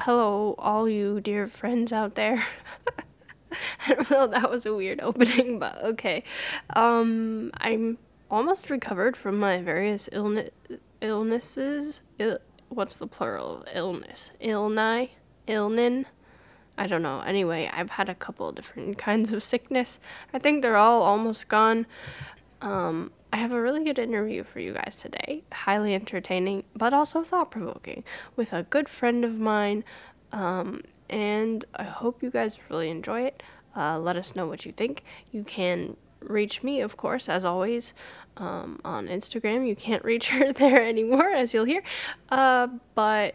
hello, 0.00 0.54
all 0.58 0.88
you 0.88 1.20
dear 1.20 1.46
friends 1.46 1.92
out 1.92 2.14
there. 2.14 2.44
I 3.86 3.94
don't 3.94 4.10
know, 4.10 4.26
that 4.26 4.50
was 4.50 4.64
a 4.64 4.74
weird 4.74 5.00
opening, 5.02 5.58
but 5.58 5.76
okay. 5.84 6.24
Um, 6.74 7.50
I'm 7.58 7.98
almost 8.30 8.70
recovered 8.70 9.16
from 9.16 9.38
my 9.38 9.60
various 9.60 10.08
illness 10.12 10.50
illnesses. 11.00 12.00
Il- 12.18 12.38
what's 12.68 12.96
the 12.96 13.06
plural 13.06 13.58
of 13.58 13.64
illness? 13.74 14.30
Illni? 14.40 15.10
Illnin? 15.46 16.06
I 16.78 16.86
don't 16.86 17.02
know. 17.02 17.20
Anyway, 17.20 17.70
I've 17.72 17.90
had 17.90 18.08
a 18.08 18.14
couple 18.14 18.50
different 18.52 18.96
kinds 18.96 19.32
of 19.32 19.42
sickness. 19.42 19.98
I 20.32 20.38
think 20.38 20.62
they're 20.62 20.76
all 20.76 21.02
almost 21.02 21.48
gone. 21.48 21.86
Um, 22.62 23.12
I 23.32 23.36
have 23.36 23.52
a 23.52 23.60
really 23.60 23.84
good 23.84 23.98
interview 23.98 24.42
for 24.42 24.60
you 24.60 24.72
guys 24.72 24.96
today. 24.96 25.44
Highly 25.52 25.94
entertaining, 25.94 26.64
but 26.74 26.92
also 26.92 27.22
thought 27.22 27.50
provoking, 27.50 28.04
with 28.36 28.52
a 28.52 28.64
good 28.64 28.88
friend 28.88 29.24
of 29.24 29.38
mine. 29.38 29.84
Um, 30.32 30.82
and 31.08 31.64
I 31.74 31.84
hope 31.84 32.22
you 32.22 32.30
guys 32.30 32.58
really 32.68 32.90
enjoy 32.90 33.22
it. 33.22 33.42
Uh, 33.76 33.98
let 33.98 34.16
us 34.16 34.34
know 34.34 34.46
what 34.46 34.66
you 34.66 34.72
think. 34.72 35.04
You 35.30 35.44
can 35.44 35.96
reach 36.20 36.62
me, 36.62 36.80
of 36.80 36.96
course, 36.96 37.28
as 37.28 37.44
always, 37.44 37.94
um, 38.36 38.80
on 38.84 39.06
Instagram. 39.06 39.66
You 39.66 39.76
can't 39.76 40.04
reach 40.12 40.30
her 40.30 40.52
there 40.52 40.84
anymore, 40.84 41.28
as 41.30 41.54
you'll 41.54 41.64
hear. 41.64 41.82
Uh, 42.30 42.68
but 42.94 43.34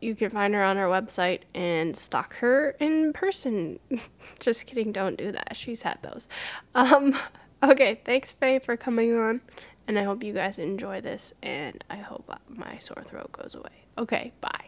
you 0.00 0.14
can 0.14 0.30
find 0.30 0.54
her 0.54 0.62
on 0.62 0.78
our 0.78 0.86
website 0.88 1.40
and 1.54 1.96
stalk 1.96 2.34
her 2.36 2.70
in 2.80 3.12
person. 3.12 3.78
Just 4.40 4.66
kidding, 4.66 4.92
don't 4.92 5.16
do 5.16 5.32
that. 5.32 5.56
She's 5.56 5.82
had 5.82 5.98
those. 6.02 6.28
Um, 6.74 7.16
okay, 7.62 8.00
thanks, 8.04 8.32
Faye, 8.32 8.58
for 8.58 8.76
coming 8.76 9.16
on. 9.16 9.40
And 9.86 9.98
I 9.98 10.02
hope 10.02 10.22
you 10.22 10.34
guys 10.34 10.58
enjoy 10.58 11.00
this, 11.00 11.32
and 11.42 11.82
I 11.88 11.96
hope 11.96 12.30
my 12.48 12.76
sore 12.78 13.02
throat 13.06 13.32
goes 13.32 13.54
away. 13.54 13.86
Okay, 13.96 14.32
bye. 14.40 14.66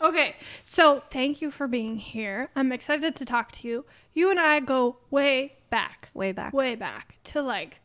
Okay, 0.00 0.36
so 0.64 1.02
thank 1.10 1.40
you 1.40 1.50
for 1.50 1.66
being 1.66 1.96
here. 1.96 2.50
I'm 2.54 2.72
excited 2.72 3.16
to 3.16 3.24
talk 3.24 3.52
to 3.52 3.68
you. 3.68 3.84
You 4.12 4.30
and 4.30 4.38
I 4.38 4.60
go 4.60 4.96
way 5.10 5.54
back, 5.70 6.10
Way 6.12 6.32
back. 6.32 6.52
way 6.52 6.74
back 6.74 7.16
to 7.24 7.40
like 7.42 7.80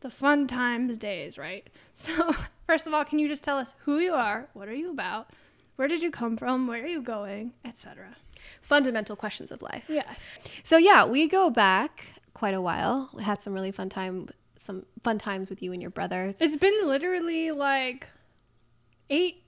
the 0.00 0.10
fun 0.10 0.46
times 0.48 0.98
days, 0.98 1.38
right? 1.38 1.66
So, 1.94 2.34
first 2.66 2.86
of 2.86 2.94
all, 2.94 3.04
can 3.04 3.18
you 3.18 3.28
just 3.28 3.44
tell 3.44 3.58
us 3.58 3.74
who 3.84 3.98
you 3.98 4.14
are? 4.14 4.48
What 4.54 4.66
are 4.66 4.74
you 4.74 4.90
about? 4.90 5.28
Where 5.76 5.86
did 5.88 6.02
you 6.02 6.10
come 6.10 6.36
from? 6.38 6.66
Where 6.66 6.82
are 6.82 6.86
you 6.86 7.02
going? 7.02 7.52
Etc. 7.66 8.16
Fundamental 8.60 9.16
questions 9.16 9.50
of 9.52 9.62
life. 9.62 9.84
Yes. 9.88 10.38
So 10.64 10.76
yeah, 10.76 11.04
we 11.04 11.28
go 11.28 11.50
back 11.50 12.04
quite 12.34 12.54
a 12.54 12.60
while. 12.60 13.10
We 13.12 13.22
had 13.22 13.42
some 13.42 13.52
really 13.52 13.72
fun 13.72 13.88
time, 13.88 14.28
some 14.56 14.84
fun 15.02 15.18
times 15.18 15.50
with 15.50 15.62
you 15.62 15.72
and 15.72 15.80
your 15.80 15.90
brother. 15.90 16.32
It's 16.40 16.56
been 16.56 16.86
literally 16.86 17.50
like 17.50 18.08
eight 19.10 19.42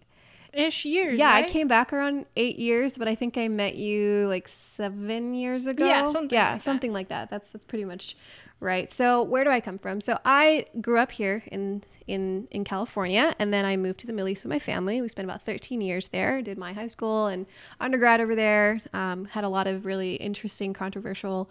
ish 0.52 0.84
years. 0.84 1.18
yeah, 1.18 1.32
right? 1.32 1.44
I 1.44 1.48
came 1.48 1.68
back 1.68 1.92
around 1.92 2.26
eight 2.36 2.58
years, 2.58 2.92
but 2.96 3.08
I 3.08 3.14
think 3.14 3.36
I 3.36 3.48
met 3.48 3.76
you 3.76 4.26
like 4.28 4.48
seven 4.48 5.34
years 5.34 5.66
ago. 5.66 5.86
Yeah, 5.86 6.10
something 6.10 6.36
yeah, 6.36 6.52
like 6.52 6.58
that. 6.58 6.64
something 6.64 6.92
like 6.92 7.08
that. 7.08 7.30
That's 7.30 7.50
that's 7.50 7.64
pretty 7.64 7.84
much 7.84 8.16
right. 8.60 8.92
So 8.92 9.22
where 9.22 9.44
do 9.44 9.50
I 9.50 9.60
come 9.60 9.78
from? 9.78 10.00
So 10.00 10.18
I 10.24 10.66
grew 10.80 10.98
up 10.98 11.12
here 11.12 11.42
in 11.50 11.82
in 12.06 12.48
in 12.50 12.64
California, 12.64 13.34
and 13.38 13.52
then 13.52 13.64
I 13.64 13.76
moved 13.76 14.00
to 14.00 14.06
the 14.06 14.12
Middle 14.12 14.28
East 14.28 14.44
with 14.44 14.50
my 14.50 14.58
family. 14.58 15.00
We 15.00 15.08
spent 15.08 15.24
about 15.24 15.42
13 15.42 15.80
years 15.80 16.08
there. 16.08 16.42
Did 16.42 16.58
my 16.58 16.72
high 16.72 16.86
school 16.86 17.26
and 17.26 17.46
undergrad 17.80 18.20
over 18.20 18.34
there. 18.34 18.80
Um, 18.92 19.26
had 19.26 19.44
a 19.44 19.48
lot 19.48 19.66
of 19.66 19.86
really 19.86 20.14
interesting, 20.16 20.72
controversial. 20.72 21.50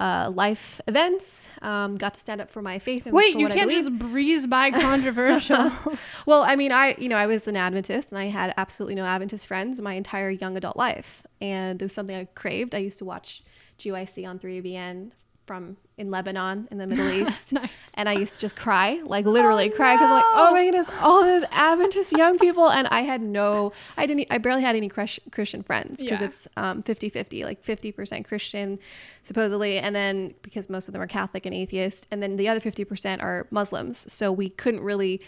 Uh, 0.00 0.30
life 0.32 0.80
events. 0.86 1.48
Um, 1.60 1.96
got 1.96 2.14
to 2.14 2.20
stand 2.20 2.40
up 2.40 2.48
for 2.48 2.62
my 2.62 2.78
faith. 2.78 3.06
And 3.06 3.12
Wait, 3.12 3.32
for 3.32 3.40
you 3.40 3.46
what 3.46 3.54
can't 3.56 3.68
just 3.68 3.98
breeze 3.98 4.46
by 4.46 4.70
controversial. 4.80 5.72
Well, 6.24 6.44
I 6.44 6.54
mean, 6.54 6.70
I 6.70 6.94
you 6.98 7.08
know 7.08 7.16
I 7.16 7.26
was 7.26 7.48
an 7.48 7.56
Adventist, 7.56 8.12
and 8.12 8.18
I 8.18 8.26
had 8.26 8.54
absolutely 8.56 8.94
no 8.94 9.04
Adventist 9.04 9.48
friends 9.48 9.80
my 9.80 9.94
entire 9.94 10.30
young 10.30 10.56
adult 10.56 10.76
life, 10.76 11.26
and 11.40 11.82
it 11.82 11.84
was 11.84 11.92
something 11.92 12.14
I 12.14 12.26
craved. 12.26 12.76
I 12.76 12.78
used 12.78 12.98
to 12.98 13.04
watch 13.04 13.42
GYC 13.80 14.28
on 14.28 14.38
3ABN 14.38 15.10
from 15.46 15.78
in 15.98 16.10
Lebanon 16.10 16.66
in 16.70 16.78
the 16.78 16.86
Middle 16.86 17.10
East, 17.28 17.52
nice. 17.52 17.68
and 17.94 18.08
I 18.08 18.12
used 18.14 18.34
to 18.34 18.38
just 18.40 18.56
cry, 18.56 19.00
like 19.04 19.26
literally 19.26 19.70
Oh, 19.70 19.76
cry, 19.76 19.94
because 19.96 20.06
I'm 20.08 20.14
like, 20.16 20.24
oh 20.28 20.52
my 20.52 20.64
goodness, 20.64 20.88
all 21.00 21.22
those 21.22 21.44
Adventist 21.50 22.12
young 22.12 22.38
people, 22.38 22.70
and 22.70 22.86
I 22.88 23.00
had 23.02 23.20
no, 23.20 23.72
I 23.96 24.06
didn't, 24.06 24.28
I 24.30 24.38
barely 24.38 24.62
had 24.62 24.76
any 24.76 24.88
Chris- 24.88 25.20
Christian 25.32 25.62
friends 25.62 25.98
because 26.00 26.20
Yeah. 26.20 26.26
it's 26.26 26.48
um 26.56 26.82
50-50, 26.84 27.44
like 27.44 27.62
50% 27.62 28.24
Christian, 28.24 28.78
supposedly, 29.22 29.78
and 29.78 29.94
then 29.94 30.34
because 30.42 30.70
most 30.70 30.88
of 30.88 30.92
them 30.92 31.02
are 31.02 31.06
Catholic 31.08 31.44
and 31.46 31.54
atheist, 31.54 32.06
and 32.10 32.22
then 32.22 32.36
the 32.36 32.48
other 32.48 32.60
50% 32.60 33.22
are 33.22 33.46
Muslims, 33.50 34.10
so 34.12 34.30
we 34.32 34.48
couldn't 34.48 34.80
really. 34.82 35.20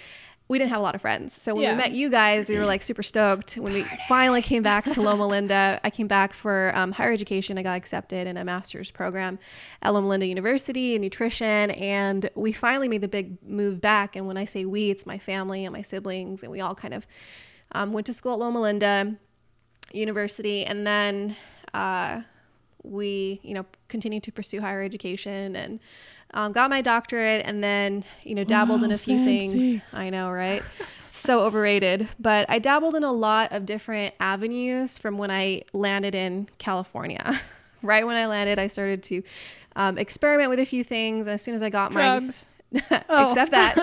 We 0.51 0.59
didn't 0.59 0.71
have 0.71 0.81
a 0.81 0.83
lot 0.83 0.97
of 0.97 1.01
friends. 1.01 1.33
So 1.41 1.55
when 1.55 1.63
Yeah. 1.63 1.71
we 1.75 1.77
met 1.79 1.93
you 1.93 2.11
guys, 2.11 2.49
we 2.49 2.59
were 2.59 2.65
like 2.65 2.83
super 2.83 3.05
stoked. 3.05 3.55
When 3.55 3.73
we 3.73 3.85
finally 4.09 4.43
came 4.43 4.65
back 4.65 4.85
to 4.87 5.01
Loma 5.01 5.25
Linda, 5.35 5.79
I 5.85 5.91
came 5.91 6.09
back 6.09 6.33
for 6.33 6.73
um, 6.75 6.91
higher 6.91 7.13
education. 7.13 7.57
I 7.57 7.63
got 7.63 7.77
accepted 7.77 8.27
in 8.27 8.37
a 8.37 8.45
master's 8.45 8.91
program 8.91 9.39
at 9.81 9.95
Loma 9.95 10.09
Linda 10.09 10.27
University 10.27 10.97
in 10.97 11.03
nutrition. 11.03 11.71
And 11.71 12.29
we 12.35 12.51
finally 12.51 12.89
made 12.89 13.01
the 13.01 13.07
big 13.07 13.41
move 13.49 13.81
back. 13.81 14.17
And 14.17 14.27
when 14.27 14.37
I 14.37 14.45
say 14.45 14.65
we, 14.65 14.91
it's 14.91 15.07
my 15.07 15.21
family 15.21 15.65
and 15.65 15.73
my 15.73 15.83
siblings. 15.83 16.43
And 16.43 16.51
we 16.51 16.61
all 16.61 16.75
kind 16.75 16.95
of 16.95 17.07
um, 17.71 17.93
went 17.93 18.07
to 18.07 18.13
school 18.13 18.33
at 18.33 18.41
Loma 18.41 18.61
Linda 18.61 19.15
University. 19.93 20.65
And 20.67 20.85
then 20.85 21.37
uh, 21.75 22.23
we, 22.83 23.39
you 23.45 23.55
know, 23.55 23.67
continued 23.87 24.25
to 24.25 24.33
pursue 24.33 24.61
higher 24.61 24.83
education 24.83 25.55
and 25.55 25.79
um, 26.35 26.53
got 26.53 26.71
my 26.71 26.81
doctorate 26.81 27.45
and 27.45 27.63
then, 27.63 28.05
you 28.23 28.35
know, 28.35 28.45
dabbled 28.45 28.83
in 28.85 28.93
a 28.93 28.99
few 28.99 29.25
things. 29.25 29.83
I 29.93 30.11
know, 30.11 30.31
right? 30.31 30.63
so 31.13 31.41
overrated. 31.41 32.09
But 32.19 32.49
I 32.49 32.59
dabbled 32.59 32.95
in 32.95 33.03
a 33.05 33.13
lot 33.13 33.53
of 33.53 33.67
different 33.67 34.15
avenues 34.21 34.97
from 34.99 35.19
when 35.19 35.31
I 35.31 35.63
landed 35.73 36.15
in 36.15 36.49
California. 36.59 37.39
right 37.83 38.07
when 38.07 38.17
I 38.17 38.27
landed, 38.27 38.59
I 38.59 38.69
started 38.69 39.03
to 39.05 39.23
um, 39.77 39.99
experiment 39.99 40.51
with 40.51 40.59
a 40.61 40.65
few 40.65 40.85
things. 40.85 41.27
As 41.27 41.43
soon 41.43 41.55
as 41.55 41.63
I 41.63 41.71
got 41.71 41.93
Drugs. 41.93 42.49
my, 42.73 43.05
Oh. 43.09 43.27
except 43.27 43.51
that, 43.51 43.77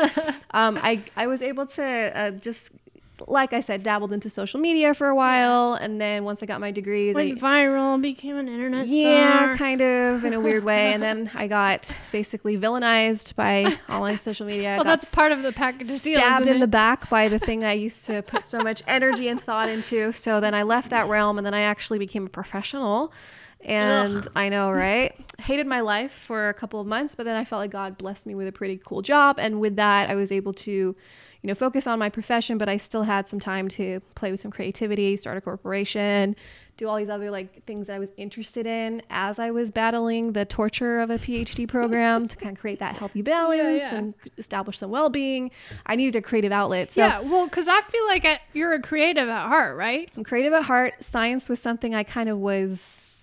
um, 0.52 0.80
I 0.81 1.02
I 1.18 1.28
was 1.28 1.41
able 1.41 1.66
to 1.66 1.84
uh, 1.84 2.31
just. 2.31 2.69
Like 3.28 3.54
I 3.54 3.62
said, 3.62 3.84
dabbled 3.84 4.14
into 4.14 4.30
social 4.30 4.60
media 4.60 4.94
for 4.94 5.08
a 5.08 5.16
while, 5.16 5.74
and 5.74 6.00
then 6.00 6.24
once 6.24 6.44
I 6.44 6.46
got 6.46 6.62
my 6.62 6.72
degrees, 6.72 7.16
I, 7.16 7.26
Went 7.26 7.40
viral, 7.40 8.02
became 8.02 8.38
an 8.38 8.48
internet 8.48 8.88
yeah, 8.88 9.46
star. 9.46 9.58
kind 9.58 9.82
of 9.82 10.24
in 10.24 10.34
a 10.34 10.40
weird 10.40 10.64
way. 10.64 10.94
And 10.94 11.02
then 11.02 11.32
I 11.36 11.48
got 11.48 11.92
basically 12.12 12.58
villainized 12.58 13.36
by 13.36 13.78
online 13.90 14.18
social 14.18 14.46
media. 14.46 14.76
well, 14.76 14.84
that's 14.84 15.14
part 15.14 15.32
of 15.32 15.42
the 15.42 15.52
package 15.52 15.88
deal. 15.88 15.98
stabbed 15.98 16.46
isn't 16.46 16.56
in 16.56 16.60
the 16.60 16.68
back 16.68 17.10
by 17.10 17.28
the 17.28 17.40
thing 17.40 17.64
I 17.64 17.74
used 17.74 18.06
to 18.06 18.22
put 18.22 18.46
so 18.46 18.62
much 18.62 18.84
energy 18.88 19.28
and 19.28 19.42
thought 19.42 19.70
into. 19.70 20.12
So 20.14 20.40
then 20.40 20.54
I 20.54 20.64
left 20.64 20.90
that 20.92 21.08
realm 21.08 21.38
and 21.38 21.46
then 21.46 21.54
I 21.54 21.62
actually 21.62 22.00
became 22.00 22.26
a 22.26 22.30
professional. 22.30 23.12
And 23.62 24.28
I 24.35 24.50
know, 24.50 24.72
right? 24.72 25.16
Hated 25.40 25.68
my 25.68 25.81
life 25.81 26.12
for 26.12 26.50
a 26.50 26.53
couple 26.53 26.79
of 26.79 26.88
months, 26.88 27.16
but 27.16 27.25
then 27.25 27.35
I 27.35 27.45
felt 27.45 27.59
like 27.59 27.72
God 27.72 27.97
blessed 27.97 28.25
me 28.25 28.35
with 28.35 28.47
a 28.47 28.51
pretty 28.51 28.79
cool 28.84 29.01
job. 29.01 29.38
And 29.40 29.59
with 29.59 29.75
that, 29.75 30.09
I 30.09 30.16
was 30.16 30.31
able 30.31 30.53
to, 30.53 30.72
you 30.72 30.95
know, 31.44 31.56
focus 31.56 31.88
on 31.88 32.00
my 32.00 32.09
profession, 32.09 32.57
but 32.57 32.69
I 32.69 32.78
still 32.78 33.03
had 33.03 33.29
some 33.29 33.40
time 33.40 33.68
to 33.69 34.01
play 34.16 34.31
with 34.31 34.40
some 34.40 34.51
creativity, 34.51 35.16
start 35.16 35.38
a 35.38 35.41
corporation, 35.41 36.35
do 36.78 36.88
all 36.88 36.97
these 36.97 37.09
other 37.09 37.31
like 37.31 37.66
things 37.66 37.88
that 37.88 37.95
I 37.95 38.00
was 38.00 38.12
interested 38.18 38.68
in 38.68 39.01
as 39.09 39.40
I 39.40 39.50
was 39.51 39.72
battling 39.72 40.34
the 40.34 40.45
torture 40.45 41.00
of 41.00 41.09
a 41.09 41.18
PhD 41.18 41.68
program 41.68 42.28
to 42.28 42.38
kind 42.38 42.56
of 42.56 42.62
create 42.62 42.79
that 42.79 42.95
healthy 42.95 43.22
balance 43.24 43.81
yeah. 43.81 43.95
and 43.95 44.13
establish 44.38 44.78
some 44.78 44.91
well-being. 44.91 45.51
I 45.85 45.95
needed 45.95 46.16
a 46.16 46.22
creative 46.22 46.51
outlet. 46.51 46.91
So 46.91 47.03
yeah, 47.06 47.19
well, 47.19 47.45
because 47.45 47.68
I 47.68 47.81
feel 47.81 48.06
like 48.06 48.25
I, 48.25 48.39
you're 48.53 48.74
a 48.74 48.81
creative 48.81 49.28
at 49.28 49.47
heart, 49.47 49.75
right? 49.75 50.09
I'm 50.16 50.24
creative 50.24 50.53
at 50.53 50.63
heart. 50.63 51.03
Science 51.03 51.50
was 51.50 51.59
something 51.59 51.95
I 51.95 52.03
kind 52.03 52.29
of 52.29 52.38
was 52.38 53.17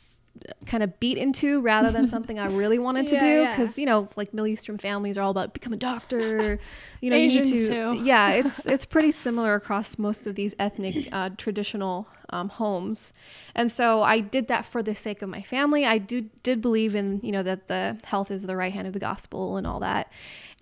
kind 0.66 0.82
of 0.82 0.98
beat 1.00 1.16
into 1.16 1.60
rather 1.60 1.90
than 1.90 2.08
something 2.14 2.38
I 2.38 2.46
really 2.46 2.78
wanted 2.78 3.06
to 3.08 3.14
Yeah, 3.14 3.20
do 3.20 3.26
yeah. 3.42 3.50
because 3.56 3.78
you 3.78 3.86
know 3.86 4.08
like 4.16 4.34
Middle 4.34 4.48
Eastern 4.48 4.78
families 4.78 5.16
are 5.16 5.22
all 5.22 5.30
about 5.30 5.54
become 5.54 5.72
a 5.72 5.76
doctor 5.76 6.58
you 7.00 7.08
know 7.10 7.16
you 7.16 7.28
need 7.40 7.44
to 7.44 7.68
too. 7.68 8.00
yeah 8.02 8.30
it's 8.32 8.66
it's 8.66 8.84
pretty 8.84 9.12
similar 9.12 9.54
across 9.54 9.96
most 9.98 10.26
of 10.26 10.34
these 10.34 10.54
ethnic 10.58 11.08
uh, 11.12 11.30
traditional 11.38 12.08
um, 12.30 12.48
homes 12.48 13.12
and 13.54 13.70
so 13.70 14.02
I 14.02 14.18
did 14.20 14.48
that 14.48 14.64
for 14.64 14.82
the 14.82 14.94
sake 14.94 15.22
of 15.22 15.28
my 15.28 15.42
family 15.42 15.84
I 15.86 15.98
do 15.98 16.22
did 16.42 16.60
believe 16.60 16.94
in 16.94 17.20
you 17.22 17.30
know 17.32 17.42
that 17.44 17.68
the 17.68 17.98
health 18.04 18.30
is 18.30 18.42
the 18.42 18.56
right 18.56 18.72
hand 18.72 18.86
of 18.88 18.92
the 18.92 18.98
gospel 18.98 19.56
and 19.56 19.66
all 19.66 19.80
that 19.80 20.10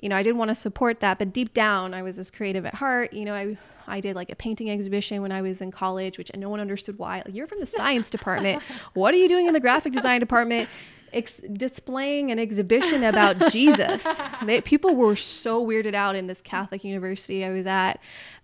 you 0.03 0.09
know 0.11 0.17
I 0.17 0.23
didn't 0.23 0.37
want 0.39 0.51
to 0.51 0.55
support 0.55 1.01
that 1.01 1.19
but 1.19 1.33
deep 1.33 1.55
down 1.55 1.95
I 1.95 2.03
was 2.03 2.19
as 2.19 2.31
creative 2.31 2.67
at 2.67 2.75
heart 2.75 3.13
you 3.15 3.25
know 3.25 3.35
I 3.35 3.57
I 3.87 4.01
did 4.01 4.15
like 4.15 4.31
a 4.31 4.37
painting 4.37 4.71
exhibition 4.71 5.23
when 5.23 5.33
I 5.33 5.43
was 5.43 5.61
in 5.61 5.73
college, 5.73 6.17
which 6.17 6.31
no 6.37 6.49
one 6.49 6.61
understood 6.61 7.01
why. 7.01 7.17
Like, 7.27 7.35
you're 7.35 7.49
from 7.49 7.59
the 7.59 7.67
science 7.67 8.11
department. 8.11 8.63
What 8.95 9.13
are 9.13 9.17
you 9.17 9.29
doing 9.29 9.47
in 9.49 9.55
the 9.55 9.61
graphic 9.61 9.93
design 9.93 10.21
department? 10.21 10.69
Ex- 11.13 11.43
displaying 11.53 12.31
an 12.31 12.39
exhibition 12.39 13.03
about 13.03 13.37
Jesus. 13.51 14.07
They, 14.45 14.61
people 14.61 14.95
were 14.95 15.17
so 15.17 15.67
weirded 15.67 15.95
out 15.95 16.15
in 16.15 16.29
this 16.29 16.41
Catholic 16.41 16.85
university 16.85 17.45
I 17.45 17.51
was 17.51 17.67
at. 17.67 17.95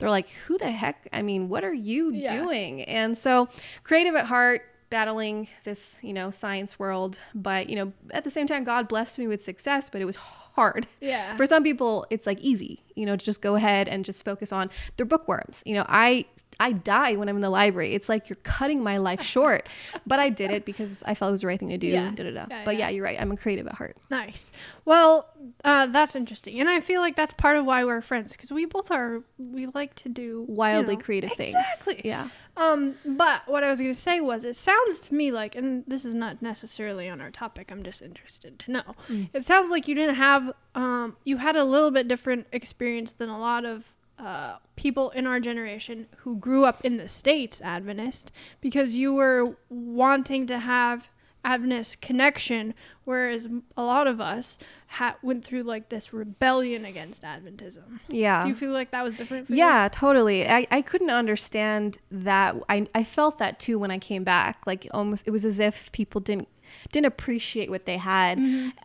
They're 0.00 0.10
like, 0.10 0.28
who 0.48 0.58
the 0.58 0.72
heck? 0.72 1.06
I 1.12 1.22
mean, 1.22 1.48
what 1.48 1.62
are 1.62 1.72
you 1.72 2.10
Yeah. 2.12 2.36
doing? 2.42 2.82
And 2.82 3.16
so, 3.16 3.48
creative 3.84 4.16
at 4.16 4.26
heart, 4.26 4.62
battling 4.90 5.46
this, 5.62 6.00
you 6.02 6.12
know, 6.12 6.30
science 6.30 6.80
world. 6.80 7.16
But, 7.32 7.68
you 7.70 7.76
know, 7.76 7.92
at 8.10 8.24
the 8.24 8.30
same 8.30 8.48
time, 8.48 8.64
God 8.64 8.88
blessed 8.88 9.20
me 9.20 9.28
with 9.28 9.44
success, 9.44 9.88
but 9.88 10.00
it 10.00 10.04
was 10.04 10.16
hard. 10.58 10.88
Yeah. 11.00 11.36
For 11.36 11.46
some 11.46 11.62
people, 11.62 12.04
it's 12.10 12.26
like 12.26 12.40
easy. 12.40 12.82
You 12.98 13.06
know, 13.06 13.16
just 13.16 13.40
go 13.40 13.54
ahead 13.54 13.88
and 13.88 14.04
just 14.04 14.24
focus 14.24 14.52
on 14.52 14.70
their 14.96 15.06
bookworms. 15.06 15.62
You 15.64 15.74
know, 15.74 15.86
I 15.88 16.24
I 16.60 16.72
die 16.72 17.14
when 17.14 17.28
I'm 17.28 17.36
in 17.36 17.42
the 17.42 17.50
library. 17.50 17.94
It's 17.94 18.08
like 18.08 18.28
you're 18.28 18.36
cutting 18.42 18.82
my 18.82 18.98
life 18.98 19.22
short. 19.34 19.68
but 20.06 20.18
I 20.18 20.28
did 20.28 20.50
it 20.50 20.64
because 20.64 21.04
I 21.06 21.14
felt 21.14 21.28
it 21.28 21.32
was 21.32 21.40
the 21.42 21.46
right 21.46 21.58
thing 21.60 21.68
to 21.68 21.78
do. 21.78 21.86
Yeah. 21.86 22.10
Da, 22.10 22.24
da, 22.24 22.30
da. 22.32 22.46
Yeah, 22.50 22.62
but 22.64 22.74
yeah. 22.74 22.86
yeah, 22.86 22.88
you're 22.90 23.04
right. 23.04 23.20
I'm 23.20 23.30
a 23.30 23.36
creative 23.36 23.66
at 23.68 23.74
heart. 23.74 23.96
Nice. 24.10 24.50
Well, 24.84 25.28
uh, 25.64 25.86
that's 25.86 26.16
interesting, 26.16 26.58
and 26.60 26.68
I 26.68 26.80
feel 26.80 27.00
like 27.00 27.14
that's 27.14 27.32
part 27.34 27.56
of 27.56 27.64
why 27.64 27.84
we're 27.84 28.00
friends 28.00 28.32
because 28.32 28.50
we 28.50 28.64
both 28.64 28.90
are. 28.90 29.22
We 29.38 29.66
like 29.66 29.94
to 29.96 30.08
do 30.08 30.22
you 30.22 30.46
Wildly 30.48 30.96
know- 30.96 31.02
creative 31.02 31.32
things. 31.32 31.54
Exactly. 31.54 32.00
Yeah. 32.04 32.28
Um, 32.56 32.96
but 33.04 33.42
what 33.46 33.62
I 33.62 33.70
was 33.70 33.80
gonna 33.80 33.94
say 33.94 34.18
was, 34.20 34.44
it 34.44 34.56
sounds 34.56 34.98
to 35.02 35.14
me 35.14 35.30
like, 35.30 35.54
and 35.54 35.84
this 35.86 36.04
is 36.04 36.12
not 36.12 36.42
necessarily 36.42 37.08
on 37.08 37.20
our 37.20 37.30
topic. 37.30 37.70
I'm 37.70 37.84
just 37.84 38.02
interested 38.02 38.58
to 38.58 38.72
know. 38.72 38.82
Mm. 39.08 39.28
It 39.32 39.44
sounds 39.44 39.70
like 39.70 39.86
you 39.86 39.94
didn't 39.94 40.16
have, 40.16 40.50
um, 40.74 41.16
you 41.22 41.36
had 41.36 41.54
a 41.54 41.62
little 41.62 41.92
bit 41.92 42.08
different 42.08 42.48
experience 42.50 42.87
than 43.12 43.28
a 43.28 43.38
lot 43.38 43.64
of 43.64 43.94
uh, 44.18 44.56
people 44.76 45.10
in 45.10 45.26
our 45.26 45.38
generation 45.40 46.06
who 46.18 46.36
grew 46.36 46.64
up 46.64 46.84
in 46.84 46.96
the 46.96 47.08
states 47.08 47.60
Adventist 47.62 48.32
because 48.60 48.96
you 48.96 49.14
were 49.14 49.56
wanting 49.68 50.46
to 50.46 50.58
have 50.58 51.08
Adventist 51.44 52.00
connection, 52.00 52.74
whereas 53.04 53.48
a 53.76 53.82
lot 53.82 54.06
of 54.08 54.20
us 54.20 54.58
ha- 54.88 55.16
went 55.22 55.44
through 55.44 55.62
like 55.62 55.88
this 55.88 56.12
rebellion 56.12 56.84
against 56.84 57.22
Adventism. 57.22 58.00
Yeah. 58.08 58.42
Do 58.42 58.48
you 58.48 58.54
feel 58.56 58.72
like 58.72 58.90
that 58.90 59.04
was 59.04 59.14
different? 59.14 59.46
For 59.46 59.52
you? 59.52 59.58
Yeah, 59.58 59.88
totally. 59.90 60.48
I, 60.48 60.66
I 60.70 60.82
couldn't 60.82 61.10
understand 61.10 61.98
that. 62.10 62.56
I, 62.68 62.86
I 62.94 63.04
felt 63.04 63.38
that 63.38 63.60
too 63.60 63.78
when 63.78 63.90
I 63.90 63.98
came 63.98 64.24
back. 64.24 64.66
Like 64.66 64.88
almost, 64.90 65.28
it 65.28 65.30
was 65.30 65.44
as 65.44 65.60
if 65.60 65.92
people 65.92 66.20
didn't 66.20 66.48
didn't 66.92 67.06
appreciate 67.06 67.70
what 67.70 67.86
they 67.86 67.96
had. 67.96 68.38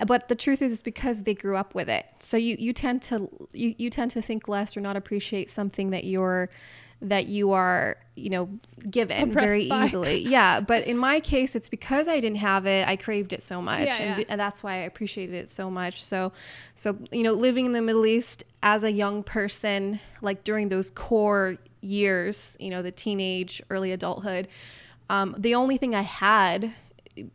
But 0.08 0.28
the 0.28 0.36
truth 0.36 0.62
is, 0.62 0.72
it's 0.72 0.82
because 0.82 1.24
they 1.24 1.34
grew 1.34 1.56
up 1.58 1.76
with 1.76 1.90
it. 1.90 2.06
So 2.20 2.38
you, 2.38 2.56
you 2.60 2.74
tend 2.74 3.02
to 3.04 3.30
you, 3.54 3.76
you 3.78 3.90
tend 3.90 4.12
to 4.12 4.22
think 4.22 4.48
less 4.48 4.76
or 4.78 4.82
not 4.82 4.96
appreciate 4.96 5.52
something 5.52 5.90
that 5.92 6.04
you're 6.04 6.50
that 7.02 7.28
you 7.28 7.52
are 7.52 7.98
you 8.16 8.30
know 8.30 8.50
given 8.90 9.30
Oppressed 9.30 9.48
very 9.48 9.68
by. 9.68 9.84
easily 9.86 10.18
yeah 10.30 10.62
but 10.62 10.88
in 10.88 10.98
my 10.98 11.20
case 11.20 11.54
it's 11.54 11.68
because 11.68 12.08
i 12.08 12.20
didn't 12.22 12.38
have 12.38 12.66
it 12.66 12.88
i 12.88 12.96
craved 12.96 13.34
it 13.34 13.46
so 13.46 13.62
much 13.62 13.88
Yeah, 13.88 13.98
and, 13.98 14.20
yeah. 14.20 14.26
and 14.30 14.40
that's 14.40 14.64
why 14.64 14.74
i 14.74 14.78
appreciated 14.78 15.36
it 15.36 15.50
so 15.50 15.70
much 15.70 16.02
so 16.04 16.32
so 16.76 16.98
you 17.12 17.24
know 17.24 17.34
living 17.34 17.66
in 17.66 17.74
the 17.74 17.82
middle 17.82 18.06
east 18.06 18.46
as 18.62 18.86
a 18.86 18.92
young 18.92 19.22
person 19.22 20.00
like 20.22 20.46
during 20.46 20.70
those 20.70 20.90
core 20.90 21.58
years 21.82 22.56
you 22.62 22.70
know 22.70 22.82
the 22.82 22.92
teenage 22.92 23.62
early 23.70 23.92
adulthood 23.92 24.48
um, 25.10 25.36
the 25.38 25.54
only 25.56 25.76
thing 25.78 25.94
i 25.94 26.02
had 26.04 26.74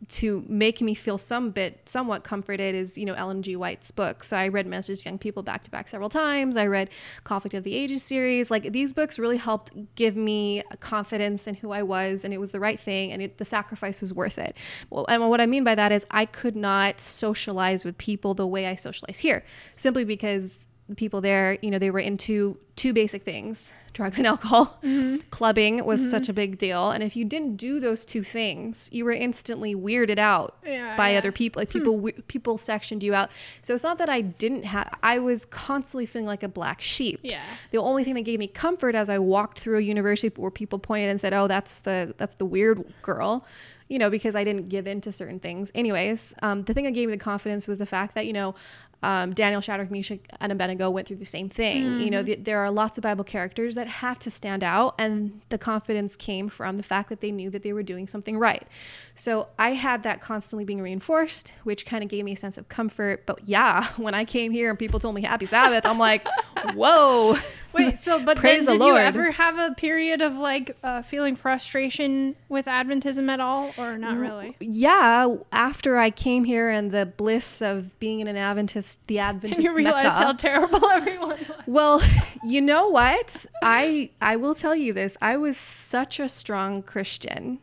to 0.07 0.43
make 0.47 0.81
me 0.81 0.93
feel 0.93 1.17
some 1.17 1.51
bit 1.51 1.87
somewhat 1.87 2.23
comforted 2.23 2.75
is 2.75 2.97
you 2.97 3.05
know 3.05 3.13
Ellen 3.13 3.41
G. 3.41 3.55
White's 3.55 3.91
book. 3.91 4.23
So 4.23 4.37
I 4.37 4.47
read 4.47 4.67
Messages 4.67 5.03
to 5.03 5.09
Young 5.09 5.17
People 5.17 5.43
back 5.43 5.63
to 5.63 5.71
back 5.71 5.87
several 5.87 6.09
times. 6.09 6.57
I 6.57 6.67
read 6.67 6.89
Conflict 7.23 7.53
of 7.53 7.63
the 7.63 7.75
Ages 7.75 8.03
series. 8.03 8.51
Like 8.51 8.71
these 8.71 8.93
books 8.93 9.19
really 9.19 9.37
helped 9.37 9.71
give 9.95 10.15
me 10.15 10.63
confidence 10.79 11.47
in 11.47 11.55
who 11.55 11.71
I 11.71 11.83
was, 11.83 12.23
and 12.23 12.33
it 12.33 12.39
was 12.39 12.51
the 12.51 12.59
right 12.59 12.79
thing, 12.79 13.11
and 13.11 13.21
it, 13.21 13.37
the 13.37 13.45
sacrifice 13.45 14.01
was 14.01 14.13
worth 14.13 14.37
it. 14.37 14.57
Well, 14.89 15.05
and 15.09 15.29
what 15.29 15.41
I 15.41 15.45
mean 15.45 15.63
by 15.63 15.75
that 15.75 15.91
is 15.91 16.05
I 16.11 16.25
could 16.25 16.55
not 16.55 16.99
socialize 16.99 17.85
with 17.85 17.97
people 17.97 18.33
the 18.33 18.47
way 18.47 18.65
I 18.65 18.75
socialize 18.75 19.19
here, 19.19 19.43
simply 19.75 20.03
because 20.03 20.67
people 20.95 21.21
there, 21.21 21.57
you 21.61 21.71
know, 21.71 21.79
they 21.79 21.91
were 21.91 21.99
into 21.99 22.57
two 22.75 22.93
basic 22.93 23.23
things 23.23 23.71
drugs 23.93 24.17
and 24.17 24.27
alcohol. 24.27 24.77
Mm-hmm. 24.89 25.17
Clubbing 25.29 25.85
was 25.85 25.99
mm-hmm. 25.99 26.09
such 26.09 26.29
a 26.29 26.33
big 26.33 26.57
deal. 26.57 26.91
And 26.91 27.03
if 27.03 27.15
you 27.15 27.25
didn't 27.25 27.57
do 27.57 27.79
those 27.79 28.05
two 28.05 28.23
things, 28.23 28.89
you 28.91 29.03
were 29.03 29.11
instantly 29.11 29.75
weirded 29.75 30.17
out 30.17 30.57
Yeah, 30.65 30.95
by 30.95 31.11
yeah. 31.11 31.17
other 31.17 31.31
people. 31.31 31.59
Like 31.59 31.71
hmm. 31.71 31.79
people, 31.79 31.99
we- 31.99 32.11
people 32.13 32.57
sectioned 32.57 33.03
you 33.03 33.13
out. 33.13 33.29
So 33.61 33.73
it's 33.73 33.83
not 33.83 33.97
that 33.97 34.09
I 34.09 34.21
didn't 34.21 34.63
have, 34.65 34.89
I 35.03 35.19
was 35.19 35.45
constantly 35.45 36.05
feeling 36.05 36.25
like 36.25 36.43
a 36.43 36.47
black 36.47 36.81
sheep. 36.81 37.19
Yeah. 37.23 37.41
The 37.71 37.77
only 37.77 38.03
thing 38.03 38.15
that 38.15 38.21
gave 38.21 38.39
me 38.39 38.47
comfort 38.47 38.95
as 38.95 39.09
I 39.09 39.19
walked 39.19 39.59
through 39.59 39.77
a 39.77 39.81
university 39.81 40.33
where 40.35 40.51
people 40.51 40.79
pointed 40.79 41.09
and 41.09 41.19
said, 41.19 41.33
"Oh, 41.33 41.47
that's 41.47 41.79
the 41.79 42.13
that's 42.17 42.35
the 42.35 42.45
weird 42.45 42.83
girl," 43.01 43.45
you 43.89 43.99
know, 43.99 44.09
because 44.09 44.35
I 44.35 44.43
didn't 44.43 44.69
give 44.69 44.87
in 44.87 45.01
to 45.01 45.11
certain 45.11 45.39
things. 45.39 45.71
Anyways, 45.75 46.33
um, 46.41 46.63
the 46.63 46.73
thing 46.73 46.85
that 46.85 46.93
gave 46.93 47.09
me 47.09 47.15
the 47.15 47.23
confidence 47.23 47.67
was 47.67 47.77
the 47.77 47.85
fact 47.85 48.15
that 48.15 48.25
you 48.25 48.33
know. 48.33 48.55
Um, 49.01 49.33
Daniel, 49.33 49.61
Shadrach, 49.61 49.89
Meshach, 49.89 50.19
and 50.41 50.51
Abednego 50.51 50.89
went 50.89 51.07
through 51.07 51.17
the 51.17 51.25
same 51.25 51.47
thing. 51.47 52.01
You 52.01 52.09
know, 52.09 52.21
th- 52.23 52.39
there 52.43 52.59
are 52.59 52.69
lots 52.69 52.97
of 52.97 53.03
Bible 53.03 53.23
characters 53.23 53.75
that 53.75 53.87
had 53.87 54.19
to 54.21 54.29
stand 54.29 54.63
out, 54.63 54.95
and 54.97 55.41
the 55.49 55.57
confidence 55.57 56.17
came 56.17 56.49
from 56.49 56.75
the 56.77 56.83
fact 56.83 57.07
that 57.09 57.21
they 57.21 57.31
knew 57.31 57.49
that 57.49 57.63
they 57.63 57.71
were 57.71 57.83
doing 57.83 58.07
something 58.07 58.37
right. 58.37 58.67
So 59.15 59.47
I 59.57 59.71
had 59.71 60.03
that 60.03 60.19
constantly 60.21 60.65
being 60.65 60.81
reinforced, 60.81 61.53
which 61.63 61.85
kind 61.85 62.03
of 62.03 62.09
gave 62.09 62.25
me 62.25 62.33
a 62.33 62.35
sense 62.35 62.57
of 62.57 62.67
comfort. 62.67 63.25
But 63.25 63.47
yeah, 63.47 63.87
when 63.97 64.13
I 64.13 64.25
came 64.25 64.51
here 64.51 64.69
and 64.69 64.77
people 64.77 64.99
told 64.99 65.15
me 65.15 65.21
Happy 65.21 65.45
Sabbath, 65.45 65.85
I'm 65.85 65.97
like, 65.99 66.27
whoa. 66.73 67.37
Wait, 67.73 67.99
so 67.99 68.19
but 68.23 68.35
Praise 68.37 68.65
then 68.65 68.65
the 68.65 68.71
did 68.71 68.79
you 68.79 68.93
Lord. 68.93 69.01
ever 69.03 69.31
have 69.31 69.59
a 69.59 69.75
period 69.75 70.21
of 70.23 70.33
like 70.35 70.75
uh, 70.83 71.03
feeling 71.03 71.35
frustration 71.35 72.35
with 72.49 72.65
Adventism 72.65 73.29
at 73.29 73.39
all, 73.39 73.71
or 73.77 73.95
not 73.97 74.17
really? 74.17 74.55
yeah, 74.59 75.27
after 75.51 75.97
I 75.97 76.09
came 76.09 76.45
here 76.45 76.69
and 76.71 76.89
the 76.91 77.05
bliss 77.05 77.61
of 77.61 77.97
being 77.99 78.21
in 78.21 78.27
an 78.27 78.35
Adventist, 78.37 79.05
the 79.05 79.19
Adventist 79.19 79.59
And 79.59 79.65
you 79.65 79.75
realize 79.75 80.05
Mecca. 80.05 80.15
how 80.15 80.33
terrible 80.33 80.89
everyone 80.91 81.29
was. 81.47 81.57
well, 81.67 82.01
you 82.43 82.59
know 82.59 82.89
what? 82.89 83.45
I 83.61 84.09
I 84.19 84.35
will 84.35 84.55
tell 84.55 84.75
you 84.75 84.91
this. 84.91 85.15
I 85.21 85.37
was 85.37 85.55
such 85.55 86.19
a 86.19 86.27
strong 86.27 86.81
Christian 86.81 87.59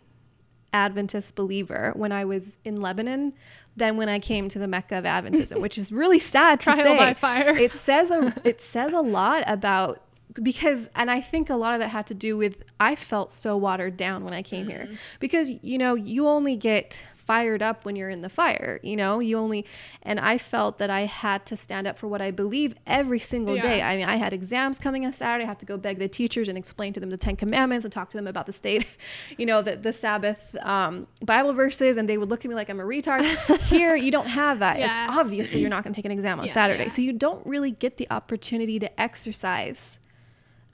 Adventist 0.72 1.34
believer 1.34 1.92
when 1.96 2.12
I 2.12 2.24
was 2.24 2.58
in 2.64 2.80
Lebanon 2.80 3.32
than 3.76 3.96
when 3.96 4.08
I 4.08 4.18
came 4.18 4.48
to 4.48 4.58
the 4.58 4.66
Mecca 4.66 4.96
of 4.98 5.04
Adventism, 5.04 5.60
which 5.60 5.76
is 5.78 5.92
really 5.92 6.18
sad 6.18 6.60
to 6.60 6.64
Trial 6.64 6.78
say. 6.78 6.98
by 6.98 7.14
fire. 7.14 7.56
It 7.56 7.74
says 7.74 8.10
a 8.10 8.34
it 8.44 8.60
says 8.60 8.92
a 8.92 9.00
lot 9.00 9.44
about 9.46 10.02
because 10.42 10.88
and 10.94 11.10
I 11.10 11.20
think 11.20 11.50
a 11.50 11.54
lot 11.54 11.74
of 11.74 11.80
that 11.80 11.88
had 11.88 12.06
to 12.08 12.14
do 12.14 12.36
with 12.36 12.62
I 12.80 12.94
felt 12.94 13.32
so 13.32 13.56
watered 13.56 13.96
down 13.96 14.24
when 14.24 14.34
I 14.34 14.42
came 14.42 14.68
here 14.68 14.84
mm-hmm. 14.84 14.94
because 15.20 15.50
you 15.62 15.78
know 15.78 15.94
you 15.94 16.28
only 16.28 16.56
get 16.56 17.02
fired 17.26 17.60
up 17.62 17.84
when 17.84 17.96
you're 17.96 18.08
in 18.08 18.22
the 18.22 18.28
fire 18.28 18.80
you 18.82 18.96
know? 18.96 19.20
You 19.20 19.36
only 19.38 19.66
and 20.02 20.18
I 20.20 20.38
felt 20.38 20.78
that 20.78 20.90
I 20.90 21.02
had 21.02 21.44
to 21.46 21.56
stand 21.56 21.86
up 21.86 21.98
for 21.98 22.06
what 22.08 22.22
I 22.22 22.30
believe 22.30 22.74
every 22.86 23.18
single 23.18 23.56
day. 23.58 23.82
I 23.82 23.96
mean 23.96 24.08
I 24.08 24.16
had 24.16 24.32
exams 24.32 24.78
coming 24.78 25.04
on 25.04 25.12
Saturday. 25.12 25.44
I 25.44 25.48
had 25.48 25.58
to 25.60 25.66
go 25.66 25.76
beg 25.76 25.98
the 25.98 26.08
teachers 26.08 26.48
and 26.48 26.56
explain 26.56 26.92
to 26.94 27.00
them 27.00 27.10
the 27.10 27.16
10 27.16 27.36
commandments 27.36 27.84
and 27.84 27.92
talk 27.92 28.10
to 28.10 28.16
them 28.16 28.26
about 28.26 28.46
the 28.46 28.52
state 28.52 28.86
you 29.36 29.46
know 29.46 29.60
the 29.62 29.76
the 29.76 29.92
Sabbath 29.92 30.56
um, 30.62 31.06
Bible 31.24 31.52
verses 31.52 31.96
and 31.96 32.08
they 32.08 32.16
would 32.18 32.28
look 32.30 32.44
at 32.44 32.48
me 32.48 32.54
like 32.54 32.70
I'm 32.70 32.80
a 32.80 32.84
retard. 32.84 33.24
Here 33.62 33.96
you 33.96 34.10
don't 34.10 34.28
have 34.28 34.60
that. 34.60 34.78
Yeah. 34.78 35.08
it's 35.08 35.16
obviously 35.18 35.60
you're 35.60 35.70
not 35.70 35.82
going 35.84 35.92
to 35.92 35.98
take 35.98 36.04
an 36.04 36.12
exam 36.12 36.38
on 36.40 36.46
Yeah, 36.46 36.52
Saturday. 36.52 36.84
yeah. 36.84 36.88
so 36.88 37.02
you 37.02 37.12
don't 37.12 37.44
really 37.46 37.70
get 37.70 37.96
the 37.96 38.06
opportunity 38.10 38.78
to 38.78 39.00
exercise 39.00 39.98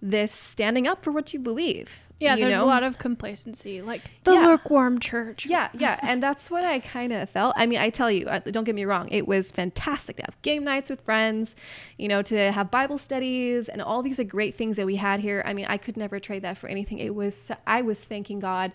this 0.01 0.33
standing 0.33 0.87
up 0.89 1.03
for 1.05 1.13
what 1.13 1.33
you 1.33 1.39
believe. 1.39 2.05
Yeah, 2.23 2.37
there's 2.37 2.55
know? 2.55 2.65
a 2.65 2.67
lot 2.67 2.83
of 2.83 2.99
complacency, 2.99 3.83
like 3.83 4.03
the 4.25 4.33
Yeah. 4.33 4.47
lukewarm 4.47 4.99
church. 5.01 5.47
Yeah, 5.47 5.69
yeah, 5.75 5.99
and 6.03 6.23
that's 6.23 6.51
what 6.51 6.65
I 6.65 6.81
kind 6.81 7.13
of 7.13 7.29
felt. 7.29 7.55
I 7.57 7.67
mean, 7.67 7.79
I 7.79 7.91
tell 7.91 8.11
you, 8.11 8.27
uh, 8.27 8.41
don't 8.41 8.65
get 8.65 8.75
me 8.75 8.85
wrong, 8.85 9.09
it 9.11 9.27
was 9.27 9.51
fantastic 9.51 10.17
to 10.17 10.23
have 10.23 10.41
game 10.43 10.65
nights 10.65 10.89
with 10.91 11.01
friends, 11.03 11.57
you 11.99 12.09
know, 12.09 12.23
to 12.23 12.53
have 12.53 12.71
Bible 12.71 12.99
studies 12.99 13.69
and 13.69 13.83
all 13.83 14.03
these 14.03 14.21
great 14.29 14.55
things 14.55 14.77
that 14.77 14.87
we 14.87 14.97
had 14.97 15.21
here. 15.21 15.43
I 15.45 15.53
mean, 15.53 15.67
I 15.69 15.77
could 15.77 15.97
never 15.97 16.21
trade 16.21 16.43
that 16.43 16.59
for 16.59 16.69
anything. 16.69 16.99
It 16.99 17.15
was 17.15 17.51
I 17.67 17.83
was 17.83 18.01
thanking 18.01 18.41
God. 18.41 18.73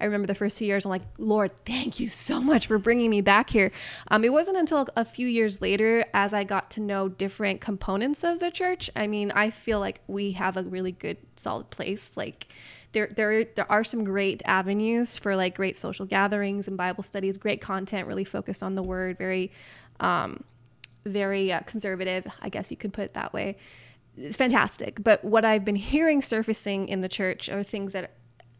I 0.00 0.04
remember 0.04 0.26
the 0.26 0.34
first 0.34 0.58
few 0.58 0.66
years, 0.66 0.84
I'm 0.84 0.90
like, 0.90 1.02
Lord, 1.18 1.50
thank 1.66 2.00
you 2.00 2.08
so 2.08 2.40
much 2.40 2.66
for 2.66 2.78
bringing 2.78 3.10
me 3.10 3.20
back 3.20 3.50
here. 3.50 3.70
Um, 4.08 4.24
it 4.24 4.32
wasn't 4.32 4.56
until 4.56 4.86
a 4.96 5.04
few 5.04 5.26
years 5.26 5.60
later, 5.60 6.04
as 6.14 6.32
I 6.32 6.44
got 6.44 6.70
to 6.72 6.80
know 6.80 7.08
different 7.08 7.60
components 7.60 8.24
of 8.24 8.38
the 8.38 8.50
church. 8.50 8.90
I 8.96 9.06
mean, 9.06 9.30
I 9.32 9.50
feel 9.50 9.78
like 9.78 10.00
we 10.06 10.32
have 10.32 10.56
a 10.56 10.62
really 10.62 10.92
good, 10.92 11.18
solid 11.36 11.70
place. 11.70 12.12
Like 12.16 12.48
there 12.92 13.08
there 13.14 13.44
there 13.44 13.70
are 13.70 13.84
some 13.84 14.04
great 14.04 14.42
avenues 14.44 15.16
for 15.16 15.36
like 15.36 15.54
great 15.54 15.76
social 15.76 16.06
gatherings 16.06 16.68
and 16.68 16.76
Bible 16.76 17.02
studies, 17.02 17.38
great 17.38 17.60
content 17.60 18.06
really 18.06 18.24
focused 18.24 18.62
on 18.62 18.74
the 18.74 18.82
word, 18.82 19.18
very 19.18 19.50
um 20.00 20.44
very 21.04 21.52
uh, 21.52 21.60
conservative, 21.60 22.26
I 22.40 22.48
guess 22.48 22.70
you 22.70 22.76
could 22.76 22.92
put 22.92 23.04
it 23.04 23.14
that 23.14 23.32
way. 23.32 23.56
It's 24.16 24.36
fantastic. 24.36 25.02
But 25.02 25.24
what 25.24 25.44
I've 25.44 25.64
been 25.64 25.76
hearing 25.76 26.20
surfacing 26.20 26.88
in 26.88 27.00
the 27.00 27.08
church 27.08 27.48
are 27.48 27.62
things 27.62 27.92
that 27.92 28.12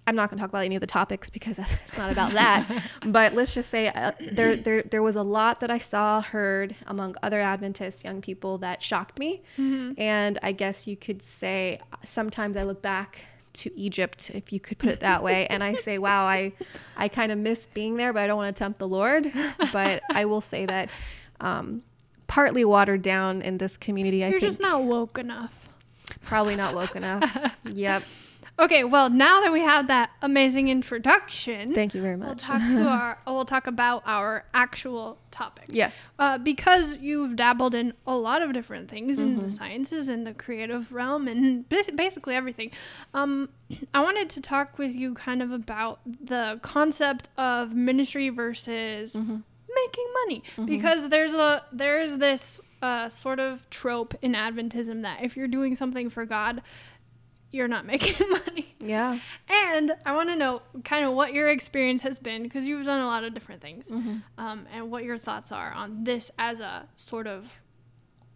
I'm 0.07 0.17
not 0.17 0.31
going 0.31 0.39
to 0.39 0.43
talk 0.43 0.51
about 0.51 0.65
any 0.65 0.75
of 0.75 0.81
the 0.81 0.87
topics 0.87 1.29
because 1.31 1.59
it's 1.59 1.99
not 1.99 2.11
about 2.11 2.33
that. 2.33 2.83
but 3.07 3.35
let's 3.35 3.55
just 3.55 3.71
say 3.71 3.89
uh, 3.89 4.13
there, 4.33 4.57
there, 4.57 4.83
there 4.83 5.03
was 5.03 5.17
a 5.17 5.23
lot 5.23 5.61
that 5.61 5.71
I 5.71 5.79
saw, 5.79 6.21
heard 6.23 6.75
among 6.87 7.17
other 7.23 7.41
Adventist 7.41 8.05
young 8.05 8.21
people 8.21 8.59
that 8.59 8.83
shocked 8.83 9.19
me. 9.19 9.43
And 9.99 10.39
I 10.43 10.53
guess 10.53 10.87
you 10.87 10.97
could 10.97 11.23
say 11.23 11.79
sometimes 12.05 12.57
I 12.57 12.63
look 12.63 12.81
back 12.81 13.25
to 13.52 13.78
Egypt, 13.78 14.30
if 14.35 14.52
you 14.52 14.61
could 14.61 14.78
put 14.78 14.88
it 14.90 15.00
that 15.00 15.23
way, 15.23 15.47
and 15.47 15.62
I 15.62 15.75
say, 15.75 15.99
wow, 15.99 16.25
I, 16.25 16.52
I 16.97 17.09
kind 17.09 17.33
of 17.33 17.38
miss 17.38 17.66
being 17.66 17.97
there, 17.97 18.12
but 18.12 18.23
I 18.23 18.26
don't 18.26 18.37
want 18.37 18.54
to 18.54 18.59
tempt 18.59 18.78
the 18.78 18.88
Lord. 18.88 19.33
But 19.73 20.02
I 20.11 20.25
will 20.25 20.40
say 20.40 20.66
that 20.66 20.88
um, 21.40 21.83
partly 22.26 22.64
watered 22.64 23.02
down 23.02 23.42
in 23.42 23.59
this 23.59 23.76
community. 23.76 24.25
I 24.25 24.28
You're 24.28 24.40
think 24.40 24.50
just 24.50 24.61
not 24.61 24.85
woke 24.85 25.19
enough. 25.19 25.69
probably 26.23 26.57
not 26.57 26.75
woke 26.75 26.97
enough. 26.97 27.57
yep. 27.64 28.02
Okay, 28.61 28.85
well, 28.85 29.09
now 29.09 29.40
that 29.40 29.52
we 29.52 29.61
have 29.61 29.87
that 29.87 30.11
amazing 30.21 30.69
introduction, 30.69 31.75
Thank 31.75 31.95
you 31.95 32.02
very 32.02 32.14
we'll 32.17 32.29
much. 32.29 32.43
talk 32.43 32.61
to 32.61 32.83
our 32.88 33.19
we'll 33.26 33.47
talk 33.47 33.67
about 33.67 34.02
our 34.05 34.45
actual 34.52 35.17
topic. 35.31 35.64
yes. 35.71 36.11
Uh, 36.19 36.37
because 36.37 36.99
you've 36.99 37.37
dabbled 37.37 37.75
in 37.75 37.95
a 38.07 38.14
lot 38.14 38.43
of 38.43 38.52
different 38.52 38.90
things 38.90 39.19
in 39.19 39.37
Mm-hmm. 39.37 39.47
the 39.47 39.52
sciences 39.52 40.09
and 40.11 40.26
the 40.26 40.35
creative 40.35 40.93
realm 40.93 41.26
and 41.26 41.67
basically 41.69 42.35
everything. 42.35 42.71
Um, 43.14 43.49
I 43.95 44.02
wanted 44.02 44.29
to 44.31 44.40
talk 44.43 44.76
with 44.79 44.95
you 44.95 45.14
kind 45.14 45.40
of 45.43 45.52
about 45.52 46.00
the 46.05 46.59
concept 46.62 47.31
of 47.38 47.75
ministry 47.75 48.29
versus 48.29 49.14
Mm-hmm. 49.14 49.37
making 49.75 50.07
money 50.26 50.43
because 50.67 51.09
there's 51.09 51.33
a 51.33 51.62
there's 51.73 52.19
this 52.19 52.61
uh, 52.83 53.09
sort 53.09 53.38
of 53.40 53.69
trope 53.71 54.14
in 54.21 54.33
Adventism 54.35 55.02
that 55.02 55.23
if 55.23 55.37
you're 55.37 55.49
doing 55.49 55.75
something 55.76 56.11
for 56.11 56.25
God, 56.26 56.61
you're 57.50 57.69
not 57.69 57.85
making 57.92 58.28
money. 58.30 58.75
Yeah. 58.80 59.19
And 59.49 59.92
I 60.07 60.12
want 60.14 60.28
to 60.30 60.37
know 60.37 60.62
kind 60.85 61.04
of 61.04 61.12
what 61.12 61.33
your 61.35 61.49
experience 61.49 62.02
has 62.02 62.19
been 62.19 62.42
because 62.42 62.66
you've 62.66 62.87
done 62.87 63.00
a 63.02 63.07
lot 63.07 63.25
of 63.25 63.35
different 63.35 63.61
things, 63.61 63.88
Mm-hmm. 63.88 64.16
um, 64.38 64.66
and 64.73 64.90
what 64.90 65.04
your 65.04 65.19
thoughts 65.19 65.52
are 65.52 65.73
on 65.73 66.04
this 66.04 66.30
as 66.38 66.61
a 66.61 66.87
sort 66.95 67.26
of, 67.26 67.52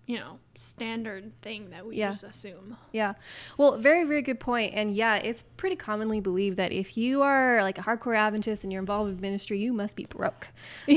you 0.07 0.19
know, 0.19 0.39
standard 0.55 1.33
thing 1.41 1.71
that 1.71 1.87
we 1.87 1.97
Yeah. 1.97 2.11
just 2.11 2.25
assume. 2.25 2.77
Yeah. 2.93 3.15
Well, 3.57 3.79
very, 3.79 4.05
very 4.05 4.21
good 4.23 4.39
point. 4.39 4.75
And 4.75 4.95
yeah, 4.95 5.17
it's 5.17 5.45
pretty 5.57 5.77
commonly 5.77 6.21
believed 6.21 6.59
that 6.59 6.73
if 6.73 6.97
you 6.97 7.23
are 7.23 7.63
like 7.63 7.79
a 7.79 7.83
hardcore 7.83 8.15
Adventist 8.17 8.65
and 8.65 8.73
you're 8.73 8.81
involved 8.83 9.11
with 9.11 9.21
ministry, 9.21 9.59
you 9.59 9.73
must 9.73 9.97
be 9.97 10.05
broke. 10.05 10.49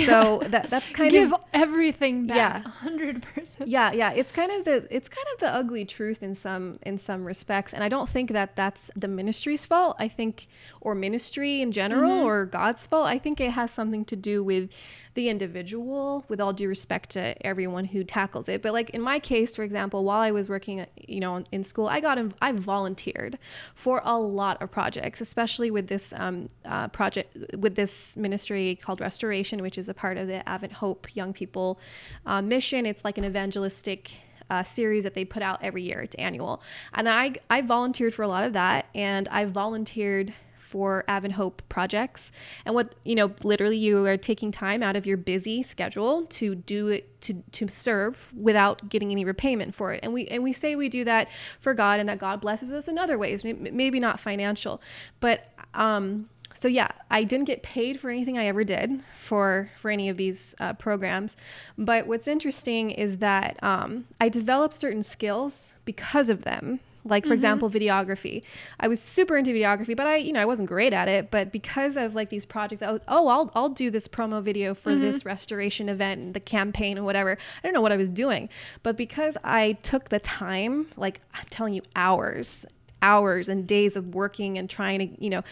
So 0.05 0.41
that 0.47 0.69
that's 0.69 0.89
kind 0.91 1.09
Give 1.09 1.31
of 1.31 1.39
everything 1.53 2.27
back, 2.27 2.35
Yeah. 2.35 2.61
a 2.65 2.69
hundred 2.69 3.21
percent. 3.23 3.69
yeah, 3.69 3.91
yeah. 3.93 4.11
It's 4.11 4.31
kind 4.33 4.51
of 4.51 4.65
the 4.65 4.87
it's 4.93 5.07
kind 5.07 5.27
of 5.33 5.39
the 5.39 5.53
ugly 5.53 5.85
truth 5.85 6.21
in 6.21 6.35
some 6.35 6.79
in 6.85 6.97
some 6.97 7.23
respects. 7.23 7.73
And 7.73 7.83
I 7.83 7.89
don't 7.89 8.09
think 8.09 8.31
that 8.31 8.55
that's 8.55 8.91
the 8.95 9.07
ministry's 9.07 9.65
fault. 9.65 9.95
I 9.99 10.07
think 10.09 10.47
or 10.81 10.93
ministry 10.95 11.61
in 11.61 11.71
general 11.71 12.11
mm-hmm. 12.11 12.27
or 12.27 12.45
God's 12.45 12.85
fault. 12.85 13.07
I 13.07 13.17
think 13.17 13.39
it 13.39 13.51
has 13.51 13.71
something 13.71 14.03
to 14.05 14.15
do 14.15 14.43
with 14.43 14.69
the 15.17 15.29
individual 15.29 16.23
with 16.29 16.39
all 16.39 16.53
due 16.53 16.69
respect 16.69 17.09
to 17.09 17.35
everyone 17.45 17.85
who 17.85 18.03
tackles 18.03 18.47
it. 18.47 18.61
But 18.61 18.71
like 18.71 18.91
in 18.91 19.01
my 19.01 19.17
case, 19.17 19.55
for 19.55 19.63
example, 19.63 20.03
while 20.03 20.21
I 20.21 20.29
was 20.29 20.47
working, 20.47 20.85
you 20.95 21.19
know, 21.19 21.43
in 21.51 21.63
school, 21.63 21.87
I 21.87 21.99
got, 21.99 22.19
inv- 22.19 22.35
I 22.39 22.51
volunteered 22.51 23.39
for 23.73 23.99
a 24.05 24.15
lot 24.15 24.61
of 24.61 24.69
projects, 24.69 25.19
especially 25.19 25.71
with 25.71 25.87
this 25.87 26.13
um, 26.15 26.49
uh, 26.65 26.89
project, 26.89 27.35
with 27.57 27.73
this 27.73 28.15
ministry 28.15 28.77
called 28.79 29.01
Restoration, 29.01 29.63
which 29.63 29.79
is 29.79 29.89
a 29.89 29.93
part 29.93 30.17
of 30.17 30.27
the 30.27 30.47
Advent 30.47 30.73
Hope 30.73 31.15
Young 31.15 31.33
People 31.33 31.79
uh, 32.27 32.39
mission. 32.43 32.85
It's 32.85 33.03
like 33.03 33.17
an 33.17 33.25
evangelistic 33.25 34.11
uh, 34.51 34.61
series 34.61 35.03
that 35.03 35.15
they 35.15 35.25
put 35.25 35.41
out 35.41 35.57
every 35.63 35.81
year. 35.81 35.99
It's 36.01 36.15
annual, 36.15 36.61
and 36.93 37.09
I 37.09 37.33
I 37.49 37.61
volunteered 37.61 38.13
for 38.13 38.21
a 38.21 38.27
lot 38.27 38.43
of 38.43 38.53
that, 38.53 38.85
and 38.93 39.27
I 39.29 39.45
volunteered 39.45 40.33
for 40.67 41.05
Advent 41.07 41.35
Hope 41.35 41.61
projects. 41.69 42.31
And 42.65 42.75
what 42.75 42.93
you 43.05 43.15
know, 43.15 43.33
literally, 43.43 43.77
you 43.77 44.05
are 44.05 44.17
taking 44.17 44.51
time 44.51 44.83
out 44.83 44.95
of 44.95 45.05
your 45.05 45.17
busy 45.17 45.63
schedule 45.63 46.25
to 46.25 46.55
do 46.55 46.89
it 46.89 47.21
to 47.21 47.41
to 47.53 47.69
serve 47.69 48.29
without 48.35 48.89
getting 48.89 49.11
any 49.11 49.23
repayment 49.23 49.73
for 49.73 49.93
it. 49.93 50.01
And 50.03 50.13
we 50.13 50.27
and 50.27 50.43
we 50.43 50.53
say 50.53 50.75
we 50.75 50.89
do 50.89 51.05
that 51.05 51.29
for 51.59 51.73
God, 51.73 51.99
and 51.99 52.09
that 52.09 52.19
God 52.19 52.41
blesses 52.41 52.73
us 52.73 52.87
in 52.87 52.97
other 52.97 53.17
ways, 53.17 53.43
maybe 53.43 53.99
not 53.99 54.19
financial, 54.19 54.81
but 55.19 55.51
um. 55.73 56.29
So 56.53 56.67
yeah, 56.67 56.89
I 57.11 57.23
didn't 57.23 57.45
get 57.45 57.61
paid 57.61 57.99
for 57.99 58.09
anything 58.09 58.35
I 58.35 58.47
ever 58.47 58.63
did 58.63 59.03
for 59.15 59.69
for 59.75 59.91
any 59.91 60.09
of 60.09 60.17
these 60.17 60.55
uh, 60.59 60.73
programs, 60.73 61.37
but 61.77 62.07
what's 62.07 62.27
interesting 62.27 62.89
is 62.89 63.17
that 63.17 63.61
um, 63.61 64.05
I 64.19 64.27
developed 64.29 64.73
certain 64.73 65.03
skills 65.03 65.71
because 65.85 66.31
of 66.31 66.41
them. 66.45 66.79
Like 67.07 67.23
for 67.23 67.27
mm-hmm. 67.27 67.33
example, 67.33 67.69
videography. 67.69 68.43
I 68.79 68.87
was 68.87 69.01
super 69.01 69.37
into 69.37 69.51
videography, 69.51 69.95
but 69.95 70.07
I, 70.07 70.17
you 70.17 70.33
know, 70.33 70.41
I 70.41 70.45
wasn't 70.45 70.69
great 70.69 70.93
at 70.93 71.07
it. 71.07 71.31
But 71.31 71.51
because 71.51 71.97
of 71.97 72.15
like 72.15 72.29
these 72.29 72.45
projects, 72.45 72.81
was, 72.81 73.01
oh, 73.07 73.27
I'll 73.27 73.51
I'll 73.55 73.69
do 73.69 73.89
this 73.89 74.07
promo 74.07 74.41
video 74.41 74.73
for 74.73 74.91
mm-hmm. 74.91 75.01
this 75.01 75.25
restoration 75.25 75.89
event, 75.89 76.21
and 76.21 76.33
the 76.33 76.39
campaign, 76.39 76.97
and 76.97 77.05
whatever. 77.05 77.31
I 77.31 77.67
don't 77.67 77.73
know 77.73 77.81
what 77.81 77.91
I 77.91 77.97
was 77.97 78.09
doing, 78.09 78.49
but 78.83 78.97
because 78.97 79.37
I 79.43 79.73
took 79.83 80.09
the 80.09 80.19
time, 80.19 80.87
like 80.95 81.21
I'm 81.33 81.45
telling 81.49 81.73
you, 81.73 81.81
hours 81.95 82.65
hours 83.01 83.49
and 83.49 83.67
days 83.67 83.95
of 83.95 84.15
working 84.15 84.57
and 84.57 84.69
trying 84.69 84.99
to, 84.99 85.23
you 85.23 85.29
know. 85.29 85.43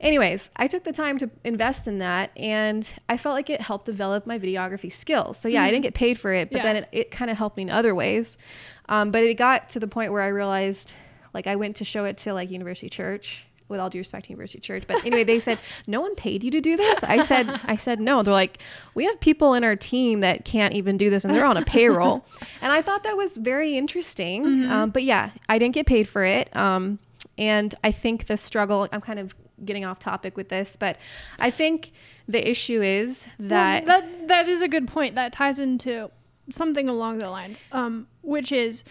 Anyways, 0.00 0.50
I 0.56 0.66
took 0.66 0.84
the 0.84 0.92
time 0.92 1.18
to 1.18 1.30
invest 1.44 1.86
in 1.86 1.98
that 1.98 2.30
and 2.36 2.88
I 3.08 3.16
felt 3.16 3.34
like 3.34 3.50
it 3.50 3.60
helped 3.60 3.86
develop 3.86 4.26
my 4.26 4.38
videography 4.38 4.90
skills. 4.90 5.38
So, 5.38 5.48
yeah, 5.48 5.62
I 5.62 5.66
mm-hmm. 5.66 5.72
didn't 5.72 5.82
get 5.82 5.94
paid 5.94 6.18
for 6.18 6.32
it, 6.32 6.50
but 6.50 6.58
Yeah. 6.58 6.62
then 6.64 6.76
it, 6.76 6.88
it 6.92 7.10
kind 7.10 7.30
of 7.30 7.38
helped 7.38 7.56
me 7.56 7.64
in 7.64 7.70
other 7.70 7.94
ways. 7.94 8.38
Um, 8.88 9.10
but 9.10 9.22
it 9.22 9.34
got 9.34 9.68
to 9.70 9.80
the 9.80 9.88
point 9.88 10.12
where 10.12 10.22
I 10.22 10.28
realized, 10.28 10.92
like, 11.34 11.46
I 11.46 11.56
went 11.56 11.76
to 11.76 11.84
show 11.84 12.04
it 12.06 12.16
to 12.18 12.32
like 12.32 12.50
University 12.50 12.88
Church. 12.88 13.44
With 13.66 13.80
all 13.80 13.88
due 13.88 13.98
respect 13.98 14.26
to 14.26 14.30
University 14.30 14.60
Church, 14.60 14.84
but 14.86 15.02
anyway, 15.06 15.24
they 15.24 15.40
said 15.40 15.58
no 15.86 16.02
one 16.02 16.14
paid 16.16 16.44
you 16.44 16.50
to 16.50 16.60
do 16.60 16.76
this. 16.76 17.02
I 17.02 17.20
said, 17.24 17.48
I 17.64 17.76
said 17.76 17.98
no. 17.98 18.22
They're 18.22 18.34
like, 18.34 18.58
we 18.94 19.06
have 19.06 19.18
people 19.20 19.54
in 19.54 19.64
our 19.64 19.74
team 19.74 20.20
that 20.20 20.44
can't 20.44 20.74
even 20.74 20.98
do 20.98 21.08
this, 21.08 21.24
and 21.24 21.34
they're 21.34 21.46
on 21.46 21.56
a 21.56 21.64
payroll. 21.76 22.26
and 22.60 22.70
I 22.72 22.82
thought 22.82 23.04
that 23.04 23.16
was 23.16 23.38
very 23.38 23.78
interesting. 23.78 24.64
Um, 24.66 24.90
but 24.90 25.02
yeah, 25.02 25.30
I 25.48 25.58
didn't 25.58 25.74
get 25.74 25.86
paid 25.86 26.06
for 26.06 26.22
it. 26.24 26.54
Um, 26.54 26.98
and 27.38 27.74
I 27.82 27.90
think 27.90 28.26
the 28.26 28.36
struggle, 28.36 28.86
I'm 28.92 29.00
kind 29.00 29.18
of 29.18 29.34
getting 29.64 29.86
off 29.86 29.98
topic 29.98 30.36
with 30.36 30.50
this, 30.50 30.76
but 30.78 30.98
I 31.38 31.50
think 31.50 31.90
the 32.28 32.46
issue 32.46 32.82
is 32.82 33.26
that, 33.38 33.86
Well, 33.86 34.02
that 34.02 34.28
that 34.28 34.46
is 34.48 34.60
a 34.60 34.68
good 34.68 34.86
point. 34.86 35.14
That 35.14 35.32
ties 35.32 35.58
into 35.58 36.10
something 36.50 36.86
along 36.86 37.18
the 37.18 37.30
lines, 37.30 37.64
um, 37.72 38.08
which 38.20 38.52
is 38.52 38.84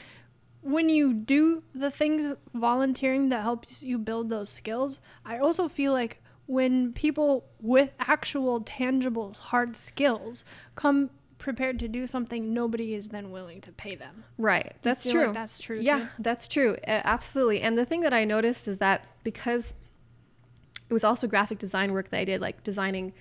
when 0.63 0.89
you 0.89 1.13
do 1.13 1.63
the 1.75 1.91
things 1.91 2.36
volunteering 2.53 3.29
that 3.29 3.41
helps 3.43 3.84
you 3.84 3.98
build 3.98 4.29
those 4.29 4.50
skills. 4.50 5.00
I 5.25 5.38
also 5.38 5.67
feel 5.67 5.91
like 5.93 6.22
when 6.46 6.93
people 6.93 7.46
with 7.62 7.91
actual 8.00 8.62
tangible 8.62 9.34
hard 9.34 9.75
skills 9.75 10.43
come 10.75 11.10
prepared 11.38 11.77
to 11.79 11.88
do 11.89 12.08
something, 12.08 12.53
nobody 12.53 12.93
is 12.93 13.10
then 13.10 13.29
willing 13.32 13.60
to 13.62 13.72
pay 13.74 13.96
them. 13.96 14.24
right, 14.38 14.74
that's 14.82 15.03
true. 15.03 15.25
like 15.25 15.34
that's 15.34 15.60
true, 15.60 15.79
Yeah, 15.79 16.00
too? 16.00 16.08
that's 16.20 16.48
true. 16.48 16.77
Uh, 16.88 17.01
absolutely. 17.03 17.62
And 17.62 17.77
the 17.77 17.86
thing 17.86 18.01
that 18.01 18.13
I 18.13 18.24
noticed 18.24 18.67
is 18.67 18.77
that 18.77 19.05
because 19.24 19.74
it 20.89 20.93
was 20.93 21.03
also 21.03 21.27
graphic 21.27 21.58
design 21.58 21.91
work 21.91 22.10
that 22.12 22.20
I 22.20 22.25
did, 22.25 22.39
like 22.39 22.63
designing 22.63 23.13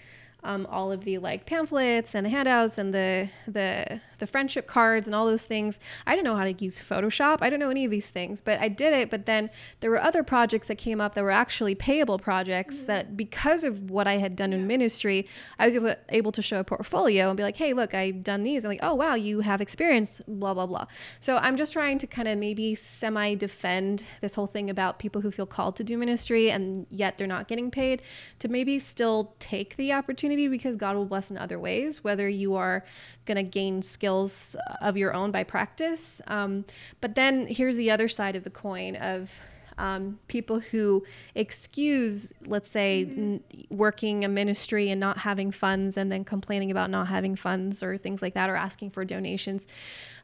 um, 0.45 0.67
all 0.71 0.91
of 0.91 1.05
the 1.05 1.19
like 1.19 1.47
pamphlets 1.47 2.15
and 2.15 2.27
the 2.27 2.31
handouts 2.31 2.79
and 2.79 2.93
the 2.93 3.29
the 3.47 4.01
the 4.19 4.27
friendship 4.27 4.67
cards 4.67 5.07
and 5.07 5.15
all 5.15 5.27
those 5.27 5.45
things. 5.45 5.79
I 6.07 6.15
didn't 6.15 6.25
know 6.25 6.37
how 6.37 6.45
to 6.45 6.53
use 6.53 6.81
Photoshop. 6.81 7.39
I 7.41 7.51
didn't 7.51 7.61
know 7.61 7.71
any 7.71 7.85
of 7.85 7.91
these 7.91 8.11
things, 8.11 8.41
but 8.41 8.61
I 8.61 8.69
did 8.69 8.93
it. 8.93 9.11
But 9.11 9.27
then 9.27 9.51
there 9.81 9.91
were 9.91 10.01
other 10.01 10.23
projects 10.23 10.69
that 10.69 10.77
came 10.77 11.01
up 11.01 11.15
that 11.15 11.23
were 11.23 11.31
actually 11.31 11.75
payable 11.75 12.19
projects 12.19 12.83
that 12.83 13.17
because 13.17 13.65
of 13.65 13.91
what 13.91 14.07
I 14.07 14.19
had 14.19 14.37
done 14.37 14.53
in 14.53 14.67
ministry, 14.67 15.27
I 15.59 15.67
was 15.67 15.77
able 15.77 15.89
to, 15.89 15.99
able 16.09 16.33
to 16.33 16.43
show 16.43 16.61
a 16.61 16.65
portfolio 16.65 17.29
and 17.29 17.37
be 17.37 17.43
like, 17.43 17.57
hey, 17.57 17.73
look, 17.73 17.95
I've 17.95 18.23
done 18.23 18.43
these. 18.43 18.65
And 18.65 18.73
like, 18.73 18.81
oh 18.83 18.95
wow, 18.95 19.15
you 19.15 19.41
have 19.41 19.61
experience, 19.61 20.21
blah 20.27 20.55
blah 20.55 20.67
blah. 20.67 20.87
So 21.21 21.37
I'm 21.37 21.57
just 21.57 21.73
trying 21.73 21.99
to 21.99 22.07
kind 22.07 22.29
of 22.29 22.39
maybe 22.39 22.75
semi 22.75 23.35
defend 23.35 24.05
this 24.21 24.35
whole 24.35 24.47
thing 24.49 24.71
about 24.71 24.99
people 24.99 25.21
who 25.21 25.31
feel 25.31 25.47
called 25.47 25.77
to 25.77 25.85
do 25.85 25.97
ministry 25.97 26.51
and 26.51 26.87
yet 26.91 27.17
they're 27.17 27.27
not 27.27 27.49
getting 27.49 27.71
paid 27.71 28.03
to 28.41 28.49
maybe 28.49 28.79
still 28.79 29.35
take 29.39 29.77
the 29.77 29.93
opportunity 29.93 30.32
because 30.49 30.77
God 30.77 30.97
will 30.97 31.07
bless 31.07 31.31
in 31.31 31.39
other 31.39 31.59
ways, 31.59 32.03
whether 32.05 32.29
you 32.29 32.55
are 32.55 32.85
going 33.27 33.37
to 33.37 33.43
gain 33.43 33.83
skills 33.83 34.57
of 34.81 34.97
your 34.97 35.15
own 35.15 35.31
by 35.31 35.45
practice. 35.45 36.21
Um, 36.27 36.65
but 37.01 37.15
then 37.15 37.47
here's 37.47 37.77
the 37.77 37.91
other 37.91 38.09
side 38.09 38.37
of 38.37 38.45
the 38.45 38.51
coin 38.51 38.97
of 38.97 39.41
um, 39.79 40.19
people 40.29 40.61
who 40.61 41.05
excuse, 41.35 42.33
let's 42.47 42.71
say, 42.71 43.03
n- 43.03 43.43
working 43.71 44.25
a 44.25 44.29
ministry 44.29 44.91
and 44.91 45.01
not 45.01 45.19
having 45.19 45.51
funds 45.51 45.97
and 45.97 46.11
then 46.11 46.25
complaining 46.25 46.71
about 46.71 46.91
not 46.91 47.09
having 47.09 47.37
funds 47.37 47.83
or 47.83 47.97
things 47.97 48.23
like 48.23 48.35
that 48.35 48.51
or 48.51 48.57
asking 48.57 48.91
for 48.91 49.05
donations. 49.05 49.67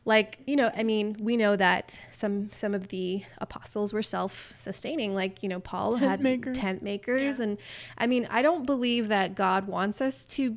Like, 0.08 0.38
you 0.46 0.56
know, 0.56 0.72
I 0.74 0.84
mean, 0.84 1.16
we 1.20 1.36
know 1.36 1.54
that 1.54 2.02
some 2.12 2.48
some 2.50 2.74
of 2.74 2.88
the 2.88 3.24
apostles 3.42 3.92
were 3.92 4.02
self-sustaining. 4.02 5.14
Like, 5.14 5.42
you 5.42 5.50
know, 5.50 5.60
Paul 5.60 5.92
Tent 5.92 6.02
had 6.02 6.20
makers. 6.22 6.56
tent 6.56 6.82
makers. 6.82 7.38
Yeah. 7.38 7.44
And 7.44 7.58
I 7.98 8.06
mean, 8.06 8.26
I 8.30 8.40
don't 8.40 8.64
believe 8.64 9.08
that 9.08 9.34
God 9.34 9.66
wants 9.66 10.00
us 10.00 10.24
to 10.36 10.56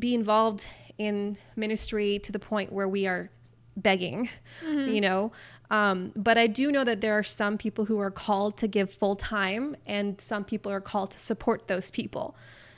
be 0.00 0.16
involved 0.16 0.66
in 0.98 1.38
ministry 1.54 2.18
to 2.24 2.32
the 2.32 2.40
point 2.40 2.72
where 2.72 2.88
we 2.88 3.06
are 3.06 3.30
begging, 3.76 4.28
you 4.64 5.00
know. 5.00 5.30
Um, 5.70 6.10
but 6.16 6.36
I 6.36 6.48
do 6.48 6.72
know 6.72 6.82
that 6.82 7.00
there 7.00 7.16
are 7.16 7.22
some 7.22 7.56
people 7.56 7.84
who 7.84 8.00
are 8.00 8.10
called 8.10 8.56
to 8.56 8.66
give 8.66 8.92
full 8.92 9.14
time, 9.14 9.76
and 9.86 10.20
some 10.20 10.42
people 10.42 10.72
are 10.72 10.80
called 10.80 11.12
to 11.12 11.20
support 11.20 11.68
those 11.68 11.92
people. 11.92 12.34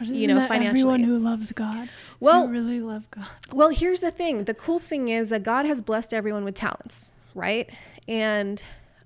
You 0.09 0.27
know, 0.29 0.47
financially. 0.47 0.81
everyone 0.81 1.03
who 1.03 1.19
loves 1.19 1.53
God, 1.53 1.89
Well- 2.19 2.49
really 2.49 2.81
love 2.81 3.11
God. 3.11 3.27
Well, 3.53 3.69
here's 3.71 4.01
the 4.01 4.11
thing. 4.11 4.45
The 4.45 4.55
cool 4.55 4.79
thing 4.79 5.09
is 5.09 5.29
that 5.31 5.43
God 5.43 5.67
has 5.67 5.81
blessed 5.81 6.15
everyone 6.15 6.45
with 6.45 6.55
talents, 6.55 7.13
right? 7.35 7.71
And 8.09 8.63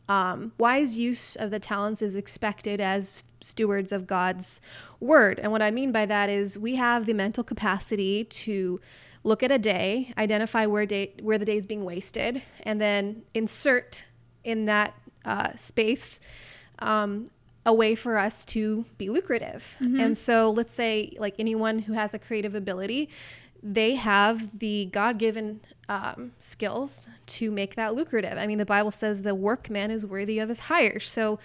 um, 0.09 0.53
wise 0.59 0.99
use 0.99 1.35
of 1.37 1.51
the 1.51 1.59
talents 1.59 2.03
is 2.03 2.15
expected 2.15 2.81
as 2.81 3.23
stewards 3.41 3.93
of 3.93 4.07
God's 4.07 4.61
word. 5.01 5.39
And 5.39 5.53
what 5.53 5.63
I 5.63 5.71
mean 5.71 5.93
by 5.93 6.07
that 6.07 6.29
is 6.29 6.59
we 6.59 6.77
have 6.77 7.07
the 7.07 7.13
mental 7.15 7.45
capacity 7.45 8.25
to 8.25 8.81
look 9.23 9.43
at 9.43 9.51
a 9.51 9.59
day, 9.59 10.13
identify 10.19 10.67
where 10.67 10.87
day 10.87 11.13
where 11.23 11.39
the 11.39 11.45
day 11.45 11.57
is 11.57 11.67
being 11.67 11.85
wasted, 11.85 12.43
and 12.63 12.81
then 12.81 13.23
insert 13.33 14.05
in 14.45 14.67
that 14.67 14.95
uh, 15.25 15.55
space 15.57 16.21
um, 16.81 17.31
a 17.67 17.73
way 17.73 17.95
for 17.95 18.19
us 18.19 18.45
to 18.45 18.85
be 18.99 19.09
lucrative. 19.09 19.77
And 19.81 20.19
so 20.19 20.51
let's 20.51 20.75
say 20.75 21.17
like 21.19 21.35
anyone 21.39 21.79
who 21.81 21.95
has 21.95 22.13
a 22.15 22.19
creative 22.19 22.55
ability, 22.55 23.09
they 23.63 23.95
have 23.95 24.59
the 24.59 24.87
God-given 24.93 25.61
um, 25.89 26.33
skills 26.39 27.09
to 27.27 27.51
make 27.51 27.77
that 27.77 27.95
lucrative. 27.95 28.37
I 28.37 28.47
mean, 28.47 28.59
the 28.59 28.67
Bible 28.67 28.91
says 28.91 29.23
the 29.23 29.35
workman 29.35 29.91
is 29.91 30.05
worthy 30.05 30.39
of 30.39 30.51
his 30.51 30.61
hire. 30.61 31.01
So 31.01 31.39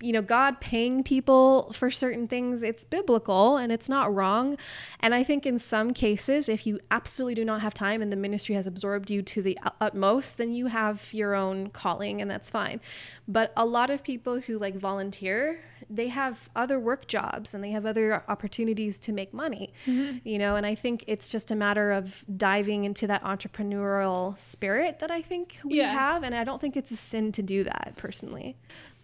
you 0.00 0.12
know, 0.12 0.22
God 0.22 0.60
paying 0.60 1.02
people 1.02 1.72
for 1.72 1.90
certain 1.90 2.28
things, 2.28 2.62
it's 2.62 2.84
biblical 2.84 3.56
and 3.56 3.72
it's 3.72 3.88
not 3.88 4.14
wrong. 4.14 4.56
And 5.00 5.14
I 5.14 5.22
think 5.24 5.46
in 5.46 5.58
some 5.58 5.92
cases, 5.92 6.48
if 6.48 6.66
you 6.66 6.80
absolutely 6.90 7.34
do 7.34 7.44
not 7.44 7.60
have 7.60 7.74
time 7.74 8.02
and 8.02 8.12
the 8.12 8.16
ministry 8.16 8.54
has 8.54 8.66
absorbed 8.66 9.10
you 9.10 9.22
to 9.22 9.42
the 9.42 9.58
utmost, 9.80 10.38
then 10.38 10.52
you 10.52 10.66
have 10.66 11.12
your 11.12 11.34
own 11.34 11.70
calling 11.70 12.20
and 12.20 12.30
that's 12.30 12.50
fine. 12.50 12.80
But 13.26 13.52
a 13.56 13.66
lot 13.66 13.90
of 13.90 14.02
people 14.02 14.40
who 14.40 14.58
like 14.58 14.76
volunteer, 14.76 15.60
they 15.90 16.08
have 16.08 16.48
other 16.56 16.78
work 16.78 17.06
jobs 17.06 17.54
and 17.54 17.62
they 17.62 17.70
have 17.70 17.86
other 17.86 18.22
opportunities 18.28 18.98
to 19.00 19.12
make 19.12 19.32
money, 19.32 19.72
mm-hmm. 19.86 20.18
you 20.26 20.38
know, 20.38 20.56
and 20.56 20.66
I 20.66 20.74
think 20.74 21.04
it's 21.06 21.28
just 21.28 21.50
a 21.50 21.56
matter 21.56 21.92
of 21.92 22.24
diving 22.36 22.84
into 22.84 23.06
that 23.06 23.22
entrepreneurial 23.22 24.38
spirit 24.38 24.98
that 25.00 25.10
I 25.10 25.22
think 25.22 25.58
we 25.64 25.78
Yeah. 25.78 25.92
have. 25.92 26.22
And 26.22 26.34
I 26.34 26.44
don't 26.44 26.60
think 26.60 26.76
it's 26.76 26.90
a 26.90 26.96
sin 26.96 27.32
to 27.32 27.42
do 27.42 27.64
that 27.64 27.94
personally. 27.96 28.56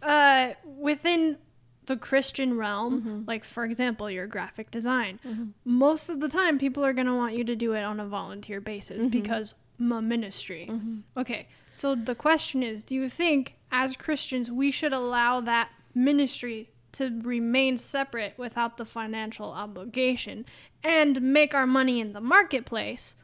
Uh, 0.05 0.55
within 0.65 1.39
the 1.87 1.97
Christian 1.97 2.57
realm, 2.57 3.01
Mm-hmm. 3.01 3.21
like 3.27 3.45
for 3.45 3.65
example, 3.65 4.11
your 4.11 4.27
graphic 4.27 4.71
design, 4.71 5.19
most 5.65 6.09
of 6.09 6.21
the 6.21 6.29
time 6.29 6.59
people 6.59 6.85
are 6.85 6.93
going 6.93 7.07
to 7.07 7.15
want 7.15 7.37
you 7.37 7.45
to 7.45 7.57
do 7.57 7.73
it 7.75 7.83
on 7.83 8.01
a 8.01 8.07
volunteer 8.07 8.61
basis 8.61 8.99
Mm-hmm. 9.01 9.09
because 9.09 9.55
my 9.79 10.01
ministry. 10.01 10.71
Okay, 11.17 11.49
so 11.71 11.95
the 11.95 12.15
question 12.15 12.63
is 12.63 12.85
do 12.85 12.95
you 12.95 13.09
think 13.09 13.57
as 13.73 13.97
Christians 13.97 14.51
we 14.51 14.71
should 14.71 14.93
allow 14.93 15.41
that 15.41 15.69
ministry 15.95 16.71
to 16.93 17.21
remain 17.23 17.77
separate 17.77 18.35
without 18.39 18.77
the 18.77 18.85
financial 18.85 19.51
obligation 19.51 20.47
and 20.85 21.21
make 21.21 21.53
our 21.55 21.67
money 21.67 22.01
in 22.01 22.13
the 22.13 22.21
marketplace? 22.21 23.17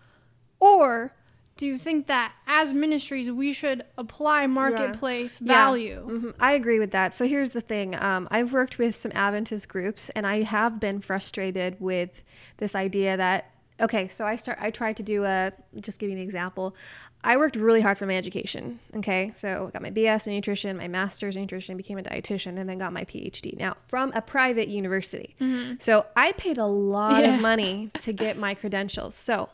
Or 0.58 1.14
do 1.60 1.66
you 1.66 1.76
think 1.76 2.06
that 2.06 2.32
as 2.46 2.72
ministries 2.72 3.30
we 3.30 3.52
should 3.52 3.84
apply 3.98 4.46
marketplace 4.46 5.40
Yeah. 5.42 5.46
value? 5.66 6.06
Mhm. 6.08 6.34
I 6.40 6.52
agree 6.52 6.78
with 6.78 6.90
that. 6.92 7.14
So 7.14 7.26
here's 7.26 7.50
the 7.50 7.60
thing 7.60 7.94
um, 8.02 8.26
I've 8.30 8.50
worked 8.50 8.78
with 8.78 8.96
some 8.96 9.12
Adventist 9.14 9.68
groups, 9.68 10.08
and 10.16 10.26
I 10.26 10.40
have 10.40 10.80
been 10.80 11.02
frustrated 11.02 11.76
with 11.78 12.22
this 12.56 12.74
idea 12.74 13.18
that, 13.18 13.50
okay, 13.78 14.08
so 14.08 14.24
I 14.24 14.36
start, 14.36 14.56
I 14.58 14.70
tried 14.70 14.96
to 14.96 15.02
do 15.02 15.24
a, 15.24 15.52
just 15.80 15.98
give 16.00 16.08
you 16.08 16.16
an 16.16 16.22
example. 16.22 16.74
I 17.22 17.36
worked 17.36 17.56
really 17.56 17.82
hard 17.82 17.98
for 17.98 18.06
my 18.06 18.16
education. 18.16 18.78
Okay. 18.96 19.30
So 19.36 19.66
I 19.68 19.70
got 19.70 19.82
my 19.82 19.90
BS 19.90 20.26
in 20.26 20.32
nutrition, 20.32 20.78
my 20.78 20.88
master's 20.88 21.36
in 21.36 21.42
nutrition, 21.42 21.76
became 21.76 21.98
a 21.98 22.02
dietitian, 22.02 22.58
and 22.58 22.66
then 22.70 22.78
got 22.78 22.94
my 22.94 23.04
PhD. 23.04 23.54
Now, 23.58 23.76
from 23.86 24.12
a 24.14 24.22
private 24.22 24.68
university. 24.68 25.36
So 25.78 26.06
I 26.16 26.32
paid 26.32 26.56
a 26.56 26.64
lot 26.64 27.22
Yeah. 27.24 27.34
of 27.34 27.42
money 27.42 27.90
to 27.98 28.14
get 28.14 28.38
my 28.38 28.54
credentials. 28.54 29.14
So 29.14 29.50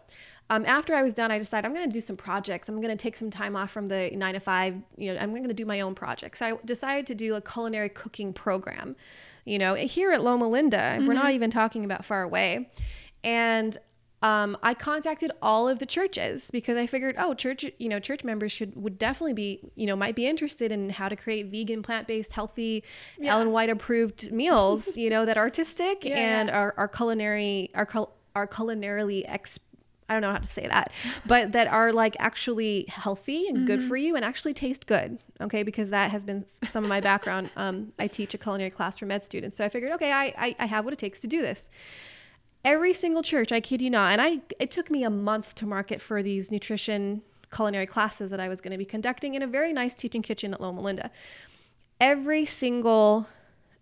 um, 0.49 0.65
after 0.65 0.95
I 0.95 1.03
was 1.03 1.15
done, 1.15 1.31
I 1.31 1.39
decided 1.39 1.67
I'm 1.67 1.75
going 1.75 1.89
to 1.89 1.93
do 1.93 2.01
some 2.01 2.17
projects. 2.17 2.69
I'm 2.69 2.81
going 2.81 2.97
to 2.97 3.03
take 3.03 3.17
some 3.17 3.31
time 3.31 3.57
off 3.57 3.71
from 3.71 3.87
the 3.87 4.11
nine 4.15 4.35
to 4.35 4.41
five. 4.41 4.77
You 4.97 5.15
know, 5.15 5.21
I'm 5.21 5.31
going 5.31 5.49
to 5.49 5.55
do 5.55 5.67
my 5.67 5.81
own 5.81 5.95
projects. 5.95 6.39
So 6.39 6.47
I 6.47 6.59
decided 6.65 7.07
to 7.09 7.15
do 7.15 7.35
a 7.35 7.41
culinary 7.41 7.89
cooking 7.89 8.33
program. 8.33 8.97
You 9.45 9.59
know, 9.59 9.75
here 9.75 10.13
at 10.13 10.23
Loma 10.23 10.49
Linda, 10.49 10.99
we're 11.07 11.15
not 11.15 11.31
even 11.33 11.51
talking 11.51 11.85
about 11.85 12.05
far 12.05 12.23
away, 12.23 12.71
and 13.23 13.79
um, 14.23 14.57
I 14.63 14.75
contacted 14.75 15.31
all 15.43 15.69
of 15.69 15.79
the 15.79 15.87
churches 15.87 16.51
because 16.51 16.77
I 16.77 16.87
figured, 16.87 17.17
oh, 17.19 17.35
church, 17.35 17.65
you 17.79 17.89
know, 17.89 18.01
church 18.01 18.25
members 18.25 18.51
should 18.51 18.75
would 18.75 18.99
definitely 18.99 19.35
be, 19.35 19.61
you 19.75 19.87
know, 19.87 19.95
might 19.95 20.17
be 20.17 20.27
interested 20.27 20.73
in 20.73 20.91
how 20.91 21.09
to 21.09 21.17
create 21.17 21.47
vegan, 21.47 21.83
plant 21.83 22.09
based, 22.09 22.33
healthy, 22.33 22.83
Yeah. 23.19 23.35
Ellen 23.35 23.53
White 23.53 23.69
approved 23.69 24.33
meals, 24.33 24.97
you 24.97 25.11
know, 25.11 25.27
that 25.27 25.37
artistic 25.37 26.05
Yeah, 26.05 26.17
and 26.17 26.49
yeah. 26.49 26.59
are 26.59 26.75
are 26.77 26.89
culinary 26.89 27.71
are 27.75 27.89
are 28.35 28.47
culinarily 28.49 29.25
ex. 29.29 29.59
I 30.09 30.15
don't 30.15 30.23
know 30.23 30.31
how 30.31 30.39
to 30.39 30.47
say 30.47 30.67
that, 30.69 30.93
but 31.27 31.53
that 31.53 31.67
are 31.67 31.93
like 31.93 32.17
actually 32.19 32.85
healthy 32.89 33.49
and 33.49 33.67
good 33.67 33.83
for 33.83 33.97
you 33.97 34.15
and 34.15 34.25
actually 34.25 34.55
taste 34.55 34.87
good. 34.87 35.19
Okay, 35.41 35.63
because 35.63 35.91
that 35.91 36.13
has 36.13 36.25
been 36.25 36.47
some 36.47 36.85
of 36.85 36.89
my 36.89 37.01
background. 37.01 37.51
Um, 37.57 37.93
I 37.99 38.07
teach 38.07 38.35
a 38.35 38.39
culinary 38.39 38.71
class 38.71 38.99
for 38.99 39.07
med 39.07 39.25
students, 39.25 39.57
so 39.57 39.65
I 39.65 39.71
figured, 39.71 39.91
okay, 39.93 40.13
I, 40.13 40.35
I 40.37 40.57
I 40.59 40.67
have 40.67 40.85
what 40.85 40.93
it 40.93 40.99
takes 40.99 41.21
to 41.21 41.27
do 41.27 41.41
this 41.41 41.71
every 42.67 42.93
single 42.93 43.23
church 43.23 43.53
i 43.53 43.61
kid 43.61 43.81
you 43.81 43.89
not 43.89 44.11
and 44.11 44.21
i 44.21 44.41
it 44.59 44.73
took 44.73 44.91
me 44.91 45.05
a 45.05 45.11
month 45.11 45.55
to 45.55 45.65
market 45.65 46.03
for 46.03 46.21
these 46.21 46.51
nutrition 46.51 47.23
culinary 47.55 47.87
classes 47.87 48.31
that 48.33 48.41
i 48.41 48.49
was 48.49 48.61
going 48.61 48.73
to 48.73 48.77
be 48.77 48.85
conducting 48.85 49.35
in 49.35 49.43
a 49.43 49.47
very 49.47 49.73
nice 49.73 49.95
teaching 49.95 50.21
kitchen 50.21 50.53
at 50.53 50.61
loma 50.61 50.81
linda 50.81 51.09
every 52.01 52.45
single 52.45 53.29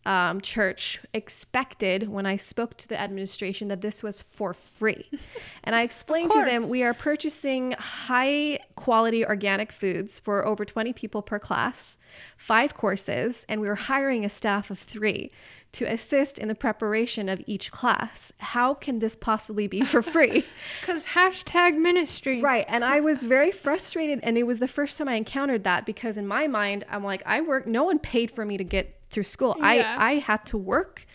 um, 0.07 0.41
church 0.41 1.01
expected 1.13 2.09
when 2.09 2.27
i 2.27 2.37
spoke 2.37 2.77
to 2.77 2.89
the 2.89 3.01
administration 3.01 3.69
that 3.69 3.81
this 3.81 4.03
was 4.03 4.23
for 4.23 4.53
free. 4.53 5.09
And 5.65 5.75
i 5.75 5.83
explained 5.83 6.31
to 6.33 6.45
them 6.45 6.69
we 6.69 6.83
are 6.83 6.93
purchasing 6.95 7.73
high 7.73 8.59
quality 8.85 9.25
organic 9.25 9.73
foods 9.73 10.21
for 10.21 10.47
over 10.47 10.63
20 10.63 10.93
people 10.93 11.23
per 11.23 11.39
class 11.39 11.97
five 12.37 12.75
courses 12.75 13.47
and 13.49 13.59
we 13.63 13.67
were 13.67 13.77
hiring 13.77 14.27
a 14.27 14.29
staff 14.29 14.71
of 14.71 14.79
three 14.79 15.31
to 15.73 15.87
assist 15.87 16.39
in 16.39 16.49
the 16.49 16.55
preparation 16.55 17.31
of 17.31 17.43
each 17.47 17.73
class. 17.73 18.31
How 18.41 18.75
can 18.75 18.99
this 18.99 19.17
possibly 19.17 19.67
be 19.67 19.87
for 19.87 20.03
free? 20.03 20.45
Because 20.83 21.07
hashtag 21.07 21.79
ministry. 21.79 22.43
right. 22.43 22.67
And 22.69 22.85
I 22.85 23.01
was 23.01 23.23
very 23.23 23.51
frustrated. 23.51 24.21
And 24.23 24.37
it 24.37 24.43
was 24.43 24.59
the 24.59 24.69
first 24.69 24.99
time 24.99 25.09
I 25.09 25.15
encountered 25.15 25.65
that 25.65 25.87
because 25.87 26.19
in 26.19 26.27
my 26.27 26.47
mind, 26.47 26.85
I'm 26.91 27.03
like, 27.03 27.23
I 27.25 27.41
work, 27.41 27.67
no 27.67 27.85
one 27.85 27.99
paid 27.99 28.31
for 28.31 28.45
me 28.45 28.59
to 28.59 28.65
get 28.65 29.01
through 29.09 29.25
school. 29.25 29.57
Yeah. 29.59 29.97
I, 29.99 30.11
I 30.11 30.13
had 30.19 30.45
to 30.47 30.59
work 30.59 31.07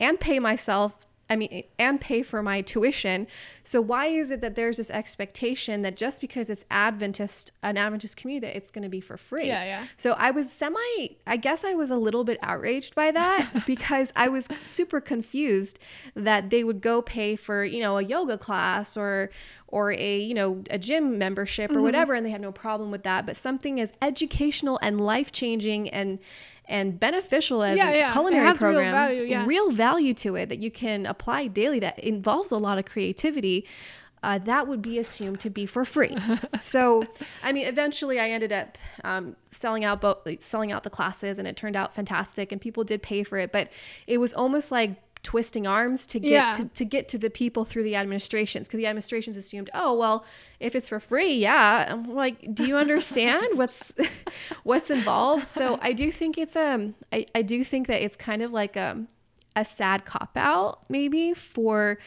and 0.00 0.18
pay 0.18 0.38
myself. 0.38 1.06
I 1.30 1.36
mean, 1.36 1.62
and 1.78 2.00
pay 2.00 2.22
for 2.22 2.42
my 2.42 2.60
tuition. 2.60 3.28
So 3.62 3.80
why 3.80 4.06
is 4.06 4.32
it 4.32 4.40
that 4.40 4.56
there's 4.56 4.78
this 4.78 4.90
expectation 4.90 5.82
that 5.82 5.96
just 5.96 6.20
because 6.20 6.50
it's 6.50 6.64
Adventist, 6.72 7.52
an 7.62 7.76
Adventist 7.78 8.16
community, 8.16 8.48
that 8.48 8.56
it's 8.56 8.72
going 8.72 8.82
to 8.82 8.88
be 8.88 9.00
for 9.00 9.16
free? 9.16 9.46
Yeah, 9.46 9.62
yeah. 9.64 9.86
So 9.96 10.12
I 10.12 10.32
was 10.32 10.50
semi, 10.52 11.16
I 11.26 11.36
guess 11.36 11.62
I 11.64 11.74
was 11.74 11.90
a 11.92 11.96
little 11.96 12.24
bit 12.24 12.38
outraged 12.42 12.96
by 12.96 13.12
that 13.12 13.62
because 13.66 14.12
I 14.16 14.28
was 14.28 14.46
super 14.56 15.00
confused 15.00 15.78
that 16.16 16.50
they 16.50 16.64
would 16.64 16.80
go 16.80 17.00
pay 17.00 17.36
for, 17.36 17.64
you 17.64 17.80
know, 17.80 17.96
a 17.96 18.02
yoga 18.02 18.36
class 18.36 18.96
or, 18.96 19.30
or 19.68 19.92
a, 19.92 20.18
you 20.18 20.34
know, 20.34 20.64
a 20.68 20.78
gym 20.78 21.16
membership 21.16 21.70
or 21.70 21.74
Mm-hmm. 21.74 21.82
whatever. 21.84 22.14
And 22.14 22.26
they 22.26 22.30
had 22.30 22.40
no 22.40 22.50
problem 22.50 22.90
with 22.90 23.04
that. 23.04 23.24
But 23.24 23.36
something 23.36 23.78
as 23.80 23.92
educational 24.02 24.80
and 24.82 25.00
life 25.00 25.30
changing 25.30 25.88
and, 25.90 26.18
and 26.70 26.98
beneficial 26.98 27.62
as 27.62 27.76
Yeah, 27.76 27.90
a 27.90 27.96
yeah. 27.96 28.12
Culinary 28.12 28.46
has 28.46 28.60
real 28.60 28.72
program, 28.72 28.92
value, 28.92 29.24
yeah. 29.26 29.44
real 29.44 29.70
value 29.70 30.14
to 30.14 30.36
it 30.36 30.48
that 30.48 30.60
you 30.60 30.70
can 30.70 31.04
apply 31.04 31.48
daily 31.48 31.80
that 31.80 31.98
involves 31.98 32.52
a 32.52 32.56
lot 32.56 32.78
of 32.78 32.86
creativity. 32.86 33.66
Uh, 34.22 34.38
that 34.38 34.68
would 34.68 34.82
be 34.82 34.98
assumed 34.98 35.40
to 35.40 35.50
be 35.50 35.66
for 35.66 35.84
free. 35.84 36.16
so, 36.60 37.06
I 37.42 37.52
mean, 37.52 37.66
eventually, 37.66 38.20
I 38.20 38.30
ended 38.30 38.52
up 38.52 38.78
um, 39.02 39.34
selling 39.50 39.84
out 39.84 40.02
both, 40.02 40.18
like, 40.26 40.42
selling 40.42 40.72
out 40.72 40.82
the 40.82 40.90
classes, 40.90 41.38
and 41.38 41.48
it 41.48 41.56
turned 41.56 41.74
out 41.74 41.94
fantastic, 41.94 42.52
and 42.52 42.60
people 42.60 42.84
did 42.84 43.02
pay 43.02 43.24
for 43.24 43.38
it. 43.38 43.50
But 43.50 43.70
it 44.06 44.18
was 44.18 44.32
almost 44.34 44.70
like 44.70 44.94
twisting 45.22 45.66
arms 45.66 46.06
to 46.06 46.18
get 46.20 46.30
Yeah. 46.30 46.50
to, 46.52 46.64
to 46.64 46.84
get 46.84 47.08
to 47.10 47.18
the 47.18 47.28
people 47.30 47.64
through 47.66 47.82
the 47.82 47.94
administrations 47.96 48.66
because 48.66 48.78
the 48.78 48.86
administrations 48.86 49.36
assumed 49.36 49.68
oh 49.74 49.94
well 49.94 50.24
if 50.60 50.74
it's 50.74 50.88
for 50.88 50.98
free 51.00 51.34
yeah. 51.34 51.86
I'm 51.88 52.04
like 52.14 52.54
do 52.54 52.64
you 52.66 52.76
understand 52.76 53.46
what's 53.58 53.92
what's 54.64 54.90
involved? 54.90 55.48
So 55.48 55.78
i 55.82 55.92
do 55.92 56.10
think 56.10 56.38
it's 56.38 56.56
um 56.56 56.94
I, 57.12 57.26
I 57.34 57.42
do 57.42 57.62
think 57.64 57.86
that 57.88 58.02
it's 58.02 58.16
kind 58.16 58.40
of 58.42 58.50
like 58.52 58.76
um 58.76 59.08
a 59.56 59.64
sad 59.64 60.04
cop 60.04 60.30
out 60.36 60.88
maybe 60.88 61.34
for 61.34 61.98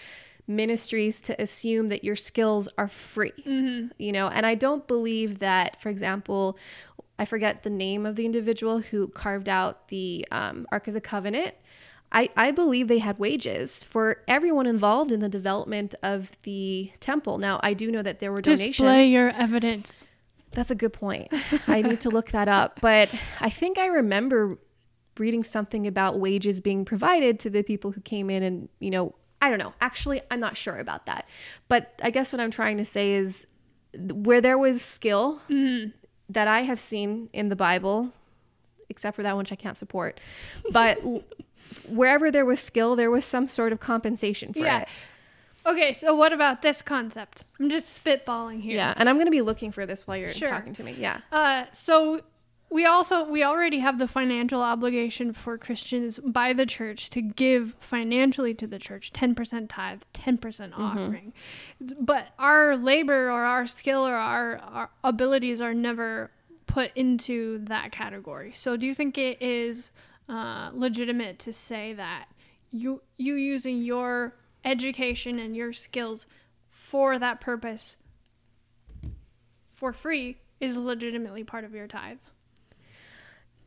ministries 0.48 1.22
to 1.22 1.42
assume 1.42 1.88
that 1.88 2.04
your 2.04 2.16
skills 2.16 2.68
are 2.78 2.88
free. 2.88 3.32
You 3.46 4.12
know 4.12 4.28
and 4.28 4.46
i 4.46 4.56
don't 4.56 4.88
believe 4.88 5.40
that 5.40 5.80
for 5.80 5.90
example 5.90 6.58
i 7.20 7.26
forget 7.26 7.64
the 7.64 7.70
name 7.70 8.06
of 8.06 8.16
the 8.16 8.26
individual 8.26 8.80
who 8.80 9.08
carved 9.08 9.48
out 9.48 9.88
the 9.90 10.26
um, 10.32 10.66
ark 10.72 10.88
of 10.88 10.94
the 10.94 11.02
covenant 11.02 11.54
I, 12.14 12.30
I 12.38 12.52
believe 12.52 12.88
they 12.88 13.00
had 13.00 13.18
wages 13.18 13.82
for 13.84 14.18
everyone 14.28 14.68
involved 14.68 15.12
in 15.12 15.20
the 15.20 15.30
development 15.30 15.96
of 16.04 16.32
the 16.44 16.92
temple. 17.00 17.40
Now, 17.40 17.60
I 17.64 17.74
do 17.74 17.92
know 17.92 18.04
that 18.04 18.20
there 18.20 18.32
were 18.32 18.42
donations. 18.42 18.78
Display 18.78 19.08
your 19.08 19.30
evidence. 19.32 20.06
That's 20.52 20.70
a 20.70 20.76
good 20.76 20.94
point. 20.94 21.34
I 21.68 21.82
need 21.82 22.02
to 22.02 22.10
look 22.10 22.30
that 22.32 22.48
up. 22.48 22.80
But 22.82 23.10
I 23.40 23.50
think 23.50 23.80
I 23.80 23.88
remember 23.88 24.60
reading 25.18 25.44
something 25.44 25.88
about 25.88 26.20
wages 26.20 26.62
being 26.62 26.86
provided 26.86 27.40
to 27.42 27.50
the 27.50 27.64
people 27.64 27.92
who 27.92 28.02
came 28.02 28.30
in 28.30 28.44
and, 28.44 28.70
you 28.80 28.92
know, 28.92 29.16
I 29.42 29.50
don't 29.50 29.60
know. 29.60 29.74
Actually, 29.82 30.22
I'm 30.32 30.40
not 30.40 30.56
sure 30.56 30.78
about 30.78 31.08
that. 31.08 31.28
But 31.68 32.00
I 32.02 32.12
guess 32.12 32.32
what 32.32 32.40
I'm 32.40 32.52
trying 32.52 32.78
to 32.78 32.86
say 32.86 33.14
is 33.14 33.48
where 33.94 34.40
there 34.40 34.58
was 34.58 34.82
skill 34.82 35.42
mm-hmm. 35.50 35.90
that 36.30 36.48
I 36.48 36.62
have 36.62 36.80
seen 36.80 37.30
in 37.34 37.50
the 37.50 37.56
Bible, 37.56 38.14
except 38.90 39.16
for 39.16 39.24
that 39.24 39.34
one 39.36 39.44
which 39.44 39.52
I 39.52 39.56
can't 39.56 39.78
support, 39.78 40.20
but 40.72 41.00
wherever 41.88 42.30
there 42.32 42.46
was 42.46 42.60
skill, 42.60 42.96
there 42.96 43.12
was 43.12 43.26
some 43.26 43.48
sort 43.48 43.72
of 43.74 43.80
compensation 43.80 44.54
for 44.54 44.60
Yeah. 44.60 44.82
it. 44.82 44.88
Okay, 45.66 45.94
so 45.94 46.14
what 46.14 46.34
about 46.34 46.62
this 46.62 46.82
concept? 46.82 47.46
I'm 47.60 47.70
just 47.70 48.04
spitballing 48.04 48.62
here. 48.62 48.76
Yeah. 48.76 48.94
And 48.98 49.08
I'm 49.08 49.16
going 49.16 49.28
to 49.28 49.32
be 49.32 49.42
looking 49.42 49.72
for 49.72 49.86
this 49.86 50.06
while 50.06 50.18
you're 50.18 50.34
Sure. 50.34 50.50
talking 50.50 50.74
to 50.74 50.84
me. 50.84 50.94
Yeah. 50.98 51.20
Uh, 51.32 51.66
so 51.72 52.22
we 52.70 52.86
also 52.86 53.24
we 53.30 53.44
already 53.44 53.80
have 53.80 53.98
the 53.98 54.08
financial 54.08 54.62
obligation 54.62 55.32
for 55.32 55.58
Christians 55.58 56.20
by 56.20 56.52
the 56.54 56.66
church 56.66 57.10
to 57.12 57.22
give 57.22 57.76
financially 57.80 58.54
to 58.56 58.68
the 58.68 58.78
church 58.80 59.14
10% 59.14 59.68
tithe, 59.70 60.02
10% 60.14 60.74
offering. 60.78 61.32
But 61.80 62.30
our 62.40 62.76
labor 62.76 63.28
or 63.30 63.44
our 63.46 63.66
skill 63.68 64.06
or 64.06 64.16
our, 64.16 64.58
our 64.58 64.90
abilities 65.04 65.62
are 65.62 65.74
never 65.74 66.32
put 66.68 66.92
into 66.96 67.60
that 67.66 67.92
category. 67.92 68.52
So 68.54 68.76
do 68.76 68.86
you 68.88 68.94
think 68.96 69.18
it 69.18 69.42
is 69.42 69.92
uh, 70.30 70.72
legitimate 70.74 71.40
to 71.40 71.54
say 71.54 71.94
that 71.94 72.26
you 72.72 73.02
you 73.18 73.36
using 73.36 73.84
your 73.84 74.36
education 74.66 75.40
and 75.40 75.56
your 75.56 75.74
skills 75.74 76.26
for 76.70 77.20
that 77.20 77.40
purpose 77.42 77.98
for 79.72 79.94
free 79.94 80.38
is 80.60 80.78
legitimately 80.78 81.44
part 81.44 81.66
of 81.66 81.74
your 81.74 81.88
tithe? 81.88 82.20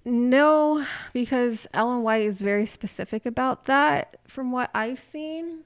No, 0.05 0.87
because 1.13 1.67
Ellen 1.75 2.03
White 2.03 2.23
is 2.23 2.41
very 2.41 2.65
specific 2.65 3.27
about 3.27 3.65
that 3.65 4.21
from 4.27 4.53
what 4.53 4.71
I've 4.73 5.01
seen. 5.01 5.65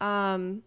Um, 0.00 0.62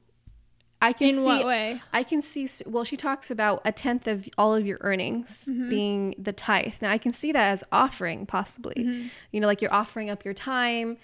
I 0.81 0.93
can 0.93 1.09
In 1.09 1.15
see 1.15 1.25
what 1.25 1.45
way? 1.45 1.81
I 1.93 2.03
can 2.03 2.21
see 2.21 2.47
well 2.65 2.83
she 2.83 2.97
talks 2.97 3.31
about 3.31 3.61
a 3.65 3.71
tenth 3.71 4.07
of 4.07 4.27
all 4.37 4.53
of 4.53 4.65
your 4.65 4.77
earnings 4.81 5.47
Mm-hmm. 5.49 5.69
being 5.69 6.15
the 6.17 6.33
tithe. 6.33 6.73
Now 6.81 6.91
I 6.91 6.97
can 6.97 7.13
see 7.13 7.31
that 7.31 7.51
as 7.53 7.63
offering 7.71 8.25
possibly. 8.25 8.75
Mm-hmm. 8.83 9.07
You 9.31 9.39
know 9.41 9.47
like 9.47 9.61
you're 9.61 9.73
offering 9.73 10.09
up 10.09 10.25
your 10.25 10.33
time. 10.33 10.97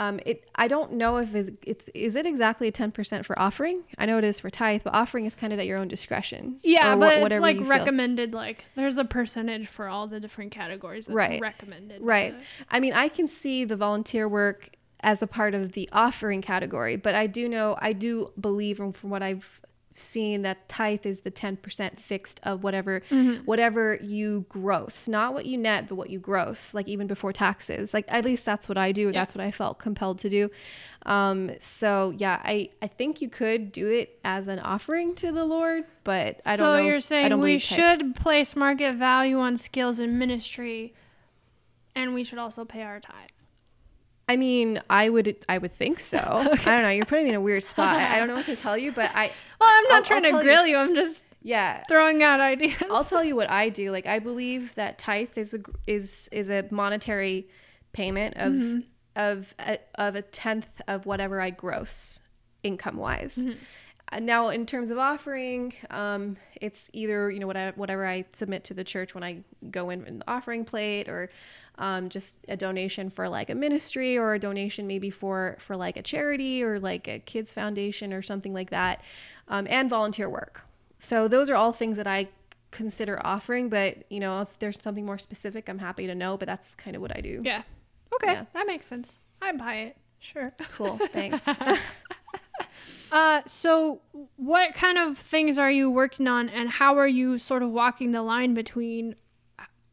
Um, 0.00 0.20
it 0.24 0.48
I 0.54 0.68
don't 0.68 0.92
know 0.92 1.16
if 1.16 1.34
it, 1.34 1.54
it's 1.66 1.88
is 1.92 2.14
it 2.14 2.24
exactly 2.24 2.70
10% 2.70 3.24
for 3.24 3.36
offering? 3.36 3.82
I 3.98 4.06
know 4.06 4.16
it 4.18 4.22
is 4.22 4.38
for 4.38 4.48
tithe, 4.48 4.82
but 4.84 4.94
offering 4.94 5.26
is 5.26 5.34
kind 5.34 5.52
of 5.52 5.58
at 5.58 5.66
your 5.66 5.76
own 5.76 5.88
discretion. 5.88 6.60
Yeah, 6.62 6.94
but 6.94 7.14
it's 7.14 7.22
whatever 7.22 7.40
like 7.42 7.56
you 7.56 7.62
feel. 7.62 7.70
recommended. 7.70 8.32
Like 8.32 8.64
there's 8.76 8.96
a 8.96 9.04
percentage 9.04 9.66
for 9.66 9.88
all 9.88 10.06
the 10.06 10.20
different 10.20 10.52
categories 10.52 11.06
that's 11.06 11.14
Right. 11.16 11.40
recommended. 11.40 12.00
Right. 12.00 12.32
I 12.70 12.78
mean, 12.78 12.92
I 12.92 13.08
can 13.08 13.26
see 13.26 13.64
the 13.64 13.76
volunteer 13.76 14.28
work 14.28 14.70
as 15.00 15.22
a 15.22 15.26
part 15.26 15.54
of 15.54 15.72
the 15.72 15.88
offering 15.92 16.42
category, 16.42 16.96
but 16.96 17.14
I 17.14 17.26
do 17.26 17.48
know, 17.48 17.76
I 17.80 17.92
do 17.92 18.32
believe 18.40 18.78
from, 18.78 18.92
from 18.92 19.10
what 19.10 19.22
I've 19.22 19.60
seen 19.94 20.42
that 20.42 20.68
tithe 20.68 21.04
is 21.04 21.20
the 21.20 21.30
10% 21.30 21.98
fixed 21.98 22.38
of 22.44 22.62
whatever 22.62 23.02
whatever 23.46 23.98
you 24.00 24.46
gross 24.48 25.08
not 25.08 25.34
what 25.34 25.44
you 25.44 25.58
net 25.58 25.88
but 25.88 25.96
what 25.96 26.08
you 26.08 26.20
gross 26.20 26.72
like 26.72 26.86
even 26.86 27.08
before 27.08 27.32
taxes. 27.32 27.92
Like 27.92 28.04
at 28.06 28.24
least 28.24 28.44
that's 28.46 28.68
what 28.68 28.78
i 28.78 28.92
do. 28.92 29.10
That's 29.10 29.34
what 29.34 29.44
i 29.44 29.50
felt 29.50 29.80
compelled 29.80 30.20
to 30.20 30.30
do. 30.30 30.50
Um 31.04 31.50
so 31.58 32.14
yeah 32.16 32.40
i 32.44 32.68
i 32.80 32.86
think 32.86 33.20
you 33.20 33.28
could 33.28 33.72
do 33.72 33.88
it 33.88 34.20
as 34.24 34.46
an 34.46 34.60
offering 34.60 35.16
to 35.16 35.32
the 35.32 35.44
lord 35.44 35.82
but 36.04 36.40
i 36.46 36.54
so 36.54 36.64
don't 36.64 36.72
know 36.74 36.78
So 36.82 36.86
you're 36.86 36.96
if- 36.98 37.04
saying 37.04 37.38
we 37.40 37.58
should 37.58 38.14
place 38.14 38.54
market 38.54 38.94
value 38.94 39.40
on 39.40 39.56
skills 39.56 39.98
in 39.98 40.16
ministry, 40.16 40.94
and 41.96 42.14
we 42.14 42.22
should 42.22 42.38
also 42.38 42.64
pay 42.64 42.82
our 42.82 43.00
tithe. 43.00 43.30
I 44.28 44.36
mean, 44.36 44.80
I 44.90 45.08
would 45.08 45.36
I 45.48 45.58
would 45.58 45.72
think 45.72 46.00
so. 46.00 46.18
I 46.20 46.44
don't 46.56 46.82
know. 46.82 46.90
You're 46.90 47.06
putting 47.06 47.24
me 47.24 47.30
in 47.30 47.36
a 47.36 47.40
weird 47.40 47.64
spot. 47.64 47.96
I, 47.96 48.18
don't 48.18 48.28
know 48.28 48.34
what 48.34 48.44
to 48.46 48.56
tell 48.56 48.76
you, 48.76 48.92
but 48.92 49.10
I 49.14 49.30
Well, 49.60 49.70
I'm 49.72 49.84
not 49.84 49.92
I'll- 49.96 50.02
trying 50.02 50.26
I'll 50.26 50.38
to 50.38 50.44
grill 50.44 50.66
you. 50.66 50.76
I'm 50.76 50.94
just 50.94 51.24
yeah. 51.42 51.82
throwing 51.88 52.22
out 52.22 52.40
ideas. 52.40 52.74
I'll 52.90 53.04
tell 53.04 53.24
you 53.24 53.34
what 53.36 53.48
I 53.50 53.68
do. 53.70 53.90
Like 53.90 54.06
I 54.06 54.18
believe 54.18 54.74
that 54.74 54.98
tithe 54.98 55.36
is 55.38 55.54
a 55.54 55.60
is 55.86 56.28
is 56.32 56.50
a 56.50 56.64
monetary 56.70 57.48
payment 57.92 58.36
of 58.36 58.52
Mm-hmm. 58.52 58.78
of 59.16 59.54
a, 59.58 59.78
of 59.94 60.14
a 60.14 60.22
tenth 60.22 60.80
of 60.86 61.06
whatever 61.06 61.40
I 61.40 61.50
gross 61.50 62.20
income 62.62 62.96
wise. 62.98 63.36
Mm-hmm. 63.38 63.58
Uh, 64.12 64.18
Now, 64.20 64.48
in 64.48 64.64
terms 64.66 64.90
of 64.90 64.98
offering, 64.98 65.72
um, 65.90 66.36
it's 66.60 66.90
either 66.92 67.30
you 67.30 67.38
know 67.40 67.46
whatever 67.46 67.76
whatever 67.76 68.06
I 68.06 68.24
submit 68.32 68.64
to 68.64 68.74
the 68.74 68.84
church 68.84 69.14
when 69.14 69.24
I 69.24 69.42
go 69.70 69.90
in 69.90 70.06
in 70.06 70.18
the 70.18 70.30
offering 70.30 70.64
plate, 70.64 71.08
or 71.08 71.30
um, 71.78 72.08
just 72.08 72.44
a 72.48 72.56
donation 72.56 73.08
for 73.08 73.28
like 73.28 73.48
a 73.50 73.54
ministry, 73.54 74.18
or 74.18 74.34
a 74.34 74.38
donation 74.38 74.86
maybe 74.86 75.10
for 75.10 75.56
for 75.60 75.76
like 75.76 75.96
a 75.96 76.02
charity 76.02 76.62
or 76.62 76.78
like 76.78 77.08
a 77.08 77.18
kids 77.20 77.54
foundation 77.54 78.12
or 78.12 78.20
something 78.22 78.52
like 78.52 78.70
that, 78.70 79.02
um, 79.48 79.66
and 79.70 79.88
volunteer 79.88 80.28
work. 80.28 80.62
So 80.98 81.28
those 81.28 81.48
are 81.48 81.54
all 81.56 81.72
things 81.72 81.96
that 81.96 82.06
I 82.06 82.28
consider 82.70 83.24
offering. 83.24 83.68
But 83.68 84.04
you 84.10 84.20
know, 84.20 84.42
if 84.42 84.58
there's 84.58 84.76
something 84.80 85.06
more 85.06 85.18
specific, 85.18 85.68
I'm 85.68 85.78
happy 85.78 86.06
to 86.06 86.14
know. 86.14 86.36
But 86.36 86.46
that's 86.46 86.74
kind 86.74 86.94
of 86.96 87.02
what 87.02 87.16
I 87.16 87.20
do. 87.20 87.40
yeah. 87.44 87.62
Okay, 88.14 88.32
Yeah. 88.32 88.44
that 88.54 88.66
makes 88.66 88.86
sense. 88.86 89.18
I 89.40 89.52
buy 89.52 89.74
it. 89.76 89.96
Sure. 90.18 90.52
Cool. 90.76 90.98
Thanks. 91.12 91.46
Uh, 93.10 93.40
so 93.46 94.00
what 94.36 94.74
kind 94.74 94.98
of 94.98 95.16
things 95.16 95.58
are 95.58 95.70
you 95.70 95.90
working 95.90 96.28
on, 96.28 96.48
and 96.50 96.68
how 96.68 96.98
are 96.98 97.08
you 97.08 97.38
sort 97.38 97.62
of 97.62 97.70
walking 97.70 98.10
the 98.12 98.20
line 98.20 98.52
between, 98.52 99.14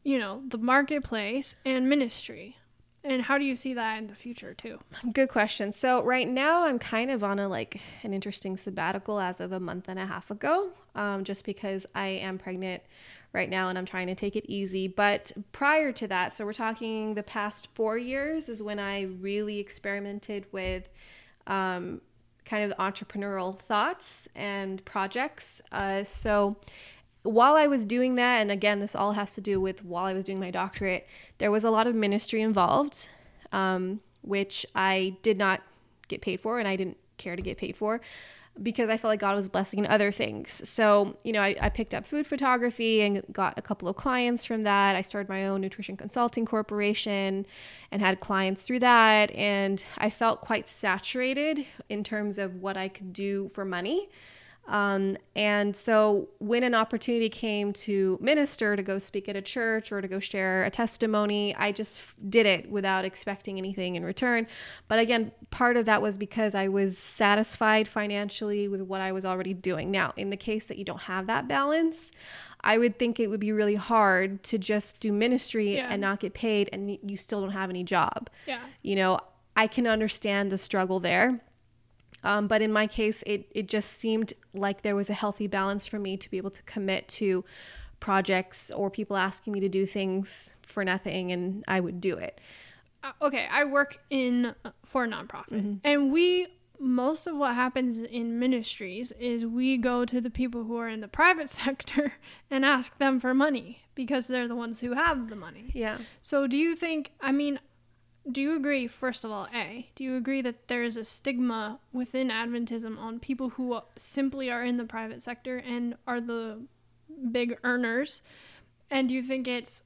you 0.06 0.20
know, 0.20 0.40
the 0.46 0.56
marketplace 0.56 1.56
and 1.64 1.88
ministry, 1.88 2.56
and 3.02 3.22
how 3.22 3.38
do 3.38 3.44
you 3.44 3.56
see 3.56 3.74
that 3.74 3.98
in 3.98 4.06
the 4.06 4.14
future 4.14 4.54
too? 4.54 4.78
Good 5.12 5.28
question. 5.28 5.72
So 5.72 6.00
right 6.04 6.28
now 6.28 6.62
I'm 6.62 6.78
kind 6.78 7.10
of 7.10 7.24
on 7.24 7.40
a 7.40 7.48
like 7.48 7.80
an 8.04 8.14
interesting 8.14 8.56
sabbatical 8.56 9.18
as 9.18 9.40
of 9.40 9.50
a 9.50 9.58
month 9.58 9.86
and 9.88 9.98
a 9.98 10.06
half 10.06 10.30
ago, 10.30 10.70
um, 10.94 11.24
just 11.24 11.44
because 11.44 11.86
I 11.92 12.06
am 12.06 12.38
pregnant 12.38 12.84
right 13.32 13.50
now 13.50 13.68
and 13.68 13.76
I'm 13.76 13.84
trying 13.84 14.06
to 14.06 14.14
take 14.14 14.36
it 14.36 14.44
easy. 14.46 14.86
But 14.86 15.32
prior 15.50 15.90
to 15.90 16.06
that, 16.06 16.36
so 16.36 16.44
we're 16.44 16.52
talking 16.52 17.14
the 17.14 17.24
past 17.24 17.68
four 17.74 17.98
years 17.98 18.48
is 18.48 18.62
when 18.62 18.78
I 18.78 19.02
really 19.02 19.58
experimented 19.58 20.46
with 20.52 20.88
um, 21.48 22.00
kind 22.44 22.70
of 22.70 22.78
entrepreneurial 22.78 23.58
thoughts 23.58 24.28
and 24.36 24.84
projects. 24.84 25.60
Uh, 25.72 26.04
so 26.04 26.56
while 27.26 27.56
I 27.56 27.66
was 27.66 27.84
doing 27.84 28.14
that, 28.16 28.40
and 28.40 28.50
again, 28.50 28.80
this 28.80 28.94
all 28.94 29.12
has 29.12 29.34
to 29.34 29.40
do 29.40 29.60
with 29.60 29.84
while 29.84 30.04
I 30.04 30.12
was 30.12 30.24
doing 30.24 30.40
my 30.40 30.50
doctorate, 30.50 31.06
there 31.38 31.50
was 31.50 31.64
a 31.64 31.70
lot 31.70 31.86
of 31.86 31.94
ministry 31.94 32.42
involved, 32.42 33.08
um, 33.52 34.00
which 34.22 34.66
I 34.74 35.16
did 35.22 35.38
not 35.38 35.62
get 36.08 36.20
paid 36.20 36.40
for, 36.40 36.58
and 36.58 36.68
I 36.68 36.76
didn't 36.76 36.98
care 37.16 37.36
to 37.36 37.42
get 37.42 37.58
paid 37.58 37.76
for 37.76 38.00
because 38.62 38.88
I 38.88 38.96
felt 38.96 39.10
like 39.10 39.20
God 39.20 39.36
was 39.36 39.48
blessing 39.48 39.80
in 39.80 39.86
other 39.86 40.10
things. 40.10 40.66
So, 40.68 41.16
you 41.24 41.32
know, 41.32 41.42
I, 41.42 41.56
I 41.60 41.68
picked 41.68 41.94
up 41.94 42.06
food 42.06 42.26
photography 42.26 43.02
and 43.02 43.22
got 43.32 43.54
a 43.58 43.62
couple 43.62 43.88
of 43.88 43.96
clients 43.96 44.44
from 44.44 44.62
that. 44.62 44.96
I 44.96 45.02
started 45.02 45.28
my 45.28 45.46
own 45.46 45.60
nutrition 45.60 45.96
consulting 45.96 46.46
corporation 46.46 47.46
and 47.90 48.00
had 48.00 48.20
clients 48.20 48.62
through 48.62 48.78
that. 48.80 49.30
And 49.32 49.84
I 49.98 50.10
felt 50.10 50.40
quite 50.40 50.68
saturated 50.68 51.66
in 51.88 52.02
terms 52.02 52.38
of 52.38 52.56
what 52.56 52.76
I 52.76 52.88
could 52.88 53.12
do 53.12 53.50
for 53.54 53.64
money. 53.64 54.08
Um, 54.68 55.16
and 55.36 55.76
so 55.76 56.28
when 56.38 56.62
an 56.64 56.74
opportunity 56.74 57.28
came 57.28 57.72
to 57.74 58.18
minister, 58.20 58.74
to 58.74 58.82
go 58.82 58.98
speak 58.98 59.28
at 59.28 59.36
a 59.36 59.42
church 59.42 59.92
or 59.92 60.00
to 60.00 60.08
go 60.08 60.18
share 60.18 60.64
a 60.64 60.70
testimony, 60.70 61.54
I 61.54 61.70
just 61.72 62.02
did 62.28 62.46
it 62.46 62.70
without 62.70 63.04
expecting 63.04 63.58
anything 63.58 63.94
in 63.96 64.04
return. 64.04 64.46
But 64.88 64.98
again, 64.98 65.30
part 65.50 65.76
of 65.76 65.84
that 65.86 66.02
was 66.02 66.18
because 66.18 66.54
I 66.54 66.68
was 66.68 66.98
satisfied 66.98 67.86
financially 67.86 68.66
with 68.68 68.80
what 68.82 69.00
I 69.00 69.12
was 69.12 69.24
already 69.24 69.54
doing. 69.54 69.90
Now, 69.90 70.12
in 70.16 70.30
the 70.30 70.36
case 70.36 70.66
that 70.66 70.78
you 70.78 70.84
don't 70.84 71.02
have 71.02 71.26
that 71.28 71.46
balance, 71.46 72.10
I 72.62 72.78
would 72.78 72.98
think 72.98 73.20
it 73.20 73.28
would 73.28 73.38
be 73.40 73.52
really 73.52 73.76
hard 73.76 74.42
to 74.44 74.58
just 74.58 74.98
do 74.98 75.12
ministry 75.12 75.76
Yeah. 75.76 75.88
and 75.90 76.00
not 76.00 76.18
get 76.20 76.34
paid 76.34 76.68
and 76.72 76.98
you 77.08 77.16
still 77.16 77.40
don't 77.40 77.50
have 77.52 77.70
any 77.70 77.84
job. 77.84 78.28
Yeah. 78.46 78.58
You 78.82 78.96
know, 78.96 79.20
I 79.54 79.68
can 79.68 79.86
understand 79.86 80.50
the 80.50 80.58
struggle 80.58 80.98
there. 81.00 81.40
Um, 82.26 82.48
but 82.48 82.60
in 82.60 82.72
my 82.72 82.86
case, 82.86 83.22
it, 83.26 83.46
it 83.52 83.68
just 83.68 83.90
seemed 83.92 84.32
like 84.52 84.82
there 84.82 84.96
was 84.96 85.08
a 85.08 85.14
healthy 85.14 85.46
balance 85.46 85.86
for 85.86 85.98
me 85.98 86.16
to 86.16 86.30
be 86.30 86.36
able 86.38 86.50
to 86.50 86.62
commit 86.64 87.06
to 87.20 87.44
projects 88.00 88.70
or 88.70 88.90
people 88.90 89.16
asking 89.16 89.52
me 89.52 89.60
to 89.60 89.68
do 89.68 89.86
things 89.86 90.54
for 90.62 90.84
nothing, 90.84 91.32
and 91.32 91.64
I 91.68 91.80
would 91.80 92.00
do 92.00 92.16
it. 92.16 92.40
Uh, 93.04 93.12
okay, 93.22 93.46
I 93.50 93.64
work 93.64 93.98
in 94.10 94.54
uh, 94.64 94.70
for 94.84 95.04
a 95.04 95.08
nonprofit, 95.08 95.50
Mm-hmm. 95.52 95.74
and 95.84 96.12
we 96.12 96.48
most 96.78 97.26
of 97.26 97.34
what 97.34 97.54
happens 97.54 98.02
in 98.02 98.38
ministries 98.38 99.10
is 99.18 99.46
we 99.46 99.78
go 99.78 100.04
to 100.04 100.20
the 100.20 100.28
people 100.28 100.64
who 100.64 100.76
are 100.76 100.90
in 100.90 101.00
the 101.00 101.08
private 101.22 101.48
sector 101.48 102.14
and 102.50 102.64
ask 102.66 102.98
them 102.98 103.18
for 103.18 103.32
money 103.32 103.80
because 103.94 104.26
they're 104.26 104.46
the 104.48 104.54
ones 104.56 104.80
who 104.80 104.92
have 104.92 105.30
the 105.30 105.36
money. 105.36 105.70
Yeah. 105.72 105.96
So, 106.20 106.46
do 106.46 106.58
you 106.58 106.76
think? 106.76 107.12
I 107.20 107.32
mean, 107.32 107.60
do 108.30 108.40
you 108.40 108.56
agree? 108.56 108.86
First 108.86 109.24
of 109.24 109.30
all, 109.30 109.46
a 109.54 109.88
do 109.94 110.02
you 110.02 110.16
agree 110.16 110.42
that 110.42 110.68
there 110.68 110.82
is 110.82 110.96
a 110.96 111.04
stigma 111.04 111.78
within 111.92 112.28
Adventism 112.28 112.98
on 112.98 113.20
people 113.20 113.50
who 113.50 113.80
simply 113.96 114.50
are 114.50 114.64
in 114.64 114.76
the 114.76 114.84
private 114.84 115.22
sector 115.22 115.58
and 115.58 115.94
are 116.06 116.20
the 116.20 116.62
big 117.30 117.56
earners? 117.62 118.22
And 118.90 119.08
do 119.08 119.14
you 119.14 119.22
think 119.22 119.46
it's 119.46 119.82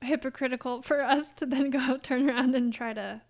hypocritical 0.00 0.82
for 0.82 1.02
us 1.02 1.30
to 1.32 1.46
then 1.46 1.70
go 1.70 1.96
turn 2.02 2.28
around 2.28 2.54
and 2.54 2.72
try 2.72 2.92
to, 2.92 3.20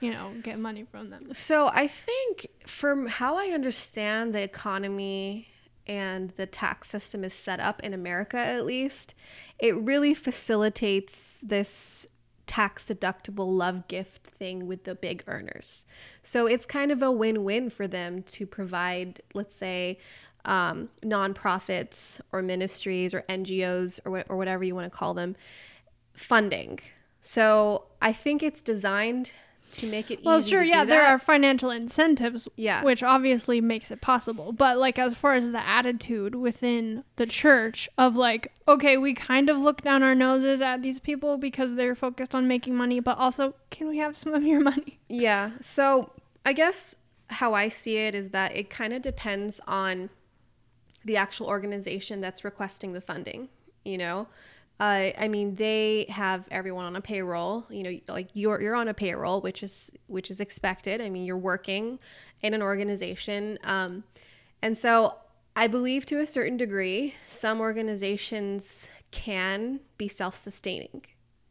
you 0.00 0.12
know, 0.12 0.32
get 0.42 0.58
money 0.58 0.84
from 0.84 1.10
them? 1.10 1.30
So 1.32 1.68
I 1.68 1.88
think 1.88 2.48
from 2.66 3.06
how 3.06 3.36
I 3.36 3.46
understand 3.48 4.34
the 4.34 4.42
economy 4.42 5.48
and 5.86 6.30
the 6.36 6.46
tax 6.46 6.88
system 6.88 7.24
is 7.24 7.34
set 7.34 7.60
up 7.60 7.82
in 7.82 7.92
America 7.92 8.38
at 8.38 8.64
least, 8.64 9.14
it 9.58 9.76
really 9.76 10.14
facilitates 10.14 11.40
this 11.42 12.06
tax 12.46 12.86
deductible 12.86 13.56
love 13.56 13.88
gift 13.88 14.26
thing 14.26 14.66
with 14.66 14.84
the 14.84 14.94
big 14.94 15.24
earners. 15.26 15.84
So 16.22 16.46
it's 16.46 16.66
kind 16.66 16.90
of 16.90 17.02
a 17.02 17.10
win-win 17.10 17.70
for 17.70 17.86
them 17.86 18.22
to 18.24 18.46
provide, 18.46 19.20
let's 19.32 19.56
say, 19.56 19.98
um, 20.44 20.90
nonprofits 21.02 22.20
or 22.32 22.42
ministries 22.42 23.14
or 23.14 23.22
NGOs 23.28 24.00
or, 24.04 24.12
wha- 24.12 24.24
or 24.28 24.36
whatever 24.36 24.62
you 24.62 24.74
want 24.74 24.90
to 24.90 24.96
call 24.96 25.14
them 25.14 25.36
funding. 26.12 26.80
So 27.20 27.86
I 28.02 28.12
think 28.12 28.42
it's 28.42 28.60
designed 28.60 29.30
to 29.74 29.86
make 29.86 30.10
it 30.10 30.24
Well, 30.24 30.40
sure, 30.40 30.62
yeah, 30.62 30.84
there 30.84 31.04
are 31.04 31.18
financial 31.18 31.70
incentives, 31.70 32.48
Yeah. 32.56 32.82
which 32.82 33.02
obviously 33.02 33.60
makes 33.60 33.90
it 33.90 34.00
possible. 34.00 34.52
But 34.52 34.78
like 34.78 34.98
as 34.98 35.14
far 35.14 35.34
as 35.34 35.50
the 35.50 35.66
attitude 35.66 36.34
within 36.34 37.04
the 37.16 37.26
church 37.26 37.88
of 37.98 38.16
like, 38.16 38.52
okay, 38.68 38.96
we 38.96 39.14
kind 39.14 39.50
of 39.50 39.58
look 39.58 39.82
down 39.82 40.02
our 40.02 40.14
noses 40.14 40.60
at 40.62 40.82
these 40.82 40.98
people 41.00 41.38
because 41.38 41.74
they're 41.74 41.94
focused 41.94 42.34
on 42.34 42.46
making 42.48 42.74
money, 42.74 43.00
but 43.00 43.18
also, 43.18 43.54
can 43.70 43.88
we 43.88 43.98
have 43.98 44.16
some 44.16 44.34
of 44.34 44.42
your 44.42 44.60
money? 44.60 44.98
Yeah. 45.08 45.50
So 45.60 46.10
I 46.44 46.52
guess 46.52 46.96
how 47.30 47.54
I 47.54 47.68
see 47.68 47.96
it 47.98 48.14
is 48.14 48.30
that 48.30 48.54
it 48.56 48.68
kind 48.68 48.92
of 48.92 49.00
depends 49.02 49.60
on 49.66 50.10
the 51.04 51.16
actual 51.16 51.46
organization 51.46 52.20
that's 52.20 52.44
requesting 52.44 52.92
the 52.94 53.00
funding. 53.00 53.48
You 53.84 53.98
know, 53.98 54.28
uh, 54.80 55.10
I 55.16 55.28
mean, 55.28 55.54
they 55.54 56.06
have 56.08 56.48
everyone 56.50 56.84
on 56.84 56.96
a 56.96 57.00
payroll. 57.00 57.64
You 57.70 57.82
know, 57.84 57.98
like 58.08 58.28
you're 58.34 58.60
you're 58.60 58.74
on 58.74 58.88
a 58.88 58.94
payroll, 58.94 59.40
which 59.40 59.62
is 59.62 59.92
which 60.08 60.30
is 60.30 60.40
expected. 60.40 61.00
I 61.00 61.10
mean, 61.10 61.24
you're 61.24 61.38
working 61.38 62.00
in 62.42 62.54
an 62.54 62.62
organization, 62.62 63.58
um, 63.62 64.04
and 64.62 64.76
so 64.76 65.14
I 65.54 65.68
believe 65.68 66.06
to 66.06 66.18
a 66.18 66.26
certain 66.26 66.56
degree, 66.56 67.14
some 67.24 67.60
organizations 67.60 68.88
can 69.12 69.78
be 69.96 70.08
self-sustaining. 70.08 71.04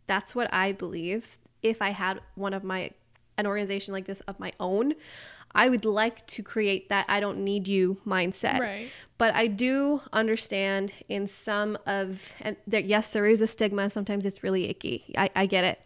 That's 0.06 0.36
what 0.36 0.54
I 0.54 0.74
believe. 0.74 1.40
If 1.62 1.82
I 1.82 1.92
had 1.92 2.20
one 2.36 2.54
of 2.54 2.66
my 2.66 2.92
an 3.38 3.48
organization 3.48 3.94
like 3.94 4.06
this 4.06 4.20
of 4.22 4.38
my 4.40 4.52
own, 4.60 4.96
I 5.56 5.70
would 5.70 5.86
like 5.86 6.26
to 6.28 6.44
create 6.44 6.90
that 6.90 7.06
I 7.08 7.20
don't 7.20 7.44
need 7.44 7.68
you 7.68 7.98
mindset. 8.06 8.60
Right. 8.60 8.88
But 9.18 9.36
I 9.36 9.48
do 9.48 10.02
understand 10.12 10.94
in 11.08 11.28
some 11.28 11.78
of, 11.86 12.34
and 12.42 12.58
there, 12.66 12.82
yes, 12.82 13.12
there 13.12 13.26
is 13.26 13.42
a 13.42 13.48
stigma. 13.48 13.90
Sometimes 13.90 14.26
it's 14.26 14.44
really 14.44 14.70
icky. 14.70 15.14
I, 15.18 15.30
I 15.36 15.46
get 15.46 15.64
it. 15.64 15.80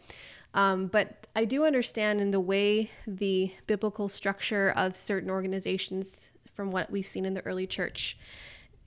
Um, 0.54 0.86
but 0.86 1.26
I 1.36 1.44
do 1.44 1.64
understand 1.64 2.20
in 2.20 2.30
the 2.30 2.40
way 2.40 2.90
the 3.06 3.52
biblical 3.66 4.08
structure 4.08 4.72
of 4.74 4.96
certain 4.96 5.30
organizations, 5.30 6.30
from 6.54 6.70
what 6.70 6.90
we've 6.90 7.06
seen 7.06 7.24
in 7.24 7.34
the 7.34 7.44
early 7.46 7.66
church, 7.66 8.18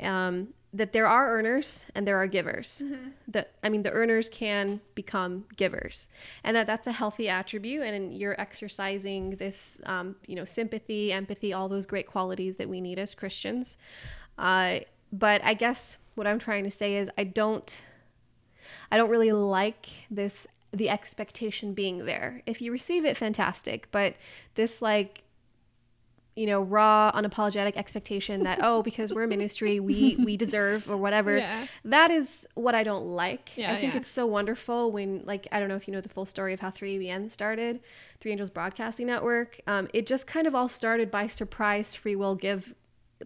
um, 0.02 0.50
that 0.74 0.94
there 0.94 1.06
are 1.06 1.38
earners 1.38 1.86
and 1.96 2.08
there 2.08 2.18
are 2.18 2.28
givers. 2.28 2.84
That 3.28 3.52
I 3.64 3.70
mean, 3.70 3.84
the 3.84 3.92
earners 3.92 4.30
can 4.30 4.82
become 4.96 5.46
givers, 5.56 6.10
and 6.44 6.56
that 6.56 6.68
that's 6.68 6.88
a 6.88 6.92
healthy 6.92 7.30
attribute. 7.30 7.84
And 7.84 8.14
you're 8.14 8.40
exercising 8.40 9.38
this, 9.38 9.80
um, 9.86 10.16
you 10.28 10.36
know, 10.36 10.46
sympathy, 10.46 11.12
empathy, 11.12 11.54
all 11.54 11.70
those 11.70 11.86
great 11.86 12.08
qualities 12.08 12.58
that 12.58 12.70
we 12.70 12.82
need 12.82 13.00
as 13.00 13.16
Christians. 13.16 13.78
Uh, 14.38 14.80
but 15.14 15.44
I 15.44 15.54
guess 15.54 15.98
what 16.16 16.28
I'm 16.28 16.40
trying 16.40 16.64
to 16.64 16.72
say 16.72 16.98
is 16.98 17.10
I 17.18 17.26
don't, 17.26 17.80
I 18.92 18.98
don't 18.98 19.10
really 19.10 19.32
like 19.32 19.88
this 20.10 20.48
the 20.74 20.90
expectation 20.90 21.74
being 21.74 22.06
there. 22.06 22.42
If 22.46 22.62
you 22.62 22.72
receive 22.72 23.04
it, 23.06 23.18
fantastic. 23.18 23.90
But 23.92 24.16
this 24.56 24.82
like 24.82 25.24
you 26.36 26.46
know 26.48 26.62
raw 26.62 27.12
unapologetic 27.14 27.76
expectation 27.76 28.44
that 28.44 28.60
oh 28.62 28.82
because 28.90 29.14
we're 29.14 29.24
a 29.24 29.28
ministry 29.28 29.80
we 29.80 30.16
we 30.24 30.38
deserve 30.38 30.90
or 30.90 30.96
whatever 30.98 31.38
Yeah. 31.38 31.66
that 31.86 32.10
is 32.10 32.48
what 32.56 32.74
i 32.74 32.84
don't 32.84 33.06
like 33.08 33.52
Yeah, 33.58 33.74
i 33.74 33.78
think 33.78 33.94
yeah. 33.94 34.00
it's 34.00 34.10
so 34.10 34.26
wonderful 34.26 34.92
when 34.92 35.24
like 35.26 35.48
i 35.52 35.60
don't 35.60 35.68
know 35.68 35.76
if 35.76 35.88
you 35.88 35.94
know 35.94 36.02
the 36.02 36.10
full 36.10 36.26
story 36.26 36.54
of 36.54 36.60
how 36.62 36.70
3abn 36.72 37.32
started 37.32 37.82
three 38.22 38.32
angels 38.32 38.50
broadcasting 38.50 39.08
network 39.08 39.60
um, 39.68 39.90
it 39.94 40.06
just 40.06 40.26
kind 40.26 40.48
of 40.48 40.56
all 40.56 40.70
started 40.70 41.12
by 41.12 41.28
surprise 41.28 41.96
free 41.96 42.16
will 42.16 42.36
give 42.36 42.74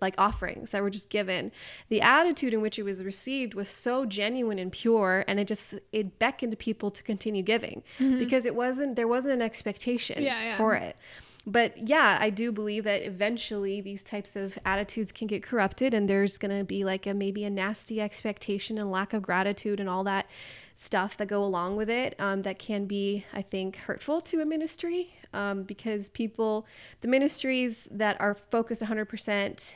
like 0.01 0.15
offerings 0.17 0.71
that 0.71 0.81
were 0.81 0.89
just 0.89 1.09
given 1.09 1.51
the 1.87 2.01
attitude 2.01 2.53
in 2.53 2.59
which 2.59 2.77
it 2.77 2.83
was 2.83 3.01
received 3.03 3.53
was 3.53 3.69
so 3.69 4.05
genuine 4.05 4.59
and 4.59 4.71
pure 4.73 5.23
and 5.27 5.39
it 5.39 5.47
just 5.47 5.75
it 5.93 6.19
beckoned 6.19 6.57
people 6.59 6.91
to 6.91 7.01
continue 7.03 7.41
giving 7.41 7.81
because 7.99 8.45
it 8.45 8.55
wasn't 8.55 8.95
there 8.97 9.07
wasn't 9.07 9.31
an 9.33 9.41
expectation 9.41 10.21
Mm-hmm. 10.23 10.57
For 10.57 10.75
it 10.75 10.97
but 11.47 11.87
yeah 11.87 12.17
i 12.19 12.29
do 12.29 12.51
believe 12.51 12.83
that 12.83 13.03
eventually 13.03 13.81
these 13.81 14.03
types 14.03 14.35
of 14.35 14.57
attitudes 14.65 15.11
can 15.11 15.27
get 15.27 15.43
corrupted 15.43 15.93
and 15.93 16.09
there's 16.09 16.37
going 16.37 16.55
to 16.55 16.63
be 16.63 16.83
like 16.83 17.05
a 17.05 17.13
maybe 17.13 17.43
a 17.43 17.49
nasty 17.49 18.01
expectation 18.01 18.77
and 18.77 18.91
lack 18.91 19.13
of 19.13 19.21
gratitude 19.21 19.79
and 19.79 19.89
all 19.89 20.03
that 20.03 20.27
stuff 20.75 21.15
that 21.17 21.27
go 21.27 21.43
along 21.43 21.75
with 21.75 21.89
it 21.89 22.15
um, 22.19 22.41
that 22.41 22.57
can 22.59 22.85
be 22.85 23.25
i 23.33 23.41
think 23.41 23.75
hurtful 23.77 24.19
to 24.21 24.41
a 24.41 24.45
ministry 24.45 25.13
um, 25.33 25.63
because 25.63 26.09
people 26.09 26.65
the 27.01 27.07
ministries 27.07 27.87
that 27.91 28.19
are 28.19 28.33
focused 28.33 28.81
100% 28.81 29.75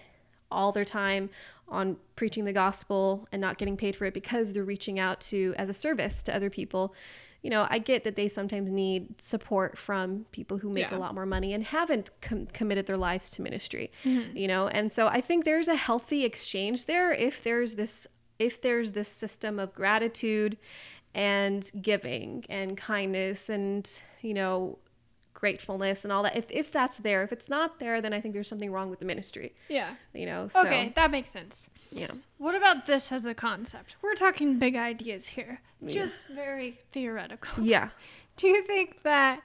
all 0.52 0.72
their 0.72 0.86
time 0.86 1.30
on 1.68 1.98
preaching 2.16 2.46
the 2.46 2.54
gospel 2.54 3.28
and 3.32 3.40
not 3.40 3.58
getting 3.58 3.78
paid 3.78 3.96
for 3.96 4.06
it 4.06 4.14
because 4.14 4.54
they're 4.54 4.64
reaching 4.64 4.98
out 5.00 5.22
to 5.22 5.54
as 5.58 5.70
a 5.70 5.74
service 5.74 6.24
to 6.24 6.36
other 6.36 6.50
people 6.50 6.94
you 7.42 7.50
know 7.50 7.68
i 7.70 7.78
get 7.78 8.04
that 8.04 8.16
they 8.16 8.28
sometimes 8.28 8.72
need 8.72 9.20
support 9.22 9.78
from 9.78 10.26
people 10.32 10.58
who 10.58 10.70
make 10.70 10.90
Yeah. 10.92 10.98
a 10.98 11.00
lot 11.00 11.14
more 11.14 11.26
money 11.26 11.54
and 11.54 11.64
haven't 11.64 12.12
com- 12.22 12.48
committed 12.48 12.86
their 12.86 12.98
lives 12.98 13.30
to 13.32 13.42
ministry 13.42 13.92
mm-hmm. 14.04 14.36
you 14.36 14.48
know 14.48 14.68
and 14.68 14.92
so 14.92 15.08
i 15.08 15.22
think 15.22 15.46
there's 15.46 15.68
a 15.68 15.76
healthy 15.76 16.26
exchange 16.26 16.86
there 16.86 17.12
if 17.12 17.44
there's 17.44 17.76
this 17.76 18.08
if 18.38 18.62
there's 18.62 18.94
this 18.94 19.08
system 19.08 19.60
of 19.60 19.74
gratitude 19.74 20.58
and 21.14 21.72
giving 21.82 22.46
and 22.50 22.78
kindness 22.78 23.50
and 23.50 24.00
you 24.22 24.34
know 24.34 24.78
gratefulness 25.40 26.04
and 26.04 26.12
all 26.12 26.24
that 26.24 26.36
if, 26.36 26.46
if 26.50 26.70
that's 26.72 26.98
there 26.98 27.24
if 27.24 27.32
it's 27.32 27.50
not 27.50 27.80
there 27.80 28.02
then 28.02 28.12
i 28.14 28.20
think 28.20 28.34
there's 28.34 28.48
something 28.48 28.72
wrong 28.72 28.90
with 28.90 29.00
the 29.00 29.06
ministry 29.06 29.54
Yeah. 29.70 29.92
you 30.14 30.26
know 30.26 30.48
so 30.50 30.62
Okay, 30.66 30.92
that 30.96 31.12
makes 31.12 31.32
sense. 31.32 31.70
yeah 31.92 32.12
What 32.38 32.56
about 32.56 32.86
this 32.86 33.12
as 33.12 33.26
a 33.26 33.34
concept? 33.34 33.96
We're 34.02 34.16
talking 34.16 34.60
big 34.60 34.76
ideas 34.76 35.30
here, 35.30 35.62
Yeah. 35.82 35.94
just 35.94 36.26
very 36.34 36.80
theoretical. 36.92 37.64
yeah 37.74 37.90
Do 38.38 38.48
you 38.48 38.64
think 38.64 39.04
that? 39.04 39.42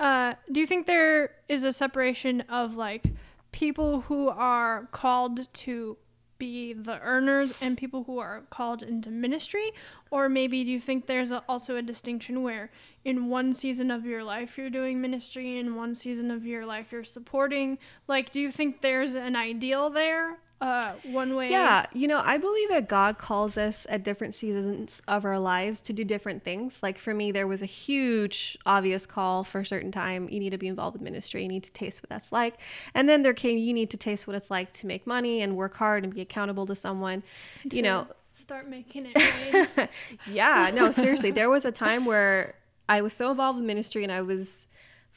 Uh, 0.00 0.34
do 0.52 0.60
you 0.60 0.66
think 0.66 0.86
there 0.86 1.32
is 1.48 1.64
a 1.64 1.72
separation 1.72 2.42
of 2.42 2.76
like 2.76 3.04
people 3.52 4.02
who 4.02 4.28
are 4.28 4.88
called 4.92 5.52
to 5.64 5.96
be 6.38 6.72
the 6.72 7.00
earners 7.00 7.52
and 7.60 7.76
people 7.76 8.04
who 8.04 8.18
are 8.18 8.42
called 8.50 8.82
into 8.82 9.10
ministry, 9.10 9.72
or 10.10 10.28
maybe 10.28 10.64
do 10.64 10.72
you 10.72 10.80
think 10.80 11.06
there's 11.06 11.32
a, 11.32 11.42
also 11.48 11.76
a 11.76 11.82
distinction 11.82 12.42
where 12.42 12.70
in 13.04 13.28
one 13.28 13.54
season 13.54 13.90
of 13.90 14.06
your 14.06 14.24
life 14.24 14.56
you're 14.56 14.70
doing 14.70 15.00
ministry, 15.00 15.58
in 15.58 15.74
one 15.74 15.94
season 15.94 16.30
of 16.30 16.46
your 16.46 16.64
life 16.64 16.92
you're 16.92 17.04
supporting? 17.04 17.78
Like, 18.06 18.30
do 18.30 18.40
you 18.40 18.50
think 18.50 18.80
there's 18.80 19.14
an 19.14 19.36
ideal 19.36 19.90
there? 19.90 20.38
Uh, 20.60 20.94
one 21.04 21.36
way. 21.36 21.50
Yeah, 21.50 21.86
you 21.92 22.08
know, 22.08 22.20
I 22.24 22.36
believe 22.36 22.68
that 22.70 22.88
God 22.88 23.16
calls 23.18 23.56
us 23.56 23.86
at 23.88 24.02
different 24.02 24.34
seasons 24.34 25.00
of 25.06 25.24
our 25.24 25.38
lives 25.38 25.80
to 25.82 25.92
do 25.92 26.04
different 26.04 26.42
things. 26.42 26.82
Like 26.82 26.98
for 26.98 27.14
me, 27.14 27.30
there 27.30 27.46
was 27.46 27.62
a 27.62 27.66
huge, 27.66 28.58
obvious 28.66 29.06
call 29.06 29.44
for 29.44 29.60
a 29.60 29.66
certain 29.66 29.92
time. 29.92 30.28
You 30.28 30.40
need 30.40 30.50
to 30.50 30.58
be 30.58 30.66
involved 30.66 30.94
with 30.94 31.02
ministry. 31.02 31.42
You 31.42 31.48
need 31.48 31.62
to 31.64 31.72
taste 31.72 32.02
what 32.02 32.10
that's 32.10 32.32
like. 32.32 32.54
And 32.94 33.08
then 33.08 33.22
there 33.22 33.34
came, 33.34 33.56
you 33.58 33.72
need 33.72 33.90
to 33.90 33.96
taste 33.96 34.26
what 34.26 34.34
it's 34.34 34.50
like 34.50 34.72
to 34.74 34.86
make 34.88 35.06
money 35.06 35.42
and 35.42 35.56
work 35.56 35.74
hard 35.76 36.02
and 36.02 36.12
be 36.12 36.22
accountable 36.22 36.66
to 36.66 36.74
someone. 36.74 37.22
You 37.70 37.82
know, 37.82 38.08
Start 38.34 38.68
making 38.68 39.06
it 39.12 39.68
rain. 39.78 39.88
yeah, 40.26 40.70
no, 40.74 40.92
seriously. 40.92 41.30
There 41.38 41.50
was 41.50 41.64
a 41.64 41.72
time 41.72 42.04
where 42.04 42.54
I 42.88 43.00
was 43.00 43.12
so 43.12 43.30
involved 43.30 43.58
with 43.58 43.66
ministry 43.66 44.02
and 44.02 44.12
I 44.12 44.22
was 44.22 44.66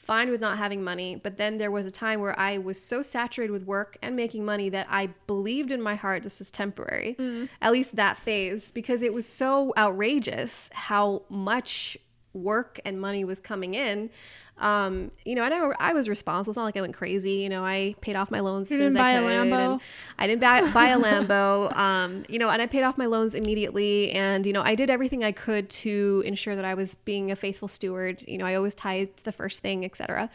fine 0.02 0.30
with 0.30 0.42
not 0.42 0.58
having 0.58 0.84
money. 0.84 1.16
But 1.16 1.38
then 1.38 1.58
there 1.58 1.72
was 1.72 1.86
a 1.86 1.92
time 1.92 2.20
where 2.20 2.38
I 2.38 2.58
was 2.58 2.82
so 2.82 3.02
saturated 3.02 3.52
with 3.52 3.66
work 3.66 3.98
and 4.02 4.16
making 4.16 4.44
money 4.44 4.70
that 4.70 4.88
I 4.90 5.10
believed 5.28 5.72
in 5.72 5.82
my 5.82 5.96
heart 5.96 6.24
this 6.24 6.40
was 6.40 6.52
temporary, 6.52 7.16
mm. 7.20 7.48
at 7.62 7.72
least 7.72 7.96
that 7.96 8.18
phase, 8.18 8.72
because 8.72 9.02
it 9.02 9.14
was 9.14 9.28
so 9.28 9.74
outrageous 9.78 10.70
how 10.74 11.24
much 11.30 11.98
work 12.34 12.80
and 12.86 13.00
money 13.00 13.24
was 13.24 13.40
coming 13.40 13.74
in. 13.74 14.10
Um, 14.58 15.12
you 15.26 15.34
know, 15.34 15.44
and 15.44 15.54
I, 15.54 15.90
I 15.90 15.94
was 15.94 16.08
responsible. 16.08 16.52
It's 16.52 16.58
not 16.58 16.66
like 16.66 16.78
I 16.78 16.82
went 16.82 16.94
crazy. 16.94 17.32
You 17.32 17.50
know, 17.50 17.64
I 17.64 17.96
paid 18.02 18.16
off 18.16 18.30
my 18.30 18.42
loans 18.42 18.68
as 18.68 18.72
You 18.72 18.78
soon 18.78 18.88
as 18.88 18.96
I 18.96 19.20
could. 19.20 19.24
And 19.32 19.82
I 20.20 20.28
didn't 20.28 20.42
buy, 20.42 20.70
buy 20.72 20.90
a 20.90 21.00
Lambo. 21.00 21.76
Um, 21.76 22.26
you 22.30 22.38
know, 22.38 22.50
and 22.50 22.62
I 22.62 22.68
paid 22.68 22.84
off 22.84 22.98
my 22.98 23.08
loans 23.08 23.34
immediately. 23.34 24.12
And, 24.12 24.46
you 24.46 24.54
know, 24.54 24.62
I 24.62 24.76
did 24.76 24.92
everything 24.92 25.24
I 25.24 25.32
could 25.32 25.70
to 25.70 26.22
ensure 26.26 26.56
that 26.56 26.66
I 26.66 26.76
was 26.76 26.94
being 26.94 27.32
a 27.32 27.36
faithful 27.36 27.68
steward. 27.68 28.24
You 28.28 28.38
know, 28.38 28.46
I 28.46 28.54
always 28.54 28.76
tithed 28.76 29.24
the 29.24 29.32
first 29.32 29.62
thing, 29.62 29.84
etc. 29.84 30.30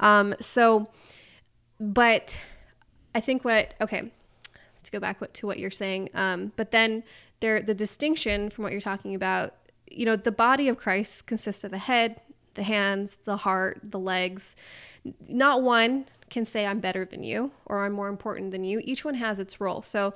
Um, 0.00 0.34
so, 0.40 0.88
but 1.78 2.40
I 3.14 3.20
think 3.20 3.44
what, 3.44 3.74
okay, 3.80 4.10
to 4.86 4.92
go 4.92 4.98
back 4.98 5.20
to 5.32 5.46
what 5.46 5.58
you're 5.58 5.70
saying. 5.70 6.08
Um, 6.14 6.52
but 6.56 6.70
then 6.70 7.04
there, 7.40 7.60
the 7.60 7.74
distinction 7.74 8.48
from 8.48 8.64
what 8.64 8.72
you're 8.72 8.80
talking 8.80 9.14
about, 9.14 9.54
you 9.90 10.04
know, 10.04 10.16
the 10.16 10.32
body 10.32 10.68
of 10.68 10.76
Christ 10.76 11.26
consists 11.26 11.64
of 11.64 11.72
a 11.72 11.78
head, 11.78 12.20
the 12.54 12.62
hands, 12.62 13.18
the 13.24 13.38
heart, 13.38 13.80
the 13.82 13.98
legs. 13.98 14.56
Not 15.28 15.62
one 15.62 16.06
can 16.30 16.44
say 16.44 16.66
I'm 16.66 16.80
better 16.80 17.04
than 17.04 17.22
you 17.22 17.52
or 17.66 17.84
I'm 17.84 17.92
more 17.92 18.08
important 18.08 18.50
than 18.50 18.64
you. 18.64 18.80
Each 18.84 19.04
one 19.04 19.14
has 19.14 19.38
its 19.38 19.60
role. 19.60 19.82
So 19.82 20.14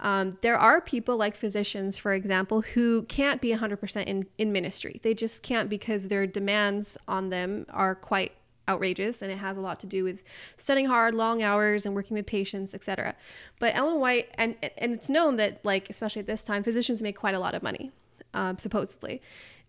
um, 0.00 0.36
there 0.42 0.58
are 0.58 0.80
people 0.80 1.16
like 1.16 1.34
physicians, 1.34 1.96
for 1.96 2.12
example, 2.12 2.60
who 2.60 3.04
can't 3.04 3.40
be 3.40 3.50
100% 3.50 4.04
in, 4.04 4.26
in 4.36 4.52
ministry. 4.52 5.00
They 5.02 5.14
just 5.14 5.42
can't 5.42 5.70
because 5.70 6.08
their 6.08 6.26
demands 6.26 6.98
on 7.08 7.30
them 7.30 7.66
are 7.70 7.94
quite 7.94 8.32
outrageous 8.68 9.22
and 9.22 9.30
it 9.30 9.38
has 9.38 9.56
a 9.56 9.60
lot 9.60 9.78
to 9.80 9.86
do 9.86 10.02
with 10.02 10.22
studying 10.56 10.86
hard 10.86 11.14
long 11.14 11.40
hours 11.40 11.86
and 11.86 11.94
working 11.94 12.16
with 12.16 12.26
patients 12.26 12.74
etc 12.74 13.14
but 13.60 13.72
ellen 13.76 14.00
white 14.00 14.28
and 14.34 14.56
and 14.76 14.92
it's 14.92 15.08
known 15.08 15.36
that 15.36 15.64
like 15.64 15.88
especially 15.88 16.18
at 16.18 16.26
this 16.26 16.42
time 16.42 16.64
physicians 16.64 17.00
make 17.00 17.16
quite 17.16 17.36
a 17.36 17.38
lot 17.38 17.54
of 17.54 17.62
money 17.62 17.92
um, 18.36 18.58
supposedly 18.58 19.20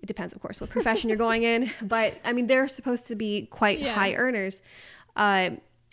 it 0.01 0.05
depends, 0.05 0.33
of 0.35 0.41
course, 0.41 0.61
what 0.61 0.69
profession 0.69 1.09
you're 1.09 1.17
going 1.17 1.41
in. 1.43 1.71
But 1.81 2.19
I 2.23 2.31
mean, 2.33 2.45
they're 2.47 2.67
supposed 2.67 3.07
to 3.07 3.15
be 3.15 3.47
quite 3.47 3.79
Yeah. 3.79 3.93
high 3.93 4.13
earners. 4.13 4.61
Uh, 5.15 5.49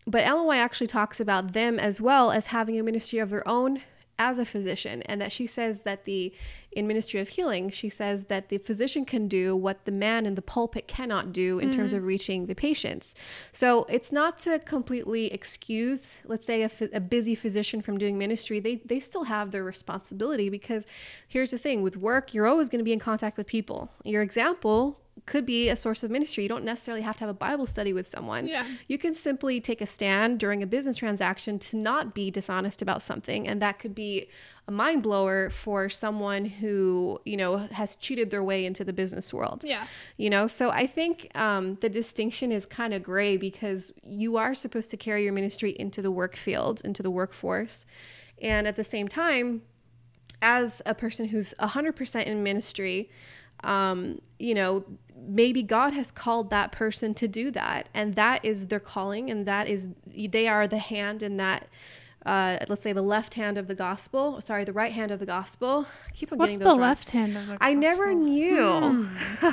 but 0.06 0.22
Ellen 0.26 0.46
White 0.46 0.58
actually 0.58 0.88
talks 0.88 1.18
about 1.20 1.54
them 1.54 1.78
as 1.78 2.00
well 2.02 2.30
as 2.30 2.48
having 2.48 2.78
a 2.78 2.82
ministry 2.82 3.18
of 3.20 3.30
their 3.30 3.46
own 3.48 3.80
as 4.18 4.38
a 4.38 4.44
physician, 4.44 5.02
and 5.02 5.20
that 5.20 5.32
she 5.32 5.46
says 5.46 5.80
that 5.80 6.04
the 6.04 6.32
in 6.72 6.86
ministry 6.86 7.20
of 7.20 7.28
healing, 7.28 7.70
she 7.70 7.88
says 7.88 8.24
that 8.24 8.48
the 8.48 8.58
physician 8.58 9.04
can 9.04 9.28
do 9.28 9.54
what 9.54 9.84
the 9.84 9.92
man 9.92 10.26
in 10.26 10.34
the 10.34 10.42
pulpit 10.42 10.88
cannot 10.88 11.32
do 11.32 11.58
in 11.60 11.72
terms 11.72 11.92
of 11.92 11.98
mm-hmm. 11.98 12.08
reaching 12.08 12.46
the 12.46 12.54
patients. 12.54 13.14
So 13.52 13.84
it's 13.88 14.10
not 14.10 14.38
to 14.38 14.58
completely 14.58 15.32
excuse, 15.32 16.18
let's 16.24 16.46
say, 16.46 16.62
a, 16.62 16.70
a 16.92 17.00
busy 17.00 17.34
physician 17.34 17.80
from 17.80 17.96
doing 17.96 18.18
ministry. 18.18 18.60
They 18.60 18.76
they 18.84 19.00
still 19.00 19.24
have 19.24 19.50
their 19.50 19.64
responsibility 19.64 20.48
because 20.48 20.86
here's 21.28 21.52
the 21.52 21.58
thing: 21.58 21.82
with 21.82 21.96
work, 21.96 22.34
you're 22.34 22.46
always 22.46 22.68
going 22.68 22.80
to 22.80 22.84
be 22.84 22.92
in 22.92 22.98
contact 22.98 23.36
with 23.36 23.46
people. 23.46 23.90
Your 24.04 24.22
example 24.22 25.00
could 25.26 25.46
be 25.46 25.68
a 25.68 25.76
source 25.76 26.02
of 26.02 26.10
ministry. 26.10 26.42
You 26.42 26.48
don't 26.48 26.64
necessarily 26.64 27.02
have 27.02 27.16
to 27.16 27.20
have 27.20 27.30
a 27.30 27.34
Bible 27.34 27.66
study 27.66 27.92
with 27.92 28.08
someone. 28.08 28.46
Yeah. 28.46 28.66
You 28.88 28.98
can 28.98 29.14
simply 29.14 29.60
take 29.60 29.80
a 29.80 29.86
stand 29.86 30.38
during 30.38 30.62
a 30.62 30.66
business 30.66 30.96
transaction 30.96 31.58
to 31.60 31.76
not 31.76 32.14
be 32.14 32.30
dishonest 32.30 32.82
about 32.82 33.02
something. 33.02 33.46
And 33.48 33.62
that 33.62 33.78
could 33.78 33.94
be 33.94 34.28
a 34.66 34.70
mind 34.70 35.02
blower 35.02 35.50
for 35.50 35.88
someone 35.88 36.44
who, 36.44 37.20
you 37.24 37.36
know, 37.36 37.56
has 37.56 37.96
cheated 37.96 38.30
their 38.30 38.42
way 38.42 38.64
into 38.64 38.84
the 38.84 38.92
business 38.92 39.32
world. 39.32 39.62
Yeah. 39.64 39.86
You 40.16 40.30
know, 40.30 40.46
so 40.46 40.70
I 40.70 40.86
think 40.86 41.30
um, 41.34 41.76
the 41.80 41.88
distinction 41.88 42.50
is 42.50 42.66
kind 42.66 42.92
of 42.92 43.02
gray 43.02 43.36
because 43.36 43.92
you 44.02 44.36
are 44.36 44.54
supposed 44.54 44.90
to 44.90 44.96
carry 44.96 45.24
your 45.24 45.32
ministry 45.32 45.74
into 45.78 46.02
the 46.02 46.10
work 46.10 46.36
field, 46.36 46.80
into 46.84 47.02
the 47.02 47.10
workforce. 47.10 47.86
And 48.42 48.66
at 48.66 48.76
the 48.76 48.84
same 48.84 49.08
time, 49.08 49.62
as 50.42 50.82
a 50.84 50.94
person 50.94 51.28
who's 51.28 51.54
100% 51.60 52.24
in 52.24 52.42
ministry, 52.42 53.10
um, 53.62 54.20
you 54.38 54.54
know, 54.54 54.84
maybe 55.26 55.62
God 55.62 55.92
has 55.92 56.10
called 56.10 56.50
that 56.50 56.72
person 56.72 57.14
to 57.14 57.28
do 57.28 57.50
that. 57.52 57.88
And 57.94 58.14
that 58.14 58.44
is 58.44 58.66
their 58.66 58.80
calling. 58.80 59.30
And 59.30 59.46
that 59.46 59.68
is, 59.68 59.88
they 60.06 60.46
are 60.48 60.66
the 60.68 60.78
hand 60.78 61.22
in 61.22 61.36
that, 61.38 61.68
uh, 62.26 62.58
let's 62.68 62.82
say 62.82 62.92
the 62.92 63.02
left 63.02 63.34
hand 63.34 63.58
of 63.58 63.66
the 63.66 63.74
gospel. 63.74 64.40
Sorry, 64.40 64.64
the 64.64 64.72
right 64.72 64.92
hand 64.92 65.10
of 65.10 65.20
the 65.20 65.26
gospel. 65.26 65.86
I 66.08 66.10
keep 66.12 66.32
on 66.32 66.38
What's 66.38 66.52
getting 66.52 66.60
the 66.60 66.64
those 66.64 66.72
wrong. 66.72 66.80
left 66.80 67.10
hand 67.10 67.36
of 67.36 67.42
the 67.46 67.52
gospel? 67.52 67.66
I 67.68 67.74
never 67.74 68.14
knew. 68.14 69.08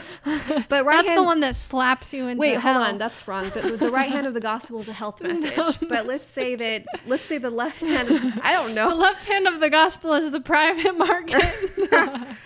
but 0.70 0.86
right 0.86 0.96
That's 0.98 1.08
hand, 1.10 1.18
the 1.18 1.24
one 1.24 1.42
that 1.42 1.56
slaps 1.56 2.14
you 2.14 2.28
into 2.28 2.36
the. 2.36 2.40
Wait, 2.40 2.60
hell. 2.60 2.76
hold 2.76 2.88
on. 2.88 2.98
That's 2.98 3.28
wrong. 3.28 3.50
The, 3.50 3.78
the 3.78 3.92
right 3.92 4.10
hand 4.10 4.26
of 4.26 4.34
the 4.34 4.40
gospel 4.40 4.80
is 4.80 4.88
a 4.88 4.94
health 4.94 5.22
message. 5.24 5.80
But 5.90 6.06
let's 6.06 6.24
say 6.24 6.56
that, 6.56 6.86
let's 7.06 7.24
say 7.24 7.38
the 7.38 7.50
left 7.50 7.82
hand, 7.82 8.40
I 8.42 8.54
don't 8.54 8.74
know. 8.76 8.90
the 8.90 8.96
left 8.96 9.26
hand 9.26 9.48
of 9.48 9.60
the 9.60 9.70
gospel 9.70 10.14
is 10.14 10.32
the 10.32 10.40
private 10.42 10.98
market. 10.98 11.44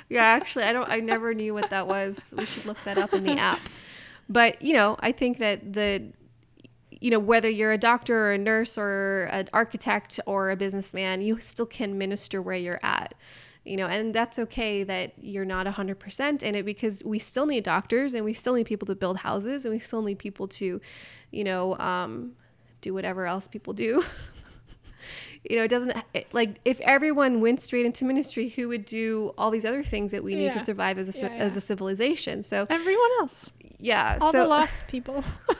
Yeah, 0.09 0.23
actually, 0.23 0.65
I 0.65 0.73
don't, 0.73 0.89
I 0.89 0.99
never 0.99 1.33
knew 1.33 1.53
what 1.53 1.69
that 1.71 1.87
was. 1.87 2.31
We 2.35 2.45
should 2.45 2.65
look 2.65 2.77
that 2.85 2.97
up 2.97 3.13
in 3.13 3.23
the 3.23 3.37
app. 3.37 3.59
But, 4.29 4.61
you 4.61 4.73
know, 4.73 4.95
I 4.99 5.11
think 5.11 5.39
that 5.39 5.73
the, 5.73 6.11
you 7.05 7.11
know, 7.11 7.19
whether 7.19 7.47
you're 7.47 7.71
a 7.71 7.77
doctor 7.77 8.17
or 8.17 8.33
a 8.33 8.37
nurse 8.39 8.79
or 8.79 9.29
an 9.31 9.47
architect 9.53 10.19
or 10.25 10.49
a 10.49 10.55
businessman, 10.55 11.21
you 11.21 11.39
still 11.39 11.67
can 11.67 11.99
minister 11.99 12.41
where 12.41 12.55
you're 12.55 12.79
at. 12.81 13.13
You 13.63 13.77
know, 13.77 13.85
and 13.85 14.11
that's 14.11 14.39
okay 14.39 14.83
that 14.83 15.13
you're 15.21 15.45
not 15.45 15.67
100% 15.67 16.41
in 16.41 16.55
it 16.55 16.65
because 16.65 17.03
we 17.05 17.19
still 17.19 17.45
need 17.45 17.63
doctors 17.63 18.15
and 18.15 18.25
we 18.25 18.33
still 18.33 18.55
need 18.55 18.65
people 18.65 18.87
to 18.87 18.95
build 18.95 19.17
houses 19.17 19.65
and 19.65 19.71
we 19.71 19.77
still 19.77 20.01
need 20.01 20.17
people 20.17 20.47
to, 20.47 20.81
you 21.29 21.43
know, 21.43 21.77
um, 21.77 22.31
do 22.81 22.91
whatever 22.91 23.27
else 23.27 23.47
people 23.47 23.73
do. 23.73 24.03
you 25.47 25.57
know, 25.57 25.63
it 25.63 25.69
doesn't 25.69 25.95
it, 26.15 26.25
like 26.33 26.59
if 26.65 26.81
everyone 26.81 27.39
went 27.39 27.61
straight 27.61 27.85
into 27.85 28.03
ministry, 28.03 28.49
who 28.49 28.67
would 28.69 28.83
do 28.83 29.31
all 29.37 29.51
these 29.51 29.65
other 29.65 29.83
things 29.83 30.09
that 30.09 30.23
we 30.23 30.35
need 30.35 30.53
to 30.53 30.59
survive 30.59 30.97
as 30.97 31.07
a 31.07 31.13
ci- 31.13 31.27
Yeah, 31.27 31.43
as 31.43 31.55
a 31.55 31.61
civilization? 31.61 32.41
So 32.41 32.65
Everyone 32.67 33.09
else. 33.19 33.51
Yeah, 33.79 34.17
All 34.21 34.31
so 34.31 34.39
the 34.43 34.47
lost 34.47 34.81
people. 34.87 35.23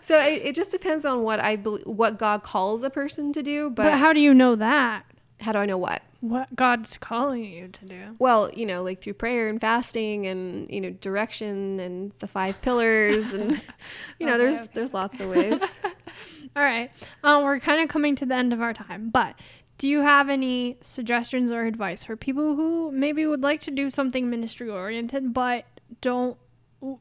so 0.00 0.18
it, 0.18 0.42
it 0.46 0.54
just 0.54 0.70
depends 0.70 1.04
on 1.04 1.22
what 1.22 1.40
I 1.40 1.56
what 1.56 2.18
God 2.18 2.42
calls 2.42 2.82
a 2.82 2.90
person 2.90 3.32
to 3.32 3.42
do. 3.42 3.70
But, 3.70 3.84
But, 3.84 3.98
how 3.98 4.12
do 4.12 4.20
you 4.20 4.34
know 4.34 4.56
that? 4.56 5.04
how 5.40 5.52
do 5.52 5.58
I 5.58 5.66
know 5.66 5.78
what? 5.78 6.02
What 6.20 6.54
God's 6.56 6.98
calling 6.98 7.44
you 7.44 7.68
to 7.68 7.84
do? 7.84 8.16
Well, 8.18 8.50
you 8.52 8.66
know, 8.66 8.82
like 8.82 9.00
through 9.00 9.14
prayer 9.14 9.48
and 9.48 9.60
fasting 9.60 10.26
and 10.26 10.68
you 10.68 10.80
know 10.80 10.90
direction 10.90 11.78
and 11.78 12.10
the 12.18 12.26
five 12.26 12.60
pillars 12.60 13.32
and 13.34 13.52
you 14.18 14.26
know 14.26 14.32
Okay, 14.34 14.38
there's 14.38 14.56
okay. 14.56 14.70
there's 14.74 14.92
lots 14.92 15.20
of 15.20 15.30
ways. 15.30 15.60
All 16.56 16.62
right. 16.64 16.90
Um, 17.22 17.44
we're 17.44 17.60
kind 17.60 17.80
of 17.82 17.88
coming 17.88 18.16
to 18.16 18.26
the 18.26 18.34
end 18.34 18.52
of 18.52 18.60
our 18.60 18.74
time, 18.74 19.10
but 19.10 19.38
do 19.76 19.86
you 19.88 20.00
have 20.00 20.28
any 20.28 20.76
suggestions 20.80 21.52
or 21.52 21.64
advice 21.66 22.02
for 22.02 22.16
people 22.16 22.56
who 22.56 22.90
maybe 22.90 23.24
would 23.26 23.42
like 23.42 23.60
to 23.60 23.70
do 23.70 23.88
something 23.90 24.28
ministry 24.28 24.68
oriented, 24.68 25.32
but 25.32 25.66
don't, 26.00 26.36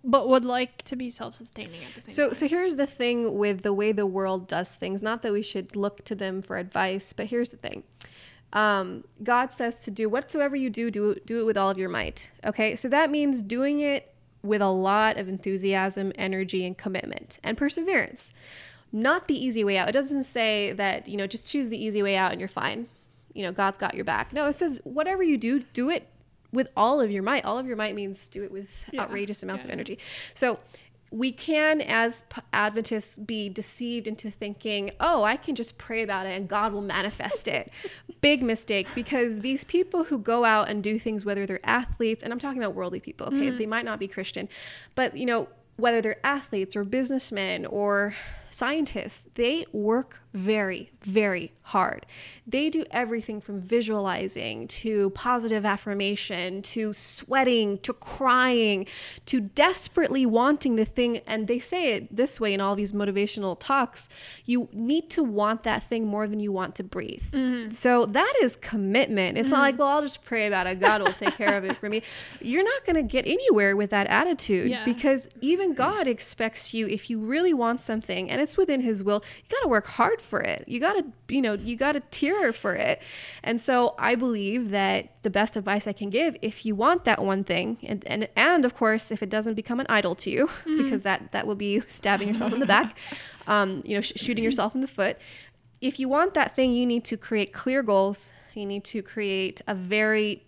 but 0.03 0.27
would 0.27 0.45
like 0.45 0.81
to 0.83 0.95
be 0.95 1.09
self 1.09 1.35
sustaining 1.35 1.81
at 1.83 1.93
the 1.95 2.01
same 2.01 2.13
So, 2.13 2.25
time? 2.27 2.35
so 2.35 2.47
here's 2.47 2.75
the 2.75 2.87
thing 2.87 3.37
with 3.37 3.61
the 3.61 3.73
way 3.73 3.91
the 3.91 4.05
world 4.05 4.47
does 4.47 4.69
things. 4.69 5.01
Not 5.01 5.21
that 5.21 5.33
we 5.33 5.41
should 5.41 5.75
look 5.75 6.03
to 6.05 6.15
them 6.15 6.41
for 6.41 6.57
advice, 6.57 7.13
but 7.13 7.27
here's 7.27 7.51
the 7.51 7.57
thing. 7.57 7.83
Um, 8.53 9.03
God 9.23 9.53
says 9.53 9.81
to 9.83 9.91
do 9.91 10.09
whatsoever 10.09 10.55
you 10.55 10.69
do, 10.69 10.89
do 10.89 11.15
do 11.25 11.39
it 11.39 11.45
with 11.45 11.57
all 11.57 11.69
of 11.69 11.77
your 11.77 11.89
might. 11.89 12.31
Okay, 12.45 12.75
so 12.75 12.87
that 12.89 13.11
means 13.11 13.41
doing 13.41 13.79
it 13.81 14.13
with 14.41 14.61
a 14.61 14.69
lot 14.69 15.17
of 15.17 15.27
enthusiasm, 15.27 16.11
energy, 16.15 16.65
and 16.65 16.77
commitment 16.77 17.39
and 17.43 17.57
perseverance. 17.57 18.31
Not 18.93 19.27
the 19.27 19.35
easy 19.35 19.63
way 19.65 19.77
out. 19.77 19.89
It 19.89 19.91
doesn't 19.91 20.23
say 20.23 20.71
that 20.71 21.07
you 21.07 21.17
know 21.17 21.27
just 21.27 21.51
choose 21.51 21.69
the 21.69 21.83
easy 21.83 22.01
way 22.01 22.15
out 22.15 22.31
and 22.31 22.39
you're 22.39 22.47
fine. 22.47 22.87
You 23.33 23.43
know, 23.43 23.51
God's 23.51 23.77
got 23.77 23.93
your 23.93 24.05
back. 24.05 24.33
No, 24.33 24.47
it 24.47 24.55
says 24.55 24.81
whatever 24.83 25.21
you 25.21 25.37
do, 25.37 25.59
do 25.73 25.89
it 25.89 26.07
with 26.57 26.71
all 26.75 26.99
of 26.99 27.11
your 27.11 27.21
might. 27.21 27.45
All 27.45 27.59
of 27.59 27.67
your 27.67 27.77
might 27.77 27.93
means 27.93 28.27
do 28.27 28.43
it 28.43 28.51
with 28.51 28.89
Yeah. 28.91 29.01
outrageous 29.01 29.43
amounts 29.43 29.63
Yeah, 29.63 29.69
of 29.69 29.73
energy. 29.73 29.99
So 30.33 30.57
we 31.11 31.31
can, 31.31 31.79
as 31.81 32.23
Adventists, 32.51 33.17
be 33.17 33.47
deceived 33.47 34.07
into 34.07 34.31
thinking, 34.31 34.91
oh, 34.99 35.23
I 35.23 35.37
can 35.37 35.53
just 35.53 35.77
pray 35.77 36.01
about 36.01 36.25
it 36.25 36.31
and 36.31 36.49
God 36.49 36.73
will 36.73 36.81
manifest 36.81 37.47
it. 37.47 37.71
Big 38.21 38.41
mistake 38.41 38.87
because 38.95 39.41
these 39.41 39.63
people 39.63 40.05
who 40.05 40.17
go 40.17 40.43
out 40.43 40.67
and 40.67 40.83
do 40.83 40.97
things, 40.97 41.23
whether 41.23 41.45
they're 41.45 41.65
athletes, 41.65 42.23
and 42.23 42.33
I'm 42.33 42.39
talking 42.39 42.61
about 42.61 42.73
worldly 42.73 42.99
people, 42.99 43.27
okay, 43.27 43.37
mm-hmm. 43.37 43.57
they 43.57 43.67
might 43.67 43.85
not 43.85 43.99
be 43.99 44.07
Christian, 44.07 44.49
but 44.95 45.15
you 45.15 45.27
know, 45.27 45.47
whether 45.77 46.01
they're 46.01 46.25
athletes 46.25 46.75
or 46.75 46.83
businessmen 46.83 47.67
or 47.67 48.15
scientists, 48.51 49.27
they 49.35 49.65
work 49.71 50.21
very, 50.37 50.91
very 51.01 51.51
hard. 51.63 52.05
They 52.45 52.69
do 52.69 52.85
everything 52.91 53.41
from 53.41 53.59
visualizing 53.59 54.67
to 54.67 55.09
positive 55.09 55.65
affirmation 55.65 56.61
to 56.61 56.93
sweating 56.93 57.79
to 57.79 57.93
crying 57.93 58.85
to 59.25 59.41
desperately 59.41 60.25
wanting 60.25 60.75
the 60.75 60.85
thing. 60.85 61.17
And 61.27 61.47
they 61.47 61.59
say 61.59 61.93
it 61.93 62.15
this 62.15 62.39
way 62.39 62.53
in 62.53 62.61
all 62.61 62.75
these 62.75 62.93
motivational 62.93 63.57
talks 63.59 64.09
you 64.45 64.69
need 64.71 65.09
to 65.09 65.23
want 65.23 65.63
that 65.63 65.83
thing 65.83 66.05
more 66.07 66.27
than 66.27 66.39
you 66.39 66.51
want 66.51 66.75
to 66.75 66.83
breathe. 66.83 67.23
Mm-hmm. 67.31 67.71
So 67.71 68.05
that 68.05 68.33
is 68.41 68.55
commitment. 68.57 69.37
It's 69.37 69.49
not 69.49 69.55
mm-hmm. 69.55 69.61
like, 69.61 69.79
well, 69.79 69.89
I'll 69.89 70.01
just 70.01 70.23
pray 70.23 70.47
about 70.47 70.67
it. 70.67 70.79
God 70.79 71.01
will 71.01 71.13
take 71.13 71.35
care 71.35 71.57
of 71.57 71.65
it 71.65 71.77
for 71.77 71.89
me. 71.89 72.01
You're 72.41 72.63
not 72.63 72.85
going 72.85 72.95
to 72.95 73.03
get 73.03 73.25
anywhere 73.25 73.75
with 73.75 73.89
that 73.89 74.07
attitude 74.07 74.69
Yeah. 74.69 74.85
because 74.85 75.29
even 75.41 75.73
God 75.73 76.07
expects 76.07 76.73
you, 76.73 76.87
if 76.87 77.09
you 77.09 77.19
really 77.19 77.53
want 77.53 77.81
something 77.81 78.29
and 78.37 78.43
it's 78.43 78.55
within 78.55 78.81
His 78.81 79.03
will, 79.03 79.23
you 79.37 79.49
got 79.49 79.63
to 79.63 79.67
work 79.67 79.87
hard 79.87 80.21
for 80.21 80.39
it. 80.39 80.63
You 80.67 80.79
got 80.79 80.93
to, 80.93 81.05
you 81.33 81.41
know, 81.41 81.53
you 81.53 81.75
got 81.75 81.93
to 81.93 82.01
tear 82.11 82.53
for 82.53 82.75
it. 82.75 83.01
And 83.43 83.59
so 83.59 83.95
I 83.97 84.13
believe 84.13 84.69
that 84.69 85.09
the 85.23 85.31
best 85.31 85.55
advice 85.55 85.87
I 85.87 85.93
can 85.93 86.11
give, 86.11 86.37
if 86.43 86.65
you 86.65 86.75
want 86.75 87.03
that 87.05 87.23
one 87.23 87.43
thing, 87.43 87.79
and 87.81 88.05
and 88.05 88.29
and 88.35 88.63
of 88.63 88.75
course, 88.75 89.11
if 89.11 89.23
it 89.23 89.29
doesn't 89.29 89.55
become 89.55 89.79
an 89.79 89.87
idol 89.89 90.13
to 90.15 90.29
you, 90.29 90.49
because 90.65 91.01
that 91.01 91.31
that 91.31 91.47
will 91.47 91.55
be 91.55 91.79
stabbing 91.87 92.27
yourself 92.27 92.53
in 92.53 92.59
the 92.59 92.67
back, 92.67 92.97
um, 93.47 93.81
you 93.83 93.95
know, 93.95 94.01
sh- 94.01 94.13
shooting 94.15 94.43
yourself 94.43 94.75
in 94.75 94.81
the 94.81 94.87
foot. 94.87 95.17
If 95.81 95.99
you 95.99 96.07
want 96.07 96.33
that 96.35 96.55
thing, 96.55 96.73
you 96.73 96.85
need 96.85 97.05
to 97.05 97.17
create 97.17 97.53
clear 97.53 97.81
goals. 97.81 98.33
You 98.53 98.65
need 98.65 98.83
to 98.85 99.01
create 99.01 99.61
a 99.67 99.75
very 99.75 100.46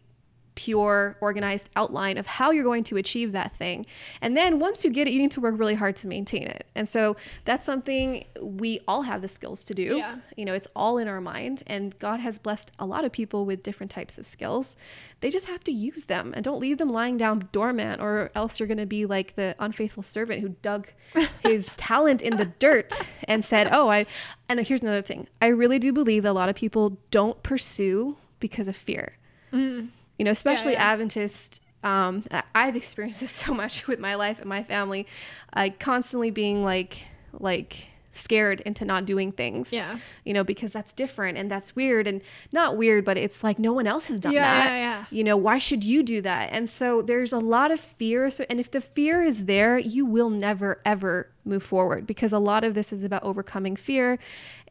pure, 0.59 1.15
organized 1.21 1.69
outline 1.77 2.17
of 2.17 2.27
how 2.27 2.51
you're 2.51 2.65
going 2.65 2.83
to 2.83 2.97
achieve 2.97 3.31
that 3.31 3.55
thing. 3.55 3.85
And 4.19 4.35
then 4.35 4.59
once 4.59 4.83
you 4.83 4.91
get 4.91 5.07
it, 5.07 5.13
you 5.13 5.19
need 5.19 5.31
to 5.31 5.39
work 5.39 5.57
really 5.57 5.73
hard 5.73 5.95
to 5.97 6.07
maintain 6.07 6.43
it. 6.43 6.67
And 6.75 6.87
so 6.89 7.15
that's 7.45 7.65
something 7.65 8.25
we 8.41 8.81
all 8.85 9.03
have 9.03 9.21
the 9.21 9.29
skills 9.29 9.63
to 9.63 9.73
do. 9.73 9.95
Yeah. 9.95 10.17
You 10.35 10.43
know, 10.43 10.53
it's 10.53 10.67
all 10.75 10.97
in 10.97 11.07
our 11.07 11.21
mind. 11.21 11.63
And 11.65 11.97
God 11.99 12.19
has 12.19 12.37
blessed 12.39 12.73
a 12.77 12.85
lot 12.85 13.05
of 13.05 13.13
people 13.13 13.45
with 13.45 13.63
different 13.63 13.89
types 13.89 14.17
of 14.17 14.27
skills. 14.27 14.75
They 15.21 15.29
just 15.29 15.47
have 15.47 15.63
to 15.63 15.71
use 15.71 16.05
them 16.05 16.33
and 16.35 16.43
don't 16.43 16.59
leave 16.59 16.77
them 16.77 16.89
lying 16.89 17.15
down 17.15 17.47
dormant, 17.53 18.01
or 18.01 18.29
else 18.35 18.59
you're 18.59 18.67
going 18.67 18.79
to 18.79 18.85
be 18.85 19.05
like 19.05 19.37
the 19.37 19.55
unfaithful 19.59 20.03
servant 20.03 20.41
who 20.41 20.49
dug 20.61 20.89
his 21.41 21.67
talent 21.77 22.21
in 22.21 22.35
the 22.35 22.51
dirt 22.59 23.01
and 23.29 23.45
said, 23.45 23.69
Oh, 23.71 23.87
I. 23.87 24.05
And 24.49 24.59
here's 24.59 24.81
another 24.81 25.03
thing 25.03 25.29
I 25.41 25.47
really 25.47 25.79
do 25.79 25.93
believe 25.93 26.23
that 26.23 26.31
a 26.31 26.33
lot 26.33 26.49
of 26.49 26.55
people 26.57 26.97
don't 27.11 27.41
pursue 27.43 28.17
because 28.41 28.67
of 28.67 28.75
fear 28.75 29.13
mm. 29.51 29.89
You 30.19 30.25
know 30.25 30.31
especially 30.31 30.73
yeah. 30.73 30.91
adventist 30.91 31.61
um, 31.83 32.23
i've 32.53 32.75
experienced 32.75 33.19
this 33.21 33.31
so 33.31 33.53
much 33.53 33.87
with 33.87 33.99
my 33.99 34.13
life 34.13 34.39
and 34.39 34.47
my 34.47 34.63
family 34.63 35.07
uh, 35.53 35.69
constantly 35.79 36.29
being 36.29 36.63
like 36.63 37.03
like 37.39 37.87
scared 38.19 38.61
into 38.61 38.85
not 38.85 39.05
doing 39.05 39.31
things. 39.31 39.71
Yeah. 39.71 39.99
You 40.23 40.33
know, 40.33 40.43
because 40.43 40.71
that's 40.71 40.93
different 40.93 41.37
and 41.37 41.49
that's 41.49 41.75
weird 41.75 42.07
and 42.07 42.21
not 42.51 42.77
weird, 42.77 43.05
but 43.05 43.17
it's 43.17 43.43
like 43.43 43.57
no 43.57 43.73
one 43.73 43.87
else 43.87 44.05
has 44.05 44.19
done 44.19 44.33
Yeah, 44.33 44.41
that. 44.41 44.69
yeah, 44.71 44.77
yeah. 44.77 45.05
You 45.09 45.23
know, 45.23 45.37
why 45.37 45.57
should 45.57 45.83
you 45.83 46.03
do 46.03 46.21
that? 46.21 46.49
And 46.51 46.69
so 46.69 47.01
there's 47.01 47.33
a 47.33 47.39
lot 47.39 47.71
of 47.71 47.79
fear. 47.79 48.29
So, 48.29 48.45
and 48.49 48.59
if 48.59 48.69
the 48.69 48.81
fear 48.81 49.23
is 49.23 49.45
there, 49.45 49.77
you 49.77 50.05
will 50.05 50.29
never, 50.29 50.81
ever 50.85 51.29
move 51.45 51.63
forward 51.63 52.05
because 52.05 52.33
a 52.33 52.39
lot 52.39 52.63
of 52.63 52.73
this 52.73 52.91
is 52.91 53.03
about 53.03 53.23
overcoming 53.23 53.75
fear 53.75 54.19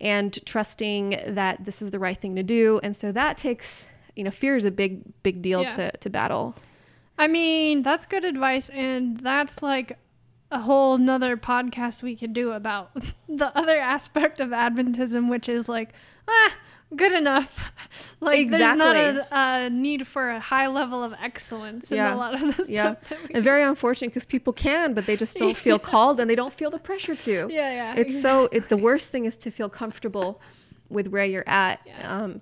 and 0.00 0.38
trusting 0.44 1.20
that 1.26 1.64
this 1.64 1.82
is 1.82 1.90
the 1.90 1.98
right 1.98 2.18
thing 2.20 2.36
to 2.36 2.42
do. 2.42 2.80
And 2.82 2.94
so 2.94 3.12
that 3.12 3.36
takes, 3.36 3.86
you 4.18 4.24
know, 4.24 4.30
fear 4.32 4.56
is 4.56 4.64
a 4.64 4.70
big, 4.70 5.02
big 5.22 5.40
deal 5.42 5.62
Yeah. 5.62 5.76
to, 5.76 5.96
to 5.98 6.10
battle. 6.10 6.54
I 7.16 7.28
mean, 7.28 7.82
that's 7.82 8.04
good 8.04 8.24
advice, 8.24 8.68
and 8.70 9.18
that's 9.20 9.62
like 9.62 9.96
a 10.50 10.60
whole 10.60 10.98
nother 10.98 11.36
podcast 11.36 12.02
we 12.02 12.16
could 12.16 12.32
do 12.32 12.52
about 12.52 12.90
the 13.28 13.56
other 13.56 13.76
aspect 13.78 14.40
of 14.40 14.48
Adventism, 14.50 15.28
which 15.30 15.48
is 15.48 15.68
like, 15.68 15.90
ah, 16.26 16.54
good 16.96 17.12
enough. 17.12 17.60
like, 18.20 18.48
there's 18.50 18.76
not 18.76 18.96
a, 18.96 19.26
a 19.30 19.70
need 19.70 20.06
for 20.06 20.30
a 20.30 20.40
high 20.40 20.66
level 20.68 21.02
of 21.04 21.12
excellence 21.22 21.92
in 21.92 21.98
a 21.98 22.16
lot 22.16 22.40
of 22.40 22.56
this 22.56 22.68
Yeah. 22.70 22.94
stuff. 23.02 23.18
And 23.32 23.44
very 23.44 23.62
unfortunate 23.62 24.08
because 24.08 24.24
people 24.26 24.52
can, 24.52 24.94
but 24.94 25.06
they 25.06 25.16
just 25.16 25.36
don't 25.38 25.56
feel 25.66 25.78
called 25.78 26.18
and 26.18 26.28
they 26.30 26.34
don't 26.36 26.52
feel 26.54 26.70
the 26.70 26.78
pressure 26.78 27.14
to. 27.14 27.48
yeah, 27.50 27.70
yeah. 27.72 27.94
It's 27.96 28.20
so, 28.22 28.48
it, 28.52 28.68
the 28.68 28.76
worst 28.78 29.10
thing 29.10 29.26
is 29.26 29.36
to 29.38 29.50
feel 29.50 29.68
comfortable 29.68 30.40
with 30.88 31.08
where 31.08 31.24
you're 31.24 31.48
at. 31.48 31.80
Yeah. 31.84 32.16
Um, 32.22 32.40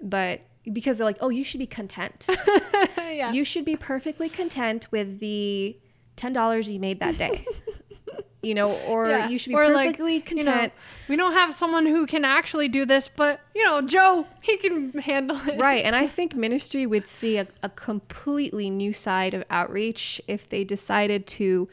but 0.00 0.40
because 0.70 0.98
they're 0.98 1.04
like, 1.06 1.18
oh, 1.20 1.28
you 1.28 1.44
should 1.44 1.58
be 1.60 1.66
content. 1.66 2.28
yeah. 2.98 3.32
You 3.32 3.44
should 3.44 3.64
be 3.64 3.76
perfectly 3.76 4.28
content 4.28 4.86
with 4.90 5.18
the 5.20 5.76
$10 6.16 6.68
you 6.72 6.78
made 6.78 7.00
that 7.00 7.16
day. 7.18 7.44
you 8.42 8.54
know, 8.54 8.70
or 8.86 9.08
Yeah. 9.08 9.28
you 9.28 9.38
should 9.38 9.50
be 9.50 9.54
Or, 9.56 9.68
like, 9.70 9.86
perfectly 9.86 10.14
you 10.14 10.42
know, 10.44 10.52
content. 10.52 10.72
we 11.08 11.16
don't 11.16 11.32
have 11.32 11.54
someone 11.54 11.86
who 11.86 12.06
can 12.06 12.24
actually 12.24 12.68
do 12.68 12.84
this, 12.84 13.08
but 13.14 13.40
you 13.54 13.64
know, 13.64 13.80
Joe, 13.82 14.26
he 14.42 14.56
can 14.56 14.92
handle 14.98 15.36
it. 15.48 15.58
right. 15.60 15.84
And 15.84 15.94
I 15.96 16.06
think 16.16 16.34
ministry 16.34 16.86
would 16.86 17.06
see 17.06 17.36
a, 17.38 17.46
a 17.62 17.68
completely 17.68 18.68
new 18.70 18.92
side 18.92 19.34
of 19.34 19.44
outreach 19.50 20.20
if 20.28 20.48
they 20.48 20.64
decided 20.64 21.26
to 21.28 21.68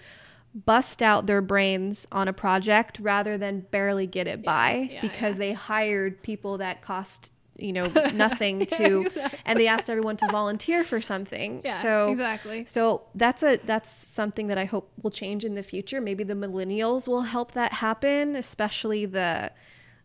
bust 0.65 1.03
out 1.03 1.27
their 1.27 1.41
brains 1.41 2.07
on 2.11 2.27
a 2.27 2.33
project 2.33 2.99
rather 2.99 3.37
than 3.37 3.59
barely 3.71 4.07
get 4.07 4.27
it 4.27 4.43
by 4.43 4.89
yeah, 4.91 5.01
because 5.01 5.37
they 5.37 5.53
hired 5.53 6.21
people 6.23 6.57
that 6.57 6.81
cost 6.81 7.31
you 7.61 7.73
know 7.73 7.85
nothing 8.13 8.65
to 8.65 9.01
exactly. 9.01 9.39
and 9.45 9.59
they 9.59 9.67
asked 9.67 9.89
everyone 9.89 10.17
to 10.17 10.27
volunteer 10.27 10.83
for 10.83 11.01
something 11.01 11.61
Yeah, 11.65 11.73
so 11.81 12.11
exactly. 12.11 12.65
so 12.67 13.05
that's 13.15 13.43
a 13.43 13.57
that's 13.65 13.91
something 13.91 14.47
that 14.47 14.57
I 14.57 14.65
hope 14.65 14.91
will 15.01 15.11
change 15.11 15.45
in 15.45 15.55
the 15.55 15.63
future. 15.63 15.99
Maybe 16.01 16.23
the 16.23 16.33
millennials 16.35 17.07
will 17.07 17.21
help 17.21 17.51
that 17.53 17.73
happen, 17.73 18.35
especially 18.35 19.05
the, 19.05 19.51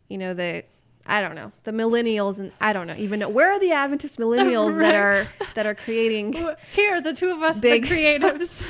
you 0.09 0.19
know, 0.19 0.35
the 0.35 0.65
I 1.07 1.21
don't 1.21 1.35
know 1.35 1.53
the 1.65 1.71
millennials 1.71 2.39
and 2.39 2.51
I 2.63 2.73
don't 2.73 2.87
know 2.87 2.95
even 2.97 3.21
know 3.21 3.29
where 3.29 3.51
are 3.53 3.59
the 3.61 3.73
Adventist 3.73 4.19
millennials 4.19 4.79
that 4.79 4.95
are 5.07 5.29
that 5.55 5.67
are 5.67 5.75
creating. 5.75 6.33
Here, 6.73 7.01
the 7.03 7.13
two 7.13 7.31
of 7.31 7.43
us, 7.43 7.59
Big- 7.61 7.87
the 7.87 7.95
creatives. 7.95 8.65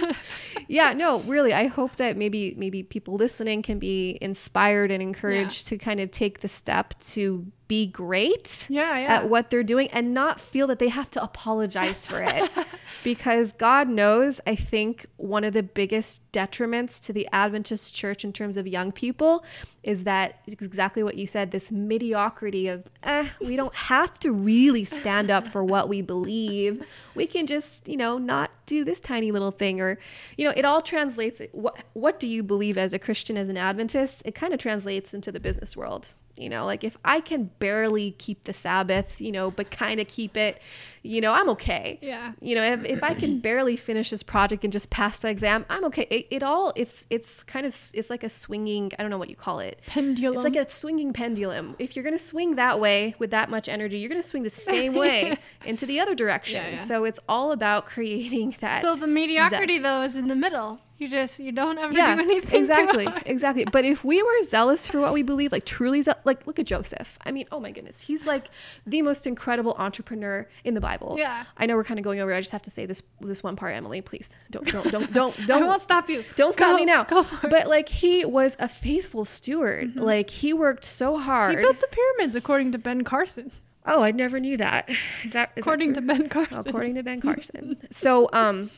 yeah, 0.66 0.92
no, 0.94 1.20
really, 1.20 1.52
I 1.54 1.68
hope 1.68 1.94
that 1.96 2.16
maybe 2.16 2.54
maybe 2.58 2.82
people 2.82 3.14
listening 3.14 3.62
can 3.62 3.78
be 3.78 4.18
inspired 4.20 4.90
and 4.90 5.00
encouraged 5.00 5.68
to 5.68 5.78
kind 5.78 6.00
of 6.00 6.10
take 6.10 6.40
the 6.40 6.48
step 6.48 6.94
to 7.12 7.46
be 7.66 7.86
great 7.86 8.66
yeah, 8.68 8.98
yeah. 8.98 9.14
at 9.14 9.28
what 9.28 9.50
they're 9.50 9.62
doing 9.62 9.88
and 9.88 10.12
not 10.12 10.40
feel 10.40 10.66
that 10.66 10.78
they 10.78 10.88
have 10.88 11.10
to 11.12 11.22
apologize 11.22 12.04
for 12.04 12.20
it. 12.20 12.50
because 13.04 13.52
God 13.52 13.88
knows, 13.88 14.40
I 14.46 14.54
think 14.54 15.06
one 15.16 15.44
of 15.44 15.52
the 15.52 15.62
biggest 15.62 16.20
detriments 16.32 17.00
to 17.04 17.12
the 17.12 17.28
Adventist 17.32 17.94
church 17.94 18.24
in 18.24 18.32
terms 18.32 18.56
of 18.56 18.66
young 18.66 18.92
people 18.92 19.44
is 19.82 20.04
that 20.04 20.40
exactly 20.46 21.02
what 21.02 21.16
you 21.16 21.26
said 21.26 21.50
this 21.50 21.70
mediocrity 21.70 22.68
of, 22.68 22.84
eh, 23.02 23.28
we 23.40 23.56
don't 23.56 23.74
have 23.74 24.18
to 24.20 24.32
really 24.32 24.84
stand 24.84 25.30
up 25.30 25.48
for 25.48 25.62
what 25.64 25.88
we 25.88 26.02
believe. 26.02 26.82
We 27.14 27.26
can 27.26 27.46
just, 27.46 27.88
you 27.88 27.96
know, 27.96 28.18
not 28.18 28.50
do 28.66 28.84
this 28.84 29.00
tiny 29.00 29.30
little 29.30 29.50
thing 29.50 29.80
or, 29.80 29.98
you 30.36 30.44
know, 30.46 30.54
it 30.56 30.64
all 30.64 30.82
translates. 30.82 31.40
What, 31.52 31.76
what 31.92 32.18
do 32.18 32.26
you 32.26 32.42
believe 32.42 32.76
as 32.78 32.92
a 32.92 32.98
Christian, 32.98 33.36
as 33.36 33.48
an 33.48 33.56
Adventist? 33.56 34.22
It 34.24 34.34
kind 34.34 34.52
of 34.52 34.58
translates 34.58 35.14
into 35.14 35.30
the 35.30 35.40
business 35.40 35.76
world. 35.76 36.14
You 36.36 36.48
know, 36.48 36.64
like 36.64 36.82
if 36.82 36.96
I 37.04 37.20
can 37.20 37.50
barely 37.60 38.12
keep 38.12 38.44
the 38.44 38.52
Sabbath, 38.52 39.20
you 39.20 39.30
know, 39.30 39.52
but 39.52 39.70
kind 39.70 40.00
of 40.00 40.08
keep 40.08 40.36
it, 40.36 40.60
you 41.02 41.20
know, 41.20 41.32
I'm 41.32 41.48
okay. 41.50 41.98
Yeah. 42.02 42.32
You 42.40 42.56
know, 42.56 42.62
if, 42.64 42.84
if 42.84 43.04
I 43.04 43.14
can 43.14 43.38
barely 43.38 43.76
finish 43.76 44.10
this 44.10 44.24
project 44.24 44.64
and 44.64 44.72
just 44.72 44.90
pass 44.90 45.20
the 45.20 45.28
exam, 45.28 45.64
I'm 45.70 45.84
okay. 45.84 46.08
It, 46.10 46.26
it 46.30 46.42
all, 46.42 46.72
it's, 46.74 47.06
it's 47.08 47.44
kind 47.44 47.64
of, 47.64 47.76
it's 47.94 48.10
like 48.10 48.24
a 48.24 48.28
swinging, 48.28 48.90
I 48.98 49.02
don't 49.02 49.10
know 49.10 49.18
what 49.18 49.30
you 49.30 49.36
call 49.36 49.60
it. 49.60 49.80
Pendulum. 49.86 50.34
It's 50.34 50.44
like 50.44 50.56
a 50.56 50.68
swinging 50.70 51.12
pendulum. 51.12 51.76
If 51.78 51.94
you're 51.94 52.02
going 52.02 52.18
to 52.18 52.22
swing 52.24 52.56
that 52.56 52.80
way 52.80 53.14
with 53.20 53.30
that 53.30 53.48
much 53.48 53.68
energy, 53.68 53.98
you're 53.98 54.08
going 54.08 54.22
to 54.22 54.26
swing 54.26 54.42
the 54.42 54.50
same 54.50 54.94
way 54.96 55.38
into 55.64 55.86
the 55.86 56.00
other 56.00 56.16
direction. 56.16 56.64
Yeah, 56.64 56.70
yeah. 56.72 56.78
So 56.78 57.04
it's 57.04 57.20
all 57.28 57.52
about 57.52 57.86
creating 57.86 58.56
that. 58.60 58.82
so 58.82 58.96
the 58.96 59.06
mediocrity 59.06 59.78
zest. 59.78 59.84
though 59.84 60.02
is 60.02 60.16
in 60.16 60.26
the 60.26 60.34
middle. 60.36 60.80
You 60.96 61.08
just 61.08 61.40
you 61.40 61.50
don't 61.50 61.76
ever 61.76 61.92
yeah, 61.92 62.14
do 62.14 62.22
anything. 62.30 62.60
exactly, 62.60 63.08
exactly. 63.26 63.64
But 63.64 63.84
if 63.84 64.04
we 64.04 64.22
were 64.22 64.42
zealous 64.44 64.86
for 64.86 65.00
what 65.00 65.12
we 65.12 65.22
believe, 65.22 65.50
like 65.50 65.64
truly, 65.64 66.02
ze- 66.02 66.12
like 66.24 66.46
look 66.46 66.58
at 66.60 66.66
Joseph. 66.66 67.18
I 67.24 67.32
mean, 67.32 67.46
oh 67.50 67.58
my 67.58 67.72
goodness, 67.72 68.00
he's 68.02 68.26
like 68.26 68.48
the 68.86 69.02
most 69.02 69.26
incredible 69.26 69.74
entrepreneur 69.76 70.48
in 70.62 70.74
the 70.74 70.80
Bible. 70.80 71.16
Yeah. 71.18 71.46
I 71.56 71.66
know 71.66 71.74
we're 71.74 71.82
kind 71.84 71.98
of 71.98 72.04
going 72.04 72.20
over. 72.20 72.32
I 72.32 72.40
just 72.40 72.52
have 72.52 72.62
to 72.62 72.70
say 72.70 72.86
this 72.86 73.02
this 73.20 73.42
one 73.42 73.56
part, 73.56 73.74
Emily. 73.74 74.02
Please 74.02 74.36
don't 74.52 74.66
don't 74.70 74.90
don't 74.92 75.12
don't 75.12 75.40
I 75.42 75.46
don't 75.46 75.62
I 75.64 75.66
won't 75.66 75.82
stop 75.82 76.08
you. 76.08 76.24
don't 76.36 76.54
stop 76.54 76.72
Go- 76.72 76.76
me 76.76 76.84
now. 76.84 77.02
Go 77.04 77.24
for 77.24 77.46
it. 77.46 77.50
But 77.50 77.66
like 77.66 77.88
he 77.88 78.24
was 78.24 78.56
a 78.60 78.68
faithful 78.68 79.24
steward. 79.24 79.96
Like 79.96 80.30
he 80.30 80.52
worked 80.52 80.84
so 80.84 81.18
hard. 81.18 81.56
he 81.58 81.62
built 81.64 81.80
the 81.80 81.88
pyramids 81.88 82.36
according 82.36 82.70
to 82.70 82.78
Ben 82.78 83.02
Carson. 83.02 83.50
oh, 83.84 84.00
I 84.02 84.12
never 84.12 84.38
knew 84.38 84.56
that. 84.58 84.88
Is 84.88 84.96
that 84.96 85.24
is 85.24 85.32
that 85.32 85.50
According 85.56 85.94
to? 85.94 86.00
Ben 86.00 86.28
Carson. 86.28 86.58
according 86.68 86.94
to 86.94 87.02
Ben 87.02 87.20
Carson? 87.26 87.76
so 87.90 88.28
um, 88.32 88.70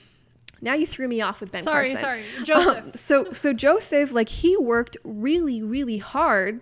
now 0.60 0.74
you 0.74 0.86
threw 0.86 1.08
me 1.08 1.20
off 1.20 1.40
with 1.40 1.52
Ben 1.52 1.62
sorry, 1.62 1.86
Carson. 1.86 2.02
sorry, 2.02 2.22
sorry, 2.32 2.44
Joseph. 2.44 2.84
Um, 2.84 2.92
so 2.94 3.32
so 3.32 3.52
Joseph, 3.52 4.12
like 4.12 4.28
he 4.28 4.56
worked 4.56 4.96
really, 5.04 5.62
really 5.62 5.98
hard 5.98 6.60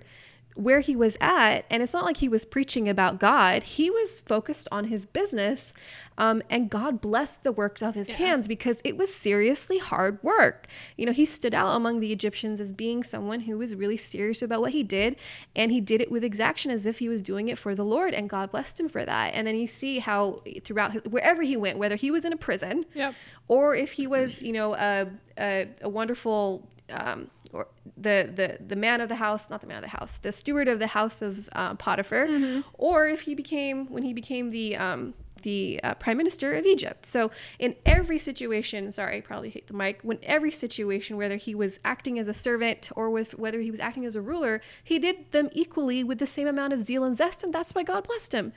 where 0.55 0.79
he 0.81 0.95
was 0.95 1.17
at, 1.21 1.65
and 1.69 1.83
it's 1.83 1.93
not 1.93 2.05
like 2.05 2.19
he 2.19 2.29
was 2.29 2.45
preaching 2.45 2.89
about 2.89 3.19
God. 3.19 3.65
He 3.65 3.91
was 3.91 4.21
focused 4.21 4.69
on 4.71 4.85
his 4.85 5.05
business, 5.05 5.73
um, 6.17 6.43
and 6.49 6.71
God 6.71 7.01
blessed 7.01 7.43
the 7.43 7.51
works 7.51 7.83
of 7.83 7.97
his 7.97 8.09
Yeah. 8.09 8.15
hands 8.17 8.47
because 8.47 8.81
it 8.85 8.97
was 8.97 9.13
seriously 9.13 9.79
hard 9.79 10.23
work. 10.23 10.69
You 10.97 11.07
know, 11.07 11.13
he 11.13 11.25
stood 11.25 11.55
out 11.55 11.75
among 11.75 11.99
the 11.99 12.13
Egyptians 12.13 12.61
as 12.61 12.71
being 12.71 13.03
someone 13.03 13.41
who 13.41 13.59
was 13.59 13.75
really 13.75 13.97
serious 13.97 14.43
about 14.43 14.61
what 14.61 14.71
he 14.71 14.85
did, 14.85 15.17
and 15.57 15.73
he 15.73 15.81
did 15.81 16.01
it 16.01 16.09
with 16.09 16.23
exaction 16.23 16.71
as 16.71 16.87
if 16.87 17.01
he 17.01 17.09
was 17.09 17.21
doing 17.21 17.49
it 17.49 17.59
for 17.59 17.75
the 17.75 17.85
Lord, 17.85 18.15
and 18.15 18.31
God 18.31 18.53
blessed 18.53 18.79
him 18.79 18.89
for 18.89 19.05
that. 19.05 19.35
And 19.35 19.47
then 19.49 19.57
you 19.57 19.67
see 19.67 19.99
how 19.99 20.41
throughout 20.63 20.93
his, 20.93 21.03
wherever 21.03 21.43
he 21.43 21.57
went, 21.57 21.79
whether 21.79 21.97
he 21.97 22.13
was 22.13 22.25
in 22.25 22.33
a 22.33 22.37
prison, 22.37 22.87
Yep. 22.95 23.15
or 23.49 23.75
if 23.75 23.93
he 23.93 24.07
was, 24.07 24.41
you 24.41 24.53
know, 24.53 24.75
a 24.77 25.09
a, 25.37 25.69
a 25.83 25.89
wonderful 25.89 26.69
um, 26.91 27.29
or 27.55 27.69
the 27.97 28.31
the 28.35 28.59
the 28.65 28.77
man 28.77 29.01
of 29.01 29.09
the 29.09 29.17
house, 29.17 29.49
not 29.49 29.61
the 29.61 29.67
man 29.67 29.79
of 29.83 29.91
the 29.91 29.97
house, 29.97 30.19
the 30.19 30.33
steward 30.33 30.69
of 30.69 30.79
the 30.79 30.89
house 30.89 31.23
of 31.23 31.49
uh, 31.53 31.75
Potiphar, 31.77 32.27
or 32.75 33.09
if 33.09 33.23
he 33.23 33.35
became 33.35 33.87
when 33.87 34.03
he 34.03 34.13
became 34.13 34.51
the 34.51 34.77
um, 34.77 35.15
the 35.45 35.79
uh, 35.85 35.95
prime 35.95 36.17
minister 36.17 36.55
of 36.55 36.67
Egypt. 36.67 37.07
So 37.07 37.31
in 37.59 37.77
every 37.87 38.19
situation, 38.19 38.91
sorry, 38.91 39.19
I 39.19 39.21
probably 39.21 39.51
hate 39.51 39.69
the 39.69 39.75
mic. 39.75 40.01
When 40.03 40.19
every 40.23 40.51
situation, 40.51 41.17
whether 41.17 41.37
he 41.37 41.55
was 41.55 41.79
acting 41.85 42.19
as 42.19 42.29
a 42.29 42.35
servant 42.35 42.91
or 42.97 43.11
with 43.11 43.39
whether 43.39 43.61
he 43.61 43.71
was 43.71 43.79
acting 43.79 44.05
as 44.05 44.17
a 44.17 44.23
ruler, 44.23 44.61
he 44.83 44.99
did 44.99 45.31
them 45.31 45.51
equally 45.53 46.03
with 46.03 46.19
the 46.19 46.27
same 46.27 46.49
amount 46.49 46.73
of 46.73 46.83
zeal 46.83 47.05
and 47.05 47.15
zest, 47.15 47.45
and 47.45 47.55
that's 47.55 47.75
why 47.75 47.85
God 47.85 48.09
blessed 48.09 48.35
him. 48.35 48.53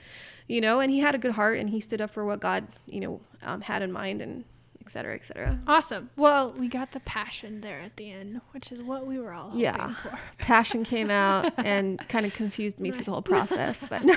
You 0.48 0.60
know, 0.60 0.80
and 0.80 0.90
he 0.90 1.00
had 1.00 1.14
a 1.14 1.18
good 1.18 1.32
heart, 1.32 1.58
and 1.58 1.70
he 1.70 1.80
stood 1.80 2.00
up 2.00 2.10
for 2.10 2.24
what 2.24 2.40
God, 2.40 2.66
you 2.86 3.00
know, 3.00 3.20
um, 3.42 3.60
had 3.60 3.82
in 3.82 3.92
mind, 3.92 4.20
and 4.22 4.44
et 4.88 4.92
cetera, 4.92 5.14
et 5.14 5.24
cetera. 5.26 5.58
Awesome. 5.66 6.08
Well, 6.16 6.54
we 6.58 6.66
got 6.66 6.92
the 6.92 7.00
passion 7.00 7.60
there 7.60 7.80
at 7.80 7.96
the 7.98 8.10
end, 8.10 8.40
which 8.52 8.72
is 8.72 8.82
what 8.82 9.06
we 9.06 9.18
were 9.18 9.32
all 9.34 9.48
hoping 9.50 9.60
Yeah. 9.60 9.92
for. 9.96 10.18
Passion 10.38 10.82
came 10.82 11.10
out 11.10 11.52
and 11.58 11.98
kind 12.08 12.24
of 12.24 12.32
confused 12.32 12.80
me 12.80 12.90
through 12.90 13.04
the 13.04 13.10
whole 13.10 13.20
process, 13.22 13.86
but 13.86 14.02
no. 14.06 14.16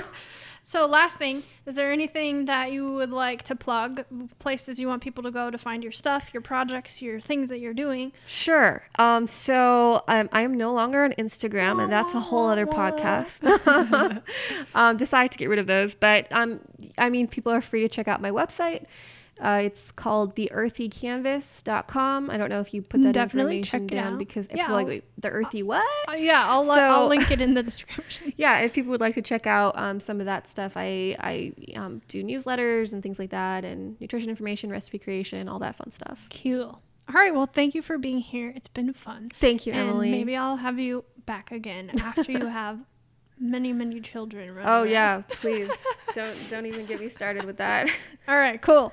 So, 0.64 0.86
last 0.86 1.18
thing, 1.18 1.42
is 1.66 1.74
there 1.74 1.90
anything 1.90 2.44
that 2.44 2.70
you 2.70 2.94
would 2.94 3.10
like 3.10 3.42
to 3.44 3.56
plug? 3.56 4.04
Places 4.38 4.78
you 4.78 4.86
want 4.86 5.02
people 5.02 5.24
to 5.24 5.32
go 5.32 5.50
to 5.50 5.58
find 5.58 5.82
your 5.82 5.90
stuff, 5.90 6.30
your 6.32 6.40
projects, 6.40 7.02
your 7.02 7.18
things 7.18 7.48
that 7.48 7.58
you're 7.58 7.74
doing? 7.74 8.12
Sure. 8.28 8.84
Um, 8.96 9.26
so 9.26 10.04
um, 10.06 10.28
I 10.32 10.42
am 10.42 10.54
no 10.54 10.72
longer 10.72 11.02
on 11.02 11.14
Instagram, 11.14 11.82
and 11.82 11.92
that's 11.92 12.14
a 12.14 12.20
whole 12.20 12.48
other 12.48 12.64
podcast. 12.66 13.42
um, 14.76 14.96
decided 14.96 15.32
to 15.32 15.38
get 15.38 15.48
rid 15.48 15.58
of 15.58 15.66
those, 15.66 15.96
but 15.96 16.30
um, 16.30 16.60
I 16.96 17.10
mean, 17.10 17.26
people 17.26 17.50
are 17.52 17.60
free 17.60 17.80
to 17.80 17.88
check 17.88 18.06
out 18.06 18.20
my 18.22 18.30
website. 18.30 18.84
Uh, 19.42 19.62
it's 19.64 19.90
called 19.90 20.36
theearthycanvas.com. 20.36 22.30
I 22.30 22.36
don't 22.36 22.48
know 22.48 22.60
if 22.60 22.72
you 22.72 22.80
put 22.82 23.02
that 23.02 23.12
Definitely 23.12 23.58
information 23.58 23.88
check 23.88 23.92
it 23.92 24.00
down 24.00 24.12
out. 24.14 24.18
because 24.18 24.46
if 24.46 24.56
Yeah, 24.56 24.70
like, 24.70 24.86
wait, 24.86 25.04
the 25.18 25.28
earthy 25.28 25.62
what? 25.62 25.84
Uh, 26.08 26.12
yeah, 26.12 26.46
I'll, 26.48 26.62
li- 26.64 26.78
I'll 26.80 27.08
link 27.08 27.30
it 27.30 27.40
in 27.40 27.54
the 27.54 27.62
description. 27.70 28.32
yeah, 28.36 28.60
if 28.60 28.72
people 28.72 28.90
would 28.90 29.00
like 29.00 29.14
to 29.14 29.22
check 29.22 29.46
out 29.46 29.76
um, 29.76 29.98
some 30.00 30.20
of 30.20 30.26
that 30.26 30.48
stuff, 30.48 30.74
I 30.76 31.16
I 31.18 31.52
um, 31.76 32.02
do 32.08 32.22
newsletters 32.22 32.92
and 32.92 33.02
things 33.02 33.18
like 33.18 33.30
that, 33.30 33.64
and 33.64 34.00
nutrition 34.00 34.30
information, 34.30 34.70
recipe 34.70 34.98
creation, 34.98 35.48
all 35.48 35.58
that 35.60 35.76
fun 35.76 35.90
stuff. 35.90 36.26
Cool. 36.42 36.80
All 37.08 37.14
right. 37.14 37.34
Well, 37.34 37.46
thank 37.46 37.74
you 37.74 37.82
for 37.82 37.98
being 37.98 38.18
here. 38.20 38.52
It's 38.54 38.68
been 38.68 38.92
fun. 38.92 39.28
Thank 39.40 39.66
you, 39.66 39.72
and 39.72 39.88
Emily. 39.90 40.10
maybe 40.10 40.36
I'll 40.36 40.56
have 40.56 40.78
you 40.78 41.04
back 41.26 41.50
again 41.52 41.90
after 42.00 42.30
you 42.30 42.46
have 42.60 42.78
many, 43.38 43.72
many 43.72 44.00
children. 44.00 44.50
oh 44.50 44.82
around. 44.82 44.90
yeah, 44.90 45.22
please 45.30 45.70
don't 46.14 46.36
don't 46.48 46.66
even 46.66 46.86
get 46.86 47.00
me 47.00 47.08
started 47.08 47.44
with 47.44 47.56
that. 47.56 47.88
All 48.28 48.36
right. 48.36 48.60
Cool. 48.62 48.92